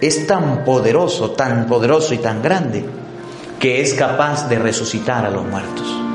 es 0.00 0.26
tan 0.26 0.64
poderoso, 0.64 1.32
tan 1.32 1.66
poderoso 1.66 2.14
y 2.14 2.18
tan 2.18 2.42
grande, 2.42 2.84
que 3.58 3.80
es 3.80 3.94
capaz 3.94 4.48
de 4.48 4.58
resucitar 4.58 5.24
a 5.24 5.30
los 5.30 5.44
muertos. 5.44 6.05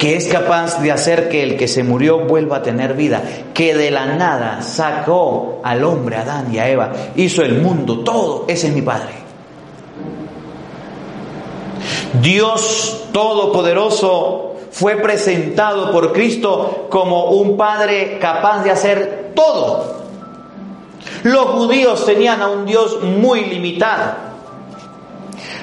Que 0.00 0.16
es 0.16 0.26
capaz 0.26 0.80
de 0.80 0.90
hacer 0.90 1.28
que 1.28 1.42
el 1.42 1.56
que 1.56 1.68
se 1.68 1.84
murió 1.84 2.26
vuelva 2.26 2.56
a 2.56 2.62
tener 2.62 2.94
vida. 2.94 3.22
Que 3.54 3.74
de 3.74 3.90
la 3.90 4.06
nada 4.06 4.62
sacó 4.62 5.60
al 5.62 5.84
hombre, 5.84 6.16
a 6.16 6.22
Adán 6.22 6.52
y 6.52 6.58
a 6.58 6.68
Eva. 6.68 6.92
Hizo 7.14 7.42
el 7.42 7.60
mundo, 7.60 8.00
todo. 8.00 8.46
Ese 8.48 8.68
es 8.68 8.74
mi 8.74 8.82
Padre. 8.82 9.12
Dios 12.22 13.04
Todopoderoso 13.12 14.56
fue 14.70 14.96
presentado 14.96 15.92
por 15.92 16.12
Cristo 16.12 16.86
como 16.90 17.30
un 17.32 17.56
Padre 17.56 18.18
capaz 18.18 18.62
de 18.64 18.70
hacer 18.70 19.32
todo. 19.34 20.00
Los 21.22 21.44
judíos 21.46 22.06
tenían 22.06 22.40
a 22.40 22.48
un 22.48 22.64
Dios 22.64 23.02
muy 23.02 23.44
limitado. 23.44 24.29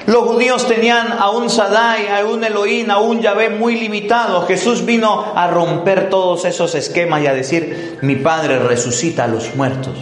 Los 0.08 0.24
judíos 0.24 0.66
tenían 0.66 1.12
a 1.18 1.28
un 1.28 1.50
Sadai, 1.50 2.08
a 2.08 2.24
un 2.24 2.42
Elohim, 2.42 2.90
a 2.90 2.98
un 2.98 3.20
Yahvé 3.20 3.50
muy 3.50 3.78
limitado. 3.78 4.46
Jesús 4.46 4.86
vino 4.86 5.22
a 5.34 5.48
romper 5.48 6.08
todos 6.08 6.46
esos 6.46 6.74
esquemas 6.74 7.20
y 7.20 7.26
a 7.26 7.34
decir, 7.34 7.98
mi 8.00 8.16
Padre 8.16 8.58
resucita 8.58 9.24
a 9.24 9.28
los 9.28 9.54
muertos. 9.54 9.92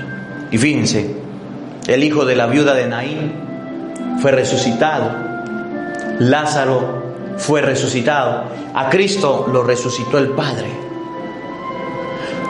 Y 0.53 0.59
fíjense, 0.59 1.13
el 1.89 2.05
hijo 2.05 2.25
de 2.25 2.37
la 2.37 2.47
viuda 2.47 2.75
de 2.75 2.87
Naín 2.87 3.33
fue 4.23 4.31
resucitado. 4.31 5.11
Lázaro 6.21 7.03
fue 7.37 7.63
resucitado. 7.63 8.45
A 8.75 8.89
Cristo 8.89 9.49
lo 9.53 9.65
resucitó 9.65 10.19
el 10.19 10.29
Padre. 10.29 10.69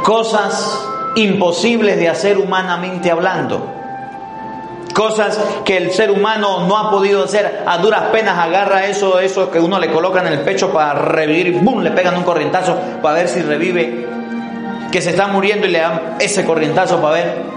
Cosas 0.04 0.86
imposibles 1.14 1.96
de 1.96 2.10
hacer 2.10 2.36
humanamente 2.36 3.10
hablando. 3.10 3.76
Cosas 4.96 5.38
que 5.66 5.76
el 5.76 5.92
ser 5.92 6.10
humano 6.10 6.66
no 6.66 6.78
ha 6.78 6.90
podido 6.90 7.24
hacer. 7.24 7.64
A 7.66 7.76
duras 7.76 8.04
penas 8.12 8.38
agarra 8.38 8.86
eso, 8.86 9.20
eso 9.20 9.50
que 9.50 9.60
uno 9.60 9.78
le 9.78 9.92
coloca 9.92 10.20
en 10.20 10.28
el 10.28 10.40
pecho 10.40 10.72
para 10.72 10.94
revivir. 10.94 11.60
¡Bum! 11.60 11.82
Le 11.82 11.90
pegan 11.90 12.16
un 12.16 12.24
corrientazo 12.24 12.74
para 13.02 13.16
ver 13.16 13.28
si 13.28 13.42
revive. 13.42 14.08
Que 14.90 15.02
se 15.02 15.10
está 15.10 15.26
muriendo 15.26 15.66
y 15.66 15.70
le 15.70 15.80
dan 15.80 16.16
ese 16.18 16.46
corrientazo 16.46 17.02
para 17.02 17.14
ver 17.14 17.56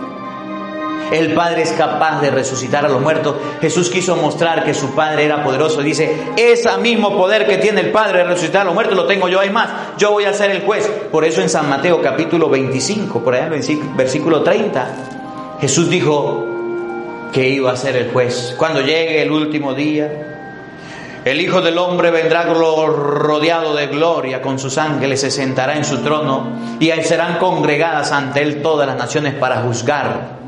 el 1.11 1.33
Padre 1.33 1.63
es 1.63 1.71
capaz 1.71 2.21
de 2.21 2.29
resucitar 2.29 2.85
a 2.85 2.89
los 2.89 3.01
muertos. 3.01 3.35
Jesús 3.61 3.89
quiso 3.89 4.15
mostrar 4.15 4.63
que 4.63 4.73
su 4.73 4.93
Padre 4.93 5.25
era 5.25 5.43
poderoso. 5.43 5.81
Dice, 5.81 6.15
ese 6.37 6.77
mismo 6.77 7.17
poder 7.17 7.47
que 7.47 7.57
tiene 7.57 7.81
el 7.81 7.91
Padre 7.91 8.19
de 8.19 8.23
resucitar 8.25 8.61
a 8.61 8.65
los 8.65 8.73
muertos 8.73 8.95
lo 8.95 9.05
tengo 9.05 9.27
yo. 9.27 9.39
Hay 9.39 9.49
más, 9.49 9.69
yo 9.97 10.11
voy 10.11 10.25
a 10.25 10.33
ser 10.33 10.51
el 10.51 10.61
juez. 10.61 10.87
Por 11.11 11.25
eso 11.25 11.41
en 11.41 11.49
San 11.49 11.69
Mateo 11.69 12.01
capítulo 12.01 12.49
25, 12.49 13.23
por 13.23 13.33
allá 13.33 13.49
en 13.51 13.97
versículo 13.97 14.43
30, 14.43 14.87
Jesús 15.61 15.89
dijo 15.89 16.58
que 17.31 17.49
iba 17.49 17.71
a 17.71 17.75
ser 17.75 17.95
el 17.95 18.11
juez. 18.11 18.55
Cuando 18.57 18.81
llegue 18.81 19.21
el 19.21 19.31
último 19.31 19.73
día, 19.73 21.21
el 21.25 21.41
Hijo 21.41 21.61
del 21.61 21.77
Hombre 21.77 22.11
vendrá 22.11 22.43
rodeado 22.43 23.75
de 23.75 23.87
gloria 23.87 24.41
con 24.41 24.59
sus 24.59 24.77
ángeles, 24.77 25.21
se 25.21 25.31
sentará 25.31 25.75
en 25.75 25.85
su 25.85 25.99
trono 25.99 26.77
y 26.79 26.89
serán 27.03 27.37
congregadas 27.37 28.11
ante 28.11 28.41
él 28.41 28.61
todas 28.61 28.87
las 28.87 28.97
naciones 28.97 29.35
para 29.35 29.61
juzgar 29.61 30.39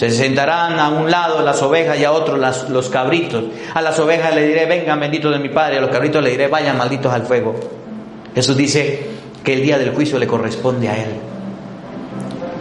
se 0.00 0.08
sentarán 0.08 0.78
a 0.78 0.88
un 0.88 1.10
lado 1.10 1.42
las 1.42 1.60
ovejas 1.60 1.98
y 1.98 2.04
a 2.04 2.12
otro 2.12 2.38
los 2.38 2.88
cabritos. 2.88 3.44
A 3.74 3.82
las 3.82 3.98
ovejas 3.98 4.34
le 4.34 4.46
diré, 4.46 4.64
vengan 4.64 4.98
benditos 4.98 5.30
de 5.30 5.38
mi 5.38 5.50
Padre. 5.50 5.76
A 5.76 5.80
los 5.82 5.90
cabritos 5.90 6.24
le 6.24 6.30
diré, 6.30 6.48
vayan 6.48 6.78
malditos 6.78 7.12
al 7.12 7.26
fuego. 7.26 7.54
Jesús 8.34 8.56
dice 8.56 9.08
que 9.44 9.52
el 9.52 9.62
día 9.62 9.76
del 9.76 9.90
juicio 9.90 10.18
le 10.18 10.26
corresponde 10.26 10.88
a 10.88 10.96
Él. 10.96 11.10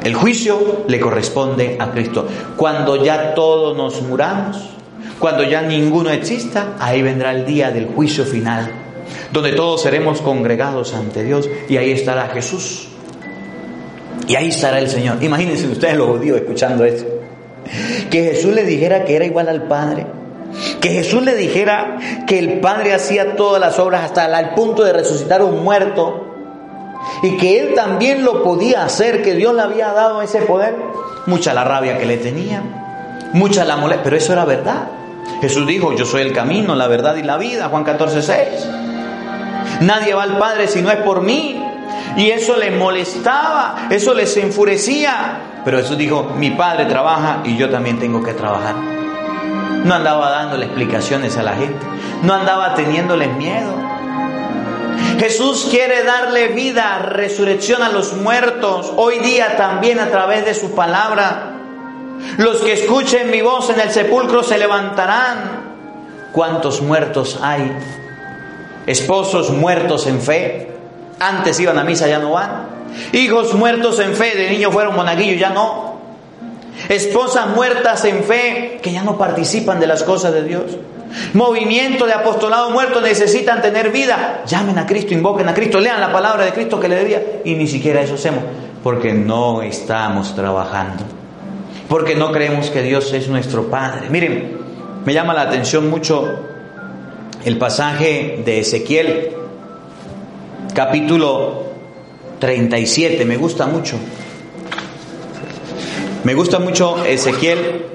El 0.04 0.14
juicio 0.14 0.86
le 0.88 1.00
corresponde 1.00 1.78
a 1.80 1.92
Cristo. 1.92 2.28
Cuando 2.56 3.04
ya 3.04 3.34
todos 3.34 3.76
nos 3.76 4.02
muramos, 4.02 4.70
cuando 5.20 5.44
ya 5.44 5.62
ninguno 5.62 6.10
exista, 6.10 6.76
ahí 6.80 7.02
vendrá 7.02 7.32
el 7.32 7.46
día 7.46 7.72
del 7.72 7.88
juicio 7.88 8.24
final, 8.24 8.72
donde 9.34 9.52
todos 9.52 9.82
seremos 9.82 10.22
congregados 10.22 10.94
ante 10.94 11.24
Dios 11.24 11.50
y 11.68 11.78
ahí 11.78 11.92
estará 11.92 12.30
Jesús. 12.30 12.88
Y 14.28 14.36
ahí 14.36 14.50
estará 14.50 14.80
el 14.80 14.90
Señor. 14.90 15.22
Imagínense 15.22 15.68
ustedes 15.68 15.98
los 15.98 16.08
judíos 16.08 16.38
escuchando 16.38 16.86
esto. 16.86 17.06
Que 18.10 18.24
Jesús 18.24 18.54
le 18.54 18.64
dijera 18.64 19.04
que 19.04 19.16
era 19.16 19.26
igual 19.26 19.50
al 19.50 19.64
Padre. 19.64 20.06
Que 20.80 20.90
Jesús 20.90 21.24
le 21.24 21.36
dijera 21.36 21.98
que 22.28 22.40
el 22.40 22.60
Padre 22.60 22.94
hacía 22.94 23.36
todas 23.36 23.60
las 23.60 23.78
obras 23.80 24.04
hasta 24.04 24.40
el 24.40 24.50
punto 24.52 24.84
de 24.84 24.94
resucitar 24.94 25.44
un 25.44 25.64
muerto. 25.64 26.29
Y 27.24 27.38
que 27.38 27.60
Él 27.60 27.74
también 27.76 28.24
lo 28.24 28.44
podía 28.44 28.84
hacer, 28.84 29.24
que 29.24 29.34
Dios 29.36 29.54
le 29.54 29.62
había 29.62 29.92
dado 29.94 30.22
ese 30.22 30.42
poder. 30.42 30.76
Mucha 31.26 31.54
la 31.54 31.64
rabia 31.64 31.98
que 31.98 32.06
le 32.06 32.18
tenía, 32.18 32.64
mucha 33.34 33.66
la 33.66 33.76
molestia, 33.76 34.04
pero 34.04 34.16
eso 34.16 34.34
era 34.34 34.46
verdad. 34.46 34.88
Jesús 35.42 35.68
dijo, 35.68 35.94
yo 35.94 36.06
soy 36.06 36.22
el 36.22 36.34
camino, 36.34 36.76
la 36.76 36.88
verdad 36.88 37.16
y 37.16 37.24
la 37.24 37.38
vida, 37.38 37.70
Juan 37.70 37.84
14, 37.84 38.22
6. 38.22 38.70
Nadie 39.82 40.14
va 40.14 40.24
al 40.24 40.38
Padre 40.38 40.68
si 40.68 40.82
no 40.82 40.92
es 40.92 40.98
por 40.98 41.22
mí. 41.22 41.64
Y 42.18 42.32
eso 42.32 42.58
le 42.58 42.72
molestaba, 42.72 43.88
eso 43.90 44.14
les 44.14 44.36
enfurecía. 44.38 45.40
Pero 45.64 45.78
Jesús 45.78 45.98
dijo, 45.98 46.34
mi 46.36 46.52
padre 46.52 46.86
trabaja 46.86 47.42
y 47.44 47.56
yo 47.58 47.70
también 47.70 48.00
tengo 48.00 48.24
que 48.24 48.34
trabajar. 48.34 48.76
No 49.84 49.94
andaba 49.94 50.30
dándole 50.30 50.66
explicaciones 50.66 51.38
a 51.38 51.44
la 51.44 51.54
gente, 51.54 51.86
no 52.24 52.34
andaba 52.34 52.74
teniéndoles 52.74 53.34
miedo. 53.36 53.74
Jesús 55.20 55.68
quiere 55.70 56.04
darle 56.06 56.48
vida, 56.48 57.00
resurrección 57.00 57.84
a 57.84 57.90
los 57.90 58.14
muertos, 58.14 58.94
hoy 58.96 59.20
día 59.20 59.58
también 59.58 60.00
a 60.00 60.10
través 60.10 60.46
de 60.46 60.54
su 60.54 60.72
palabra. 60.72 61.56
Los 62.38 62.62
que 62.62 62.72
escuchen 62.72 63.30
mi 63.30 63.42
voz 63.42 63.70
en 63.70 63.82
el 63.82 63.92
sepulcro 63.92 64.44
se 64.44 64.58
levantarán. 64.58 65.74
¿Cuántos 66.32 66.82
muertos 66.82 67.38
hay? 67.42 67.70
Esposos 68.86 69.50
muertos 69.50 70.08
en 70.08 70.22
fe. 70.22 70.72
Antes 71.20 71.60
iban 71.60 71.78
a 71.78 71.84
misa, 71.84 72.08
ya 72.08 72.20
no 72.20 72.32
van. 72.32 72.68
Hijos 73.12 73.54
muertos 73.56 74.00
en 74.00 74.16
fe, 74.16 74.38
de 74.38 74.50
niños 74.52 74.72
fueron 74.72 74.96
monaguillos, 74.96 75.38
ya 75.38 75.50
no. 75.50 75.89
Esposas 76.88 77.48
muertas 77.50 78.06
en 78.06 78.24
fe, 78.24 78.80
que 78.82 78.92
ya 78.92 79.04
no 79.04 79.18
participan 79.18 79.80
de 79.80 79.88
las 79.88 80.04
cosas 80.04 80.34
de 80.34 80.44
Dios. 80.44 80.78
Movimiento 81.34 82.06
de 82.06 82.14
apostolado 82.14 82.70
muerto 82.70 83.02
necesitan 83.02 83.62
tener 83.62 83.92
vida. 83.92 84.44
Llamen 84.46 84.78
a 84.78 84.86
Cristo, 84.86 85.14
invoquen 85.14 85.50
a 85.50 85.54
Cristo, 85.54 85.80
lean 85.80 86.00
la 86.00 86.12
palabra 86.12 86.46
de 86.46 86.54
Cristo 86.54 86.80
que 86.80 86.88
le 86.88 86.96
debía. 86.96 87.42
Y 87.44 87.56
ni 87.56 87.68
siquiera 87.68 88.02
eso 88.02 88.16
hacemos, 88.16 88.44
porque 88.84 89.14
no 89.14 89.62
estamos 89.62 90.36
trabajando. 90.36 91.04
Porque 91.88 92.16
no 92.16 92.32
creemos 92.32 92.70
que 92.70 92.84
Dios 92.84 93.12
es 93.14 93.28
nuestro 93.28 93.70
Padre. 93.70 94.10
Miren, 94.10 94.58
me 95.06 95.14
llama 95.14 95.34
la 95.34 95.42
atención 95.42 95.90
mucho 95.90 96.40
el 97.44 97.58
pasaje 97.58 98.42
de 98.46 98.60
Ezequiel, 98.60 99.32
capítulo 100.74 101.64
37, 102.40 103.26
me 103.26 103.38
gusta 103.38 103.66
mucho. 103.66 103.98
Me 106.26 106.34
gusta 106.34 106.60
mucho 106.60 107.06
Ezequiel 107.06 107.86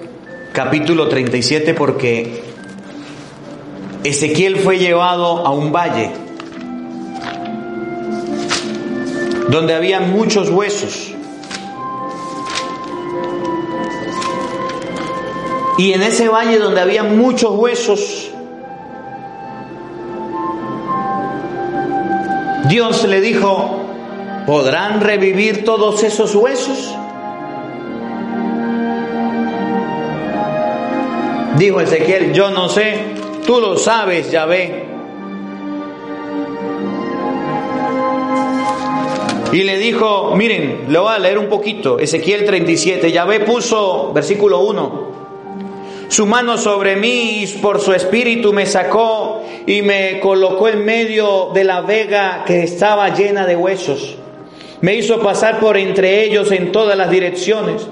capítulo 0.54 1.08
37 1.08 1.74
porque 1.74 2.42
Ezequiel 4.02 4.56
fue 4.56 4.78
llevado 4.78 5.46
a 5.46 5.50
un 5.50 5.70
valle 5.72 6.10
donde 9.50 9.74
había 9.74 10.00
muchos 10.00 10.48
huesos. 10.48 11.12
Y 15.76 15.92
en 15.92 16.02
ese 16.02 16.28
valle 16.28 16.58
donde 16.58 16.80
había 16.80 17.02
muchos 17.02 17.54
huesos, 17.54 18.30
Dios 22.70 23.04
le 23.04 23.20
dijo, 23.20 23.84
¿podrán 24.46 25.02
revivir 25.02 25.66
todos 25.66 26.02
esos 26.02 26.34
huesos? 26.34 26.94
Dijo 31.58 31.80
Ezequiel, 31.80 32.32
yo 32.32 32.50
no 32.50 32.68
sé, 32.68 32.94
tú 33.46 33.60
lo 33.60 33.76
sabes, 33.76 34.30
Yahvé. 34.30 34.84
Y 39.52 39.62
le 39.62 39.78
dijo, 39.78 40.34
miren, 40.34 40.86
le 40.88 40.98
voy 40.98 41.14
a 41.14 41.18
leer 41.20 41.38
un 41.38 41.46
poquito, 41.46 42.00
Ezequiel 42.00 42.44
37, 42.44 43.12
Yahvé 43.12 43.38
puso, 43.40 44.12
versículo 44.12 44.60
1, 44.62 45.14
su 46.08 46.26
mano 46.26 46.58
sobre 46.58 46.96
mí 46.96 47.44
y 47.44 47.46
por 47.58 47.80
su 47.80 47.92
espíritu 47.92 48.52
me 48.52 48.66
sacó 48.66 49.44
y 49.64 49.82
me 49.82 50.18
colocó 50.18 50.68
en 50.68 50.84
medio 50.84 51.50
de 51.54 51.62
la 51.62 51.82
vega 51.82 52.42
que 52.44 52.64
estaba 52.64 53.14
llena 53.14 53.46
de 53.46 53.54
huesos. 53.54 54.16
Me 54.80 54.96
hizo 54.96 55.20
pasar 55.20 55.60
por 55.60 55.76
entre 55.76 56.24
ellos 56.24 56.50
en 56.50 56.72
todas 56.72 56.98
las 56.98 57.10
direcciones. 57.10 57.86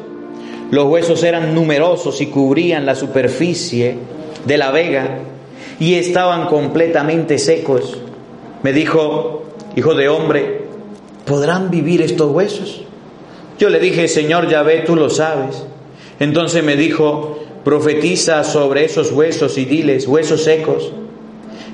Los 0.73 0.87
huesos 0.87 1.23
eran 1.23 1.55
numerosos 1.55 2.23
y 2.23 2.29
cubrían 2.29 2.87
la 2.87 2.95
superficie 2.95 3.95
de 4.47 4.57
la 4.57 4.71
vega 4.71 5.19
y 5.79 5.97
estaban 5.97 6.47
completamente 6.47 7.37
secos. 7.37 7.99
Me 8.63 8.73
dijo, 8.73 9.43
hijo 9.77 9.95
de 9.95 10.09
hombre, 10.09 10.63
¿podrán 11.27 11.71
vivir 11.71 12.01
estos 12.01 12.33
huesos? 12.33 12.85
Yo 13.59 13.69
le 13.69 13.81
dije, 13.81 14.09
Señor 14.09 14.49
Yahvé, 14.49 14.79
tú 14.87 14.97
lo 14.97 15.11
sabes. 15.11 15.63
Entonces 16.19 16.65
me 16.65 16.75
dijo, 16.75 17.39
profetiza 17.65 18.43
sobre 18.43 18.87
esos 18.87 19.13
huesos 19.13 19.59
y 19.59 19.67
diles, 19.67 20.09
huesos 20.09 20.43
secos, 20.43 20.91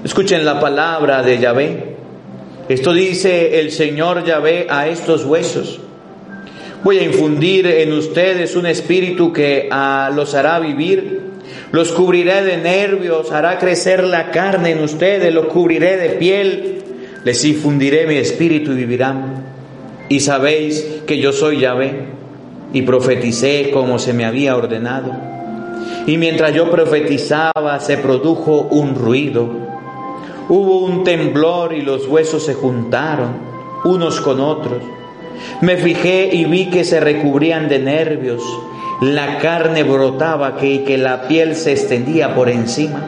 escuchen 0.03 0.45
la 0.45 0.59
palabra 0.59 1.23
de 1.23 1.39
Yahvé. 1.39 1.95
Esto 2.69 2.93
dice 2.93 3.61
el 3.61 3.71
Señor 3.71 4.25
Yahvé 4.25 4.67
a 4.69 4.89
estos 4.89 5.25
huesos. 5.25 5.83
Voy 6.85 6.99
a 6.99 7.03
infundir 7.03 7.67
en 7.67 7.93
ustedes 7.93 8.55
un 8.55 8.67
espíritu 8.67 9.33
que 9.33 9.69
ah, 9.71 10.11
los 10.15 10.35
hará 10.35 10.61
vivir. 10.61 11.23
Los 11.73 11.93
cubriré 11.93 12.45
de 12.45 12.57
nervios, 12.57 13.33
hará 13.33 13.59
crecer 13.59 14.05
la 14.05 14.31
carne 14.31 14.71
en 14.71 14.83
ustedes, 14.83 15.35
los 15.35 15.47
cubriré 15.47 15.97
de 15.97 16.11
piel. 16.11 16.83
Les 17.25 17.45
infundiré 17.45 18.07
mi 18.07 18.15
espíritu 18.15 18.73
y 18.73 18.77
vivirán. 18.77 19.45
Y 20.09 20.21
sabéis 20.21 21.03
que 21.07 21.19
yo 21.19 21.33
soy 21.33 21.61
Yahvé 21.61 22.07
y 22.73 22.83
profeticé 22.83 23.71
como 23.73 23.99
se 23.99 24.13
me 24.13 24.25
había 24.25 24.57
ordenado. 24.57 25.13
Y 26.07 26.17
mientras 26.17 26.55
yo 26.55 26.71
profetizaba 26.71 27.81
se 27.81 27.99
produjo 27.99 28.69
un 28.71 28.95
ruido. 28.95 29.51
Hubo 30.49 30.79
un 30.79 31.05
temblor 31.05 31.75
y 31.75 31.83
los 31.83 32.07
huesos 32.07 32.45
se 32.45 32.55
juntaron 32.55 33.37
unos 33.85 34.21
con 34.21 34.41
otros. 34.41 34.83
Me 35.61 35.77
fijé 35.77 36.31
y 36.33 36.45
vi 36.45 36.67
que 36.67 36.85
se 36.85 37.01
recubrían 37.01 37.69
de 37.69 37.79
nervios. 37.79 38.43
La 39.01 39.39
carne 39.39 39.83
brotaba 39.83 40.57
que, 40.57 40.85
que 40.85 40.99
la 40.99 41.29
piel 41.29 41.55
se 41.55 41.73
extendía 41.73 42.35
por 42.35 42.49
encima. 42.49 43.01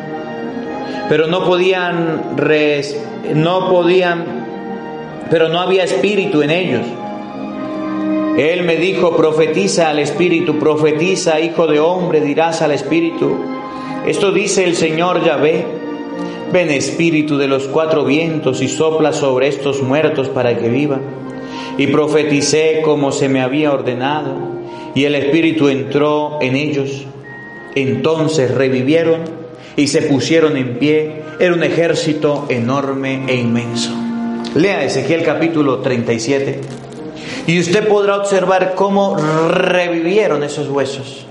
Pero 1.08 1.26
no 1.26 1.44
podían, 1.44 2.36
no 3.34 3.68
podían, 3.68 4.24
pero 5.30 5.48
no 5.48 5.60
había 5.60 5.84
espíritu 5.84 6.42
en 6.42 6.50
ellos. 6.50 6.86
Él 8.38 8.62
me 8.62 8.76
dijo, 8.76 9.16
profetiza 9.16 9.90
al 9.90 9.98
Espíritu, 9.98 10.58
profetiza, 10.58 11.40
hijo 11.40 11.66
de 11.66 11.80
hombre, 11.80 12.20
dirás 12.20 12.62
al 12.62 12.70
Espíritu. 12.70 13.36
Esto 14.06 14.30
dice 14.32 14.64
el 14.64 14.76
Señor 14.76 15.24
Yahvé. 15.24 15.66
Ven 16.52 16.70
Espíritu 16.70 17.36
de 17.36 17.48
los 17.48 17.68
cuatro 17.68 18.04
vientos 18.04 18.62
y 18.62 18.68
sopla 18.68 19.12
sobre 19.12 19.48
estos 19.48 19.82
muertos 19.82 20.28
para 20.28 20.56
que 20.56 20.68
vivan. 20.68 21.00
Y 21.80 21.86
profeticé 21.86 22.82
como 22.84 23.10
se 23.10 23.30
me 23.30 23.40
había 23.40 23.72
ordenado, 23.72 24.34
y 24.94 25.06
el 25.06 25.14
Espíritu 25.14 25.68
entró 25.68 26.36
en 26.42 26.54
ellos. 26.54 27.06
Entonces 27.74 28.50
revivieron 28.50 29.22
y 29.76 29.86
se 29.86 30.02
pusieron 30.02 30.58
en 30.58 30.78
pie. 30.78 31.22
Era 31.38 31.54
un 31.54 31.62
ejército 31.62 32.44
enorme 32.50 33.22
e 33.28 33.36
inmenso. 33.36 33.94
Lea 34.54 34.84
Ezequiel 34.84 35.22
capítulo 35.22 35.78
37. 35.78 36.60
Y 37.46 37.58
usted 37.58 37.88
podrá 37.88 38.18
observar 38.18 38.74
cómo 38.74 39.16
revivieron 39.16 40.42
esos 40.42 40.68
huesos 40.68 41.24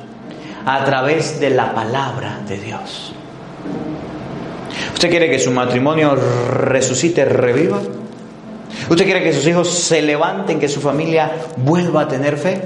a 0.66 0.84
través 0.84 1.39
de 1.39 1.52
la 1.52 1.76
palabra 1.76 2.39
de 2.47 2.58
Dios. 2.58 3.14
¿Usted 4.95 5.12
quiere 5.12 5.30
que 5.30 5.38
su 5.38 5.52
matrimonio 5.52 6.16
resucite, 6.16 7.24
reviva? 7.24 7.82
¿Usted 8.90 9.06
quiere 9.06 9.24
que 9.24 9.34
sus 9.34 9.46
hijos 9.46 9.70
se 9.70 10.02
levanten, 10.02 10.60
que 10.60 10.68
su 10.68 10.82
familia 10.82 11.32
vuelva 11.58 12.02
a 12.02 12.08
tener 12.08 12.38
fe? 12.38 12.60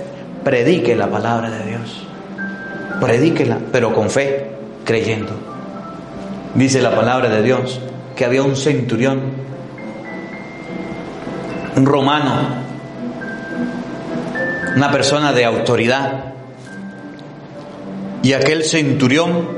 Predique 0.43 0.95
la 0.95 1.09
palabra 1.09 1.49
de 1.49 1.65
Dios. 1.65 2.07
Predíquela, 3.01 3.57
pero 3.71 3.93
con 3.93 4.09
fe, 4.09 4.51
creyendo. 4.85 5.33
Dice 6.55 6.81
la 6.81 6.95
palabra 6.95 7.29
de 7.29 7.43
Dios 7.43 7.81
que 8.15 8.23
había 8.23 8.43
un 8.43 8.55
centurión, 8.55 9.19
un 11.75 11.85
romano, 11.85 12.63
una 14.77 14.91
persona 14.91 15.33
de 15.33 15.43
autoridad. 15.43 16.25
Y 18.21 18.31
aquel 18.31 18.63
centurión 18.63 19.49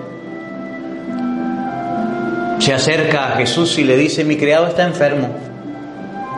se 2.57 2.73
acerca 2.73 3.27
a 3.27 3.37
Jesús 3.37 3.77
y 3.77 3.83
le 3.83 3.97
dice, 3.97 4.23
mi 4.23 4.37
criado 4.37 4.65
está 4.65 4.83
enfermo, 4.83 5.29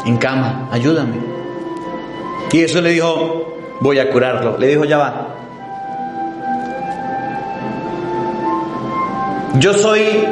en 0.07 0.17
cama, 0.17 0.69
ayúdame. 0.71 1.17
Y 2.51 2.59
Jesús 2.59 2.81
le 2.81 2.91
dijo, 2.91 3.57
voy 3.81 3.99
a 3.99 4.09
curarlo. 4.09 4.57
Le 4.57 4.67
dijo, 4.67 4.85
ya 4.85 4.97
va. 4.97 5.27
Yo 9.59 9.73
soy 9.73 10.27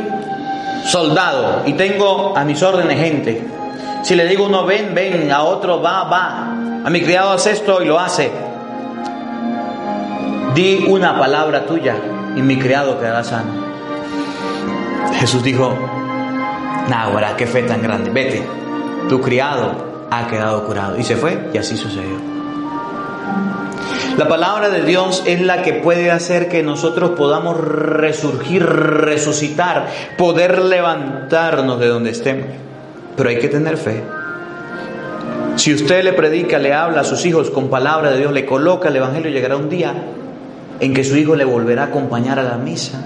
soldado 0.86 1.64
y 1.66 1.74
tengo 1.74 2.38
a 2.38 2.46
mis 2.46 2.62
órdenes 2.64 2.98
gente. 3.00 3.46
Si 4.04 4.16
le 4.16 4.26
digo 4.28 4.46
uno 4.46 4.66
ven, 4.66 4.94
ven, 4.94 5.32
a 5.32 5.44
otro 5.44 5.82
va, 5.82 6.04
va. 6.06 6.52
A 6.86 6.90
mi 6.90 7.02
criado 7.02 7.32
hace 7.32 7.52
esto 7.52 7.82
y 7.82 7.86
lo 7.86 8.00
hace. 8.00 8.32
Di 10.54 10.86
una 10.88 11.20
palabra 11.20 11.66
tuya 11.66 11.96
y 12.36 12.42
mi 12.42 12.58
criado 12.58 12.98
quedará 13.00 13.24
sano. 13.24 13.66
Jesús 15.20 15.44
dijo, 15.44 15.76
Náhuara, 16.88 17.36
qué 17.36 17.48
fe 17.48 17.64
tan 17.64 17.82
grande. 17.82 18.12
Vete, 18.12 18.48
tu 19.10 19.22
criado 19.22 20.08
ha 20.12 20.28
quedado 20.28 20.66
curado. 20.66 20.98
Y 21.00 21.04
se 21.04 21.16
fue 21.16 21.50
y 21.54 21.58
así 21.58 21.78
sucedió. 21.78 22.36
La 24.18 24.30
palabra 24.30 24.70
de 24.70 24.84
Dios 24.84 25.24
es 25.26 25.42
la 25.42 25.62
que 25.62 25.74
puede 25.74 26.10
hacer 26.10 26.48
que 26.48 26.64
nosotros 26.64 27.12
podamos 27.12 27.60
resurgir, 27.60 28.66
resucitar, 28.66 29.88
poder 30.18 30.62
levantarnos 30.62 31.80
de 31.80 31.88
donde 31.88 32.12
estemos. 32.12 32.48
Pero 33.18 33.30
hay 33.30 33.40
que 33.40 33.50
tener 33.50 33.76
fe. 33.76 34.04
Si 35.58 35.74
usted 35.74 36.04
le 36.04 36.14
predica, 36.14 36.60
le 36.60 36.74
habla 36.74 37.02
a 37.02 37.04
sus 37.04 37.26
hijos 37.26 37.50
con 37.50 37.70
palabra 37.70 38.12
de 38.12 38.20
Dios, 38.20 38.32
le 38.32 38.46
coloca 38.46 38.88
el 38.88 38.96
Evangelio, 38.96 39.32
llegará 39.32 39.58
un 39.58 39.70
día 39.70 39.94
en 40.80 40.94
que 40.94 41.04
su 41.04 41.18
hijo 41.18 41.36
le 41.36 41.46
volverá 41.46 41.84
a 41.84 41.86
acompañar 41.88 42.40
a 42.40 42.44
la 42.44 42.58
misa. 42.58 43.00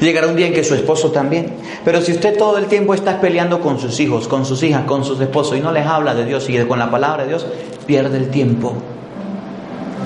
Llegará 0.00 0.26
un 0.28 0.36
día 0.36 0.46
en 0.46 0.52
que 0.52 0.64
su 0.64 0.74
esposo 0.74 1.10
también. 1.10 1.54
Pero 1.84 2.00
si 2.00 2.12
usted 2.12 2.36
todo 2.36 2.58
el 2.58 2.66
tiempo 2.66 2.94
está 2.94 3.20
peleando 3.20 3.60
con 3.60 3.78
sus 3.78 3.98
hijos, 4.00 4.28
con 4.28 4.44
sus 4.44 4.62
hijas, 4.62 4.84
con 4.84 5.04
sus 5.04 5.20
esposos 5.20 5.56
y 5.56 5.60
no 5.60 5.72
les 5.72 5.86
habla 5.86 6.14
de 6.14 6.24
Dios 6.24 6.48
y 6.48 6.58
con 6.64 6.78
la 6.78 6.90
palabra 6.90 7.22
de 7.24 7.30
Dios, 7.30 7.46
pierde 7.86 8.18
el 8.18 8.30
tiempo. 8.30 8.74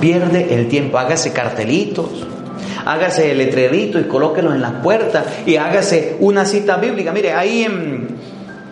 Pierde 0.00 0.54
el 0.54 0.68
tiempo. 0.68 0.98
Hágase 0.98 1.32
cartelitos, 1.32 2.26
hágase 2.84 3.32
el 3.32 3.38
letrerito 3.38 3.98
y 3.98 4.04
colóquelos 4.04 4.54
en 4.54 4.62
las 4.62 4.72
puertas 4.82 5.24
y 5.46 5.56
hágase 5.56 6.16
una 6.20 6.44
cita 6.44 6.76
bíblica. 6.76 7.12
Mire, 7.12 7.32
ahí 7.32 7.64
en, 7.64 8.08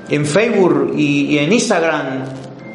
en 0.09 0.27
Facebook 0.27 0.95
y, 0.97 1.27
y 1.27 1.39
en 1.39 1.53
Instagram 1.53 2.25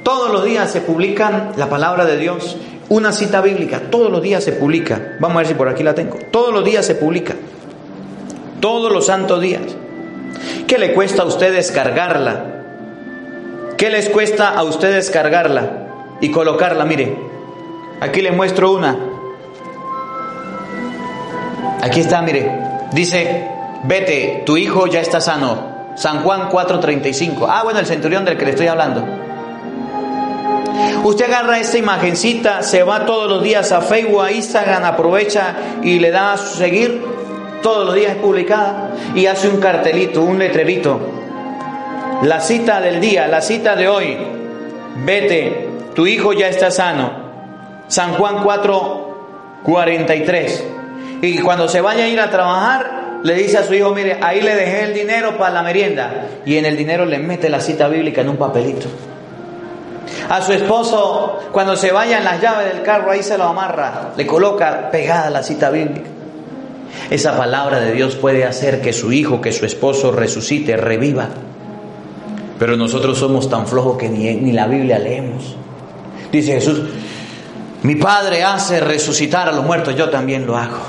todos 0.03 0.31
los 0.31 0.43
días 0.43 0.69
se 0.69 0.81
publican 0.81 1.53
la 1.55 1.69
palabra 1.69 2.05
de 2.05 2.17
Dios. 2.17 2.57
Una 2.89 3.13
cita 3.13 3.41
bíblica, 3.41 3.83
todos 3.89 4.11
los 4.11 4.21
días 4.21 4.43
se 4.43 4.51
publica. 4.51 5.15
Vamos 5.19 5.35
a 5.35 5.39
ver 5.39 5.47
si 5.47 5.53
por 5.53 5.69
aquí 5.69 5.81
la 5.81 5.95
tengo. 5.95 6.19
Todos 6.29 6.53
los 6.53 6.65
días 6.65 6.85
se 6.85 6.95
publica. 6.95 7.35
Todos 8.63 8.93
los 8.93 9.07
santos 9.07 9.41
días. 9.41 9.75
¿Qué 10.69 10.77
le 10.77 10.93
cuesta 10.93 11.23
a 11.23 11.25
usted 11.25 11.51
descargarla? 11.51 12.45
¿Qué 13.75 13.89
les 13.89 14.07
cuesta 14.07 14.51
a 14.51 14.63
usted 14.63 14.93
descargarla 14.93 15.69
y 16.21 16.31
colocarla? 16.31 16.85
Mire, 16.85 17.13
aquí 17.99 18.21
le 18.21 18.31
muestro 18.31 18.71
una. 18.71 18.97
Aquí 21.81 21.99
está, 21.99 22.21
mire. 22.21 22.49
Dice, 22.93 23.49
vete, 23.83 24.43
tu 24.45 24.55
hijo 24.55 24.87
ya 24.87 25.01
está 25.01 25.19
sano. 25.19 25.91
San 25.95 26.23
Juan 26.23 26.49
4:35. 26.49 27.45
Ah, 27.49 27.63
bueno, 27.65 27.81
el 27.81 27.85
centurión 27.85 28.23
del 28.23 28.37
que 28.37 28.45
le 28.45 28.51
estoy 28.51 28.67
hablando. 28.67 29.05
Usted 31.03 31.25
agarra 31.25 31.59
esta 31.59 31.77
imagencita, 31.77 32.63
se 32.63 32.83
va 32.83 33.05
todos 33.05 33.29
los 33.29 33.43
días 33.43 33.73
a 33.73 33.81
Facebook, 33.81 34.21
a 34.21 34.31
Instagram, 34.31 34.85
aprovecha 34.85 35.53
y 35.83 35.99
le 35.99 36.11
da 36.11 36.31
a 36.31 36.37
seguir. 36.37 37.22
Todos 37.63 37.85
los 37.85 37.95
días 37.95 38.11
es 38.11 38.17
publicada 38.17 38.91
y 39.15 39.25
hace 39.25 39.47
un 39.47 39.61
cartelito, 39.61 40.21
un 40.21 40.37
letrerito. 40.37 40.99
La 42.21 42.41
cita 42.41 42.81
del 42.81 42.99
día, 42.99 43.27
la 43.27 43.41
cita 43.41 43.75
de 43.77 43.87
hoy. 43.87 44.17
Vete, 44.97 45.69
tu 45.95 46.05
hijo 46.05 46.33
ya 46.33 46.49
está 46.49 46.69
sano. 46.69 47.23
San 47.87 48.15
Juan 48.15 48.43
4, 48.43 49.61
43. 49.63 50.65
Y 51.21 51.39
cuando 51.39 51.69
se 51.69 51.79
vaya 51.79 52.03
a 52.03 52.07
ir 52.07 52.19
a 52.19 52.29
trabajar, 52.29 53.19
le 53.23 53.33
dice 53.35 53.57
a 53.57 53.63
su 53.63 53.73
hijo, 53.73 53.91
mire, 53.95 54.19
ahí 54.21 54.41
le 54.41 54.55
dejé 54.55 54.83
el 54.83 54.93
dinero 54.93 55.37
para 55.37 55.53
la 55.53 55.63
merienda. 55.63 56.25
Y 56.45 56.57
en 56.57 56.65
el 56.65 56.75
dinero 56.75 57.05
le 57.05 57.17
mete 57.17 57.49
la 57.49 57.61
cita 57.61 57.87
bíblica 57.87 58.21
en 58.21 58.29
un 58.29 58.37
papelito. 58.37 58.87
A 60.29 60.41
su 60.41 60.51
esposo, 60.51 61.39
cuando 61.53 61.77
se 61.77 61.93
vayan 61.93 62.25
las 62.25 62.41
llaves 62.41 62.73
del 62.73 62.83
carro, 62.83 63.09
ahí 63.11 63.23
se 63.23 63.37
lo 63.37 63.45
amarra, 63.45 64.11
le 64.17 64.27
coloca 64.27 64.89
pegada 64.91 65.29
la 65.29 65.43
cita 65.43 65.69
bíblica. 65.69 66.12
Esa 67.09 67.37
palabra 67.37 67.79
de 67.79 67.93
Dios 67.93 68.15
puede 68.15 68.45
hacer 68.45 68.81
que 68.81 68.93
su 68.93 69.11
hijo, 69.11 69.41
que 69.41 69.51
su 69.51 69.65
esposo 69.65 70.11
resucite, 70.11 70.77
reviva. 70.77 71.29
Pero 72.59 72.77
nosotros 72.77 73.17
somos 73.17 73.49
tan 73.49 73.67
flojos 73.67 73.97
que 73.97 74.09
ni, 74.09 74.33
ni 74.35 74.51
la 74.51 74.67
Biblia 74.67 74.99
leemos. 74.99 75.55
Dice 76.31 76.53
Jesús, 76.53 76.81
mi 77.83 77.95
Padre 77.95 78.43
hace 78.43 78.79
resucitar 78.79 79.49
a 79.49 79.51
los 79.51 79.65
muertos, 79.65 79.95
yo 79.95 80.09
también 80.09 80.47
lo 80.47 80.57
hago. 80.57 80.79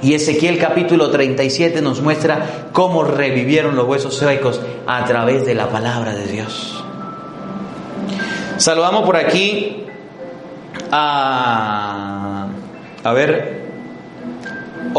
Y 0.00 0.14
Ezequiel 0.14 0.58
capítulo 0.58 1.10
37 1.10 1.82
nos 1.82 2.00
muestra 2.02 2.68
cómo 2.72 3.02
revivieron 3.02 3.74
los 3.74 3.86
huesos 3.86 4.16
secos 4.16 4.60
a 4.86 5.04
través 5.04 5.44
de 5.44 5.54
la 5.54 5.68
palabra 5.70 6.14
de 6.14 6.26
Dios. 6.26 6.84
Saludamos 8.58 9.04
por 9.04 9.16
aquí 9.16 9.84
a, 10.92 12.46
a 13.02 13.12
ver, 13.12 13.57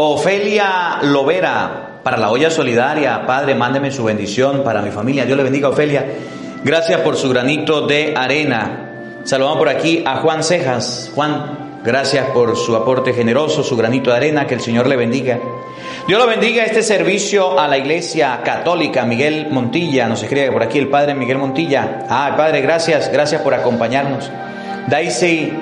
Ofelia 0.02 1.00
Lovera 1.02 2.00
para 2.02 2.16
la 2.16 2.30
olla 2.30 2.50
solidaria. 2.50 3.26
Padre, 3.26 3.54
mándeme 3.54 3.90
su 3.90 4.02
bendición 4.02 4.64
para 4.64 4.80
mi 4.80 4.90
familia. 4.90 5.26
Dios 5.26 5.36
le 5.36 5.44
bendiga, 5.44 5.68
Ofelia. 5.68 6.06
Gracias 6.64 7.02
por 7.02 7.16
su 7.16 7.28
granito 7.28 7.86
de 7.86 8.14
arena. 8.16 9.20
Saludamos 9.24 9.58
por 9.58 9.68
aquí 9.68 10.02
a 10.06 10.16
Juan 10.16 10.42
Cejas. 10.42 11.12
Juan, 11.14 11.80
gracias 11.84 12.30
por 12.30 12.56
su 12.56 12.74
aporte 12.74 13.12
generoso, 13.12 13.62
su 13.62 13.76
granito 13.76 14.08
de 14.10 14.16
arena. 14.16 14.46
Que 14.46 14.54
el 14.54 14.62
Señor 14.62 14.86
le 14.86 14.96
bendiga. 14.96 15.38
Dios 16.08 16.18
lo 16.18 16.26
bendiga 16.26 16.64
este 16.64 16.82
servicio 16.82 17.60
a 17.60 17.68
la 17.68 17.76
iglesia 17.76 18.40
católica. 18.42 19.04
Miguel 19.04 19.48
Montilla 19.50 20.06
nos 20.06 20.22
escribe 20.22 20.50
por 20.50 20.62
aquí 20.62 20.78
el 20.78 20.88
padre 20.88 21.14
Miguel 21.14 21.36
Montilla. 21.36 22.06
Ah, 22.08 22.32
padre, 22.38 22.62
gracias, 22.62 23.12
gracias 23.12 23.42
por 23.42 23.52
acompañarnos. 23.52 24.30
Daisy 24.88 25.52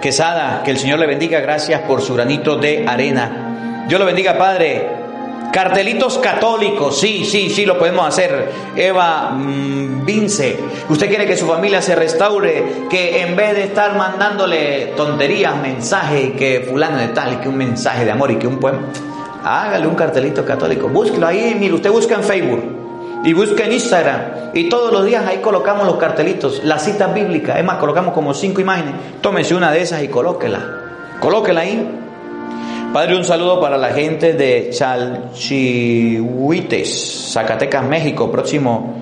Quesada, 0.00 0.62
que 0.64 0.70
el 0.70 0.78
Señor 0.78 1.00
le 1.00 1.08
bendiga. 1.08 1.40
Gracias 1.40 1.80
por 1.80 2.02
su 2.02 2.14
granito 2.14 2.54
de 2.56 2.86
arena. 2.86 3.39
Dios 3.90 3.98
lo 3.98 4.06
bendiga, 4.06 4.38
padre. 4.38 4.88
Cartelitos 5.52 6.18
católicos, 6.18 6.96
sí, 6.96 7.24
sí, 7.24 7.50
sí, 7.50 7.66
lo 7.66 7.76
podemos 7.76 8.06
hacer. 8.06 8.48
Eva 8.76 9.30
mmm, 9.32 10.04
Vince, 10.04 10.56
usted 10.88 11.08
quiere 11.08 11.26
que 11.26 11.36
su 11.36 11.44
familia 11.44 11.82
se 11.82 11.96
restaure, 11.96 12.86
que 12.88 13.20
en 13.20 13.34
vez 13.34 13.56
de 13.56 13.64
estar 13.64 13.96
mandándole 13.96 14.92
tonterías, 14.96 15.56
mensajes, 15.56 16.34
que 16.38 16.68
fulano 16.70 16.98
de 16.98 17.08
tal, 17.08 17.32
y 17.32 17.36
que 17.38 17.48
un 17.48 17.56
mensaje 17.56 18.04
de 18.04 18.12
amor 18.12 18.30
y 18.30 18.36
que 18.36 18.46
un 18.46 18.60
poema, 18.60 18.78
hágale 19.42 19.88
un 19.88 19.96
cartelito 19.96 20.44
católico, 20.44 20.86
búsquelo 20.86 21.26
ahí, 21.26 21.56
mire, 21.58 21.74
usted 21.74 21.90
busca 21.90 22.14
en 22.14 22.22
Facebook 22.22 22.62
y 23.24 23.32
busca 23.32 23.64
en 23.64 23.72
Instagram 23.72 24.20
y 24.54 24.68
todos 24.68 24.92
los 24.92 25.04
días 25.04 25.26
ahí 25.26 25.38
colocamos 25.38 25.84
los 25.84 25.96
cartelitos, 25.96 26.62
las 26.62 26.84
citas 26.84 27.12
bíblicas, 27.12 27.58
es 27.58 27.64
más, 27.64 27.78
colocamos 27.78 28.14
como 28.14 28.34
cinco 28.34 28.60
imágenes, 28.60 28.94
tómese 29.20 29.56
una 29.56 29.72
de 29.72 29.82
esas 29.82 30.00
y 30.04 30.06
colóquela, 30.06 30.60
colóquela 31.18 31.62
ahí. 31.62 32.06
Padre, 32.92 33.16
un 33.16 33.24
saludo 33.24 33.60
para 33.60 33.78
la 33.78 33.90
gente 33.90 34.32
de 34.32 34.70
Chalchihuites, 34.72 37.30
Zacatecas, 37.32 37.84
México. 37.84 38.32
Próximo 38.32 38.96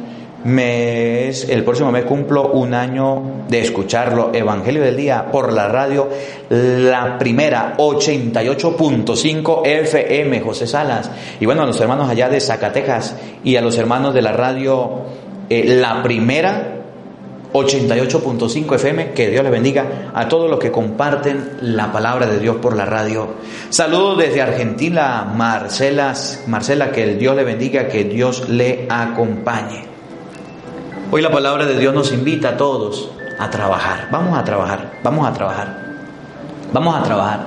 mes, 0.45 1.49
el 1.49 1.64
próximo 1.64 1.91
mes 1.91 2.05
cumplo 2.05 2.53
un 2.53 2.74
año 2.74 3.47
de 3.49 3.61
escucharlo. 3.61 4.30
Evangelio 4.34 4.82
del 4.82 4.95
Día 4.95 5.30
por 5.32 5.55
la 5.55 5.68
radio, 5.68 6.07
la 6.51 7.18
primera 7.18 7.78
88.5 7.78 9.66
FM, 9.66 10.43
José 10.43 10.66
Salas. 10.66 11.11
Y 11.41 11.47
bueno, 11.47 11.62
a 11.62 11.66
los 11.66 11.80
hermanos 11.80 12.11
allá 12.11 12.28
de 12.28 12.41
Zacatecas 12.41 13.16
y 13.43 13.57
a 13.57 13.62
los 13.62 13.78
hermanos 13.78 14.12
de 14.12 14.20
la 14.20 14.32
radio, 14.32 15.01
eh, 15.49 15.64
la 15.64 16.03
primera 16.03 16.78
88.5 17.53 18.74
FM, 18.74 19.12
que 19.12 19.30
Dios 19.30 19.42
les 19.42 19.53
bendiga 19.53 20.11
a 20.14 20.28
todos 20.28 20.51
los 20.51 20.59
que 20.59 20.70
comparten 20.70 21.59
la 21.62 21.90
palabra 21.90 22.26
de 22.26 22.38
Dios 22.38 22.57
por 22.57 22.76
la 22.76 22.84
radio. 22.84 23.28
Saludos 23.70 24.18
desde 24.18 24.42
Argentina, 24.42 25.24
Marcela, 25.34 26.14
Marcela, 26.46 26.92
que 26.92 27.05
el 27.05 27.18
Dios 27.18 27.34
le 27.36 27.44
bendiga, 27.44 27.88
que 27.88 28.05
Dios 28.05 28.49
le 28.49 28.86
acompañe. 28.90 29.86
Hoy 31.11 31.22
la 31.22 31.30
palabra 31.30 31.64
de 31.64 31.78
Dios 31.78 31.94
nos 31.94 32.12
invita 32.12 32.51
a 32.51 32.57
todos 32.59 33.11
a 33.38 33.49
trabajar. 33.49 34.09
Vamos 34.11 34.38
a 34.38 34.44
trabajar, 34.44 34.99
vamos 35.03 35.26
a 35.26 35.32
trabajar, 35.32 35.78
vamos 36.72 36.96
a 36.96 37.03
trabajar. 37.03 37.46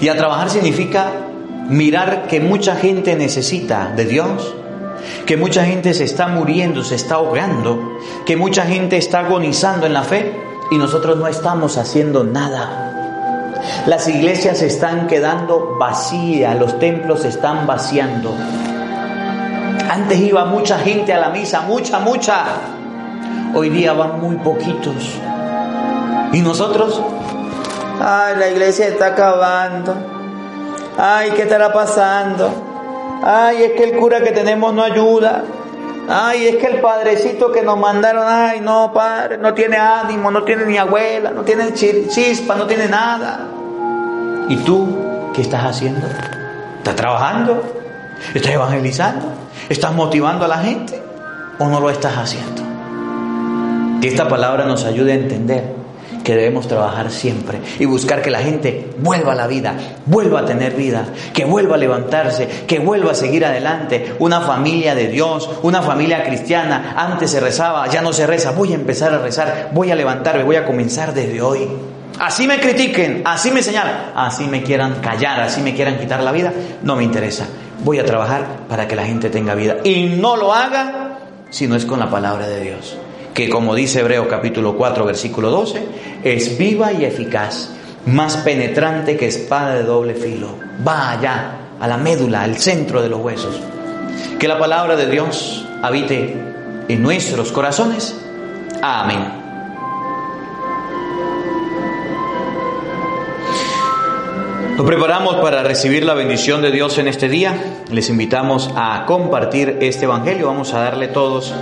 Y 0.00 0.08
a 0.08 0.16
trabajar 0.16 0.50
significa 0.50 1.10
mirar 1.68 2.26
que 2.26 2.40
mucha 2.40 2.76
gente 2.76 3.16
necesita 3.16 3.92
de 3.94 4.04
Dios, 4.04 4.54
que 5.26 5.36
mucha 5.36 5.64
gente 5.64 5.94
se 5.94 6.04
está 6.04 6.28
muriendo, 6.28 6.82
se 6.84 6.94
está 6.94 7.16
ahogando, 7.16 7.98
que 8.24 8.36
mucha 8.36 8.64
gente 8.64 8.96
está 8.96 9.20
agonizando 9.20 9.86
en 9.86 9.92
la 9.92 10.02
fe 10.02 10.40
y 10.70 10.78
nosotros 10.78 11.16
no 11.16 11.26
estamos 11.26 11.76
haciendo 11.76 12.24
nada. 12.24 12.88
Las 13.86 14.08
iglesias 14.08 14.58
se 14.58 14.66
están 14.66 15.06
quedando 15.06 15.76
vacías, 15.78 16.58
los 16.58 16.78
templos 16.78 17.22
se 17.22 17.28
están 17.28 17.66
vaciando. 17.66 18.34
Antes 19.90 20.20
iba 20.20 20.44
mucha 20.44 20.78
gente 20.78 21.12
a 21.12 21.18
la 21.18 21.30
misa, 21.30 21.62
mucha, 21.62 21.98
mucha. 21.98 22.44
Hoy 23.54 23.70
día 23.70 23.94
van 23.94 24.20
muy 24.20 24.36
poquitos. 24.36 25.18
¿Y 26.32 26.40
nosotros? 26.42 27.00
Ay, 28.00 28.36
la 28.38 28.48
iglesia 28.48 28.88
está 28.88 29.06
acabando. 29.06 29.94
Ay, 30.98 31.30
¿qué 31.30 31.42
estará 31.42 31.72
pasando? 31.72 32.67
Ay, 33.22 33.62
es 33.64 33.72
que 33.72 33.84
el 33.84 33.96
cura 33.96 34.20
que 34.22 34.32
tenemos 34.32 34.72
no 34.74 34.82
ayuda. 34.82 35.44
Ay, 36.08 36.46
es 36.46 36.56
que 36.56 36.66
el 36.66 36.80
padrecito 36.80 37.52
que 37.52 37.62
nos 37.62 37.78
mandaron, 37.78 38.24
ay, 38.26 38.60
no, 38.60 38.92
padre, 38.94 39.36
no 39.36 39.52
tiene 39.52 39.76
ánimo, 39.76 40.30
no 40.30 40.42
tiene 40.42 40.64
ni 40.64 40.78
abuela, 40.78 41.30
no 41.30 41.42
tiene 41.42 41.74
chispa, 41.74 42.54
no 42.54 42.66
tiene 42.66 42.88
nada. 42.88 43.46
¿Y 44.48 44.56
tú 44.58 45.30
qué 45.34 45.42
estás 45.42 45.64
haciendo? 45.64 46.06
¿Estás 46.78 46.96
trabajando? 46.96 47.62
¿Estás 48.34 48.52
evangelizando? 48.52 49.26
¿Estás 49.68 49.94
motivando 49.94 50.46
a 50.46 50.48
la 50.48 50.58
gente? 50.58 51.02
¿O 51.58 51.66
no 51.66 51.80
lo 51.80 51.90
estás 51.90 52.16
haciendo? 52.16 52.62
Que 54.00 54.08
esta 54.08 54.28
palabra 54.28 54.64
nos 54.64 54.84
ayude 54.84 55.12
a 55.12 55.16
entender 55.16 55.77
que 56.28 56.36
debemos 56.36 56.68
trabajar 56.68 57.10
siempre 57.10 57.58
y 57.78 57.86
buscar 57.86 58.20
que 58.20 58.30
la 58.30 58.40
gente 58.40 58.90
vuelva 58.98 59.32
a 59.32 59.34
la 59.34 59.46
vida, 59.46 59.74
vuelva 60.04 60.40
a 60.40 60.44
tener 60.44 60.74
vida, 60.74 61.06
que 61.32 61.46
vuelva 61.46 61.76
a 61.76 61.78
levantarse, 61.78 62.46
que 62.66 62.80
vuelva 62.80 63.12
a 63.12 63.14
seguir 63.14 63.46
adelante. 63.46 64.14
Una 64.18 64.42
familia 64.42 64.94
de 64.94 65.08
Dios, 65.08 65.48
una 65.62 65.80
familia 65.80 66.22
cristiana. 66.24 66.92
Antes 66.98 67.30
se 67.30 67.40
rezaba, 67.40 67.86
ya 67.88 68.02
no 68.02 68.12
se 68.12 68.26
reza. 68.26 68.50
Voy 68.50 68.72
a 68.72 68.74
empezar 68.74 69.14
a 69.14 69.20
rezar, 69.20 69.70
voy 69.72 69.90
a 69.90 69.94
levantarme, 69.94 70.44
voy 70.44 70.56
a 70.56 70.66
comenzar 70.66 71.14
desde 71.14 71.40
hoy. 71.40 71.66
Así 72.20 72.46
me 72.46 72.60
critiquen, 72.60 73.22
así 73.24 73.50
me 73.50 73.62
señalan, 73.62 74.12
así 74.14 74.44
me 74.48 74.62
quieran 74.62 74.96
callar, 75.00 75.40
así 75.40 75.62
me 75.62 75.74
quieran 75.74 75.98
quitar 75.98 76.22
la 76.22 76.32
vida, 76.32 76.52
no 76.82 76.94
me 76.94 77.04
interesa. 77.04 77.46
Voy 77.82 78.00
a 78.00 78.04
trabajar 78.04 78.66
para 78.68 78.86
que 78.86 78.96
la 78.96 79.06
gente 79.06 79.30
tenga 79.30 79.54
vida. 79.54 79.78
Y 79.82 80.18
no 80.20 80.36
lo 80.36 80.52
haga 80.52 81.20
si 81.48 81.66
no 81.66 81.74
es 81.74 81.86
con 81.86 81.98
la 81.98 82.10
palabra 82.10 82.46
de 82.46 82.60
Dios. 82.60 82.98
Que 83.34 83.48
como 83.48 83.74
dice 83.74 84.00
Hebreo 84.00 84.28
capítulo 84.28 84.76
4, 84.76 85.04
versículo 85.04 85.50
12, 85.50 85.82
es 86.24 86.58
viva 86.58 86.92
y 86.92 87.04
eficaz, 87.04 87.70
más 88.06 88.38
penetrante 88.38 89.16
que 89.16 89.26
espada 89.26 89.74
de 89.74 89.84
doble 89.84 90.14
filo. 90.14 90.48
Va 90.86 91.10
allá, 91.10 91.58
a 91.80 91.86
la 91.86 91.96
médula, 91.96 92.42
al 92.42 92.56
centro 92.56 93.02
de 93.02 93.08
los 93.08 93.20
huesos. 93.20 93.60
Que 94.38 94.48
la 94.48 94.58
palabra 94.58 94.96
de 94.96 95.08
Dios 95.10 95.66
habite 95.82 96.36
en 96.88 97.02
nuestros 97.02 97.52
corazones. 97.52 98.18
Amén. 98.82 99.38
Nos 104.78 104.86
preparamos 104.86 105.38
para 105.38 105.64
recibir 105.64 106.04
la 106.04 106.14
bendición 106.14 106.62
de 106.62 106.70
Dios 106.70 106.98
en 106.98 107.08
este 107.08 107.28
día. 107.28 107.82
Les 107.90 108.10
invitamos 108.10 108.70
a 108.76 109.06
compartir 109.06 109.78
este 109.80 110.04
Evangelio. 110.04 110.46
Vamos 110.46 110.72
a 110.72 110.78
darle 110.78 111.08
todos 111.08 111.52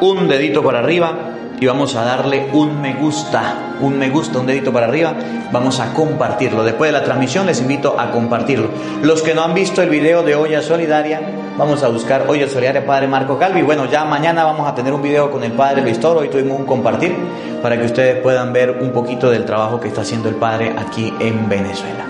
un 0.00 0.28
dedito 0.28 0.62
para 0.62 0.80
arriba 0.80 1.34
y 1.60 1.66
vamos 1.66 1.96
a 1.96 2.04
darle 2.04 2.48
un 2.52 2.80
me 2.80 2.94
gusta, 2.94 3.74
un 3.80 3.98
me 3.98 4.10
gusta, 4.10 4.38
un 4.38 4.46
dedito 4.46 4.72
para 4.72 4.86
arriba. 4.86 5.14
Vamos 5.50 5.80
a 5.80 5.92
compartirlo. 5.92 6.62
Después 6.62 6.88
de 6.88 6.98
la 6.98 7.04
transmisión 7.04 7.46
les 7.46 7.60
invito 7.60 7.98
a 7.98 8.10
compartirlo. 8.10 8.68
Los 9.02 9.22
que 9.22 9.34
no 9.34 9.42
han 9.42 9.54
visto 9.54 9.82
el 9.82 9.90
video 9.90 10.22
de 10.22 10.36
Olla 10.36 10.62
Solidaria, 10.62 11.20
vamos 11.56 11.82
a 11.82 11.88
buscar 11.88 12.26
Olla 12.28 12.48
Solidaria 12.48 12.86
Padre 12.86 13.08
Marco 13.08 13.38
Calvi. 13.38 13.62
Bueno, 13.62 13.86
ya 13.86 14.04
mañana 14.04 14.44
vamos 14.44 14.68
a 14.68 14.74
tener 14.74 14.92
un 14.92 15.02
video 15.02 15.30
con 15.30 15.42
el 15.42 15.52
Padre 15.52 15.82
Luis 15.82 15.98
Toro. 15.98 16.20
Hoy 16.20 16.28
tuvimos 16.28 16.60
un 16.60 16.66
compartir 16.66 17.16
para 17.60 17.78
que 17.78 17.86
ustedes 17.86 18.22
puedan 18.22 18.52
ver 18.52 18.78
un 18.80 18.92
poquito 18.92 19.30
del 19.30 19.44
trabajo 19.44 19.80
que 19.80 19.88
está 19.88 20.02
haciendo 20.02 20.28
el 20.28 20.36
Padre 20.36 20.74
aquí 20.78 21.12
en 21.18 21.48
Venezuela. 21.48 22.04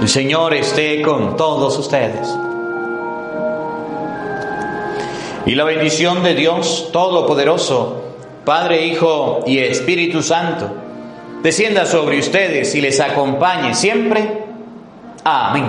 El 0.00 0.08
Señor 0.08 0.54
esté 0.54 1.02
con 1.02 1.36
todos 1.36 1.78
ustedes. 1.78 2.53
Y 5.46 5.54
la 5.54 5.64
bendición 5.64 6.22
de 6.22 6.34
Dios 6.34 6.88
Todopoderoso, 6.90 8.02
Padre, 8.46 8.86
Hijo 8.86 9.44
y 9.46 9.58
Espíritu 9.58 10.22
Santo, 10.22 10.70
descienda 11.42 11.84
sobre 11.84 12.18
ustedes 12.18 12.74
y 12.74 12.80
les 12.80 12.98
acompañe 12.98 13.74
siempre. 13.74 14.44
Amén. 15.22 15.66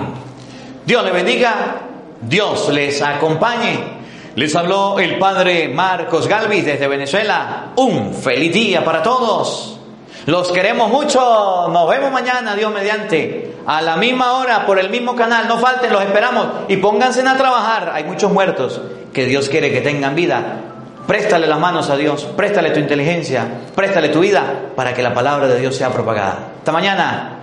Dios 0.86 1.03
les 1.03 1.13
bendiga, 1.13 1.82
Dios 2.21 2.69
les 2.69 3.01
acompañe. 3.01 3.95
Les 4.36 4.55
habló 4.55 4.99
el 4.99 5.17
Padre 5.17 5.67
Marcos 5.67 6.28
Galvis 6.28 6.65
desde 6.65 6.88
Venezuela. 6.88 7.71
Un 7.76 8.13
feliz 8.13 8.53
día 8.53 8.84
para 8.84 9.03
todos. 9.03 9.78
Los 10.26 10.51
queremos 10.51 10.89
mucho. 10.89 11.67
Nos 11.69 11.89
vemos 11.89 12.11
mañana, 12.11 12.55
Dios 12.55 12.73
mediante. 12.73 13.54
A 13.66 13.82
la 13.82 13.97
misma 13.97 14.34
hora, 14.34 14.66
por 14.66 14.80
el 14.80 14.89
mismo 14.89 15.16
canal. 15.16 15.47
No 15.47 15.57
falten, 15.57 15.91
los 15.91 16.01
esperamos. 16.03 16.47
Y 16.68 16.78
pónganse 16.78 17.28
a 17.28 17.36
trabajar. 17.36 17.91
Hay 17.93 18.03
muchos 18.03 18.32
muertos 18.32 18.82
que 19.13 19.26
Dios 19.26 19.49
quiere 19.49 19.72
que 19.72 19.82
tengan 19.82 20.16
vida. 20.16 20.57
Préstale 21.07 21.47
las 21.47 21.59
manos 21.59 21.89
a 21.89 21.97
Dios. 21.97 22.26
Préstale 22.36 22.72
tu 22.72 22.80
inteligencia. 22.80 23.45
Préstale 23.76 24.09
tu 24.09 24.20
vida 24.20 24.43
para 24.76 24.93
que 24.93 25.01
la 25.01 25.13
palabra 25.13 25.47
de 25.47 25.59
Dios 25.59 25.76
sea 25.76 25.89
propagada. 25.89 26.39
Hasta 26.59 26.72
mañana. 26.72 27.34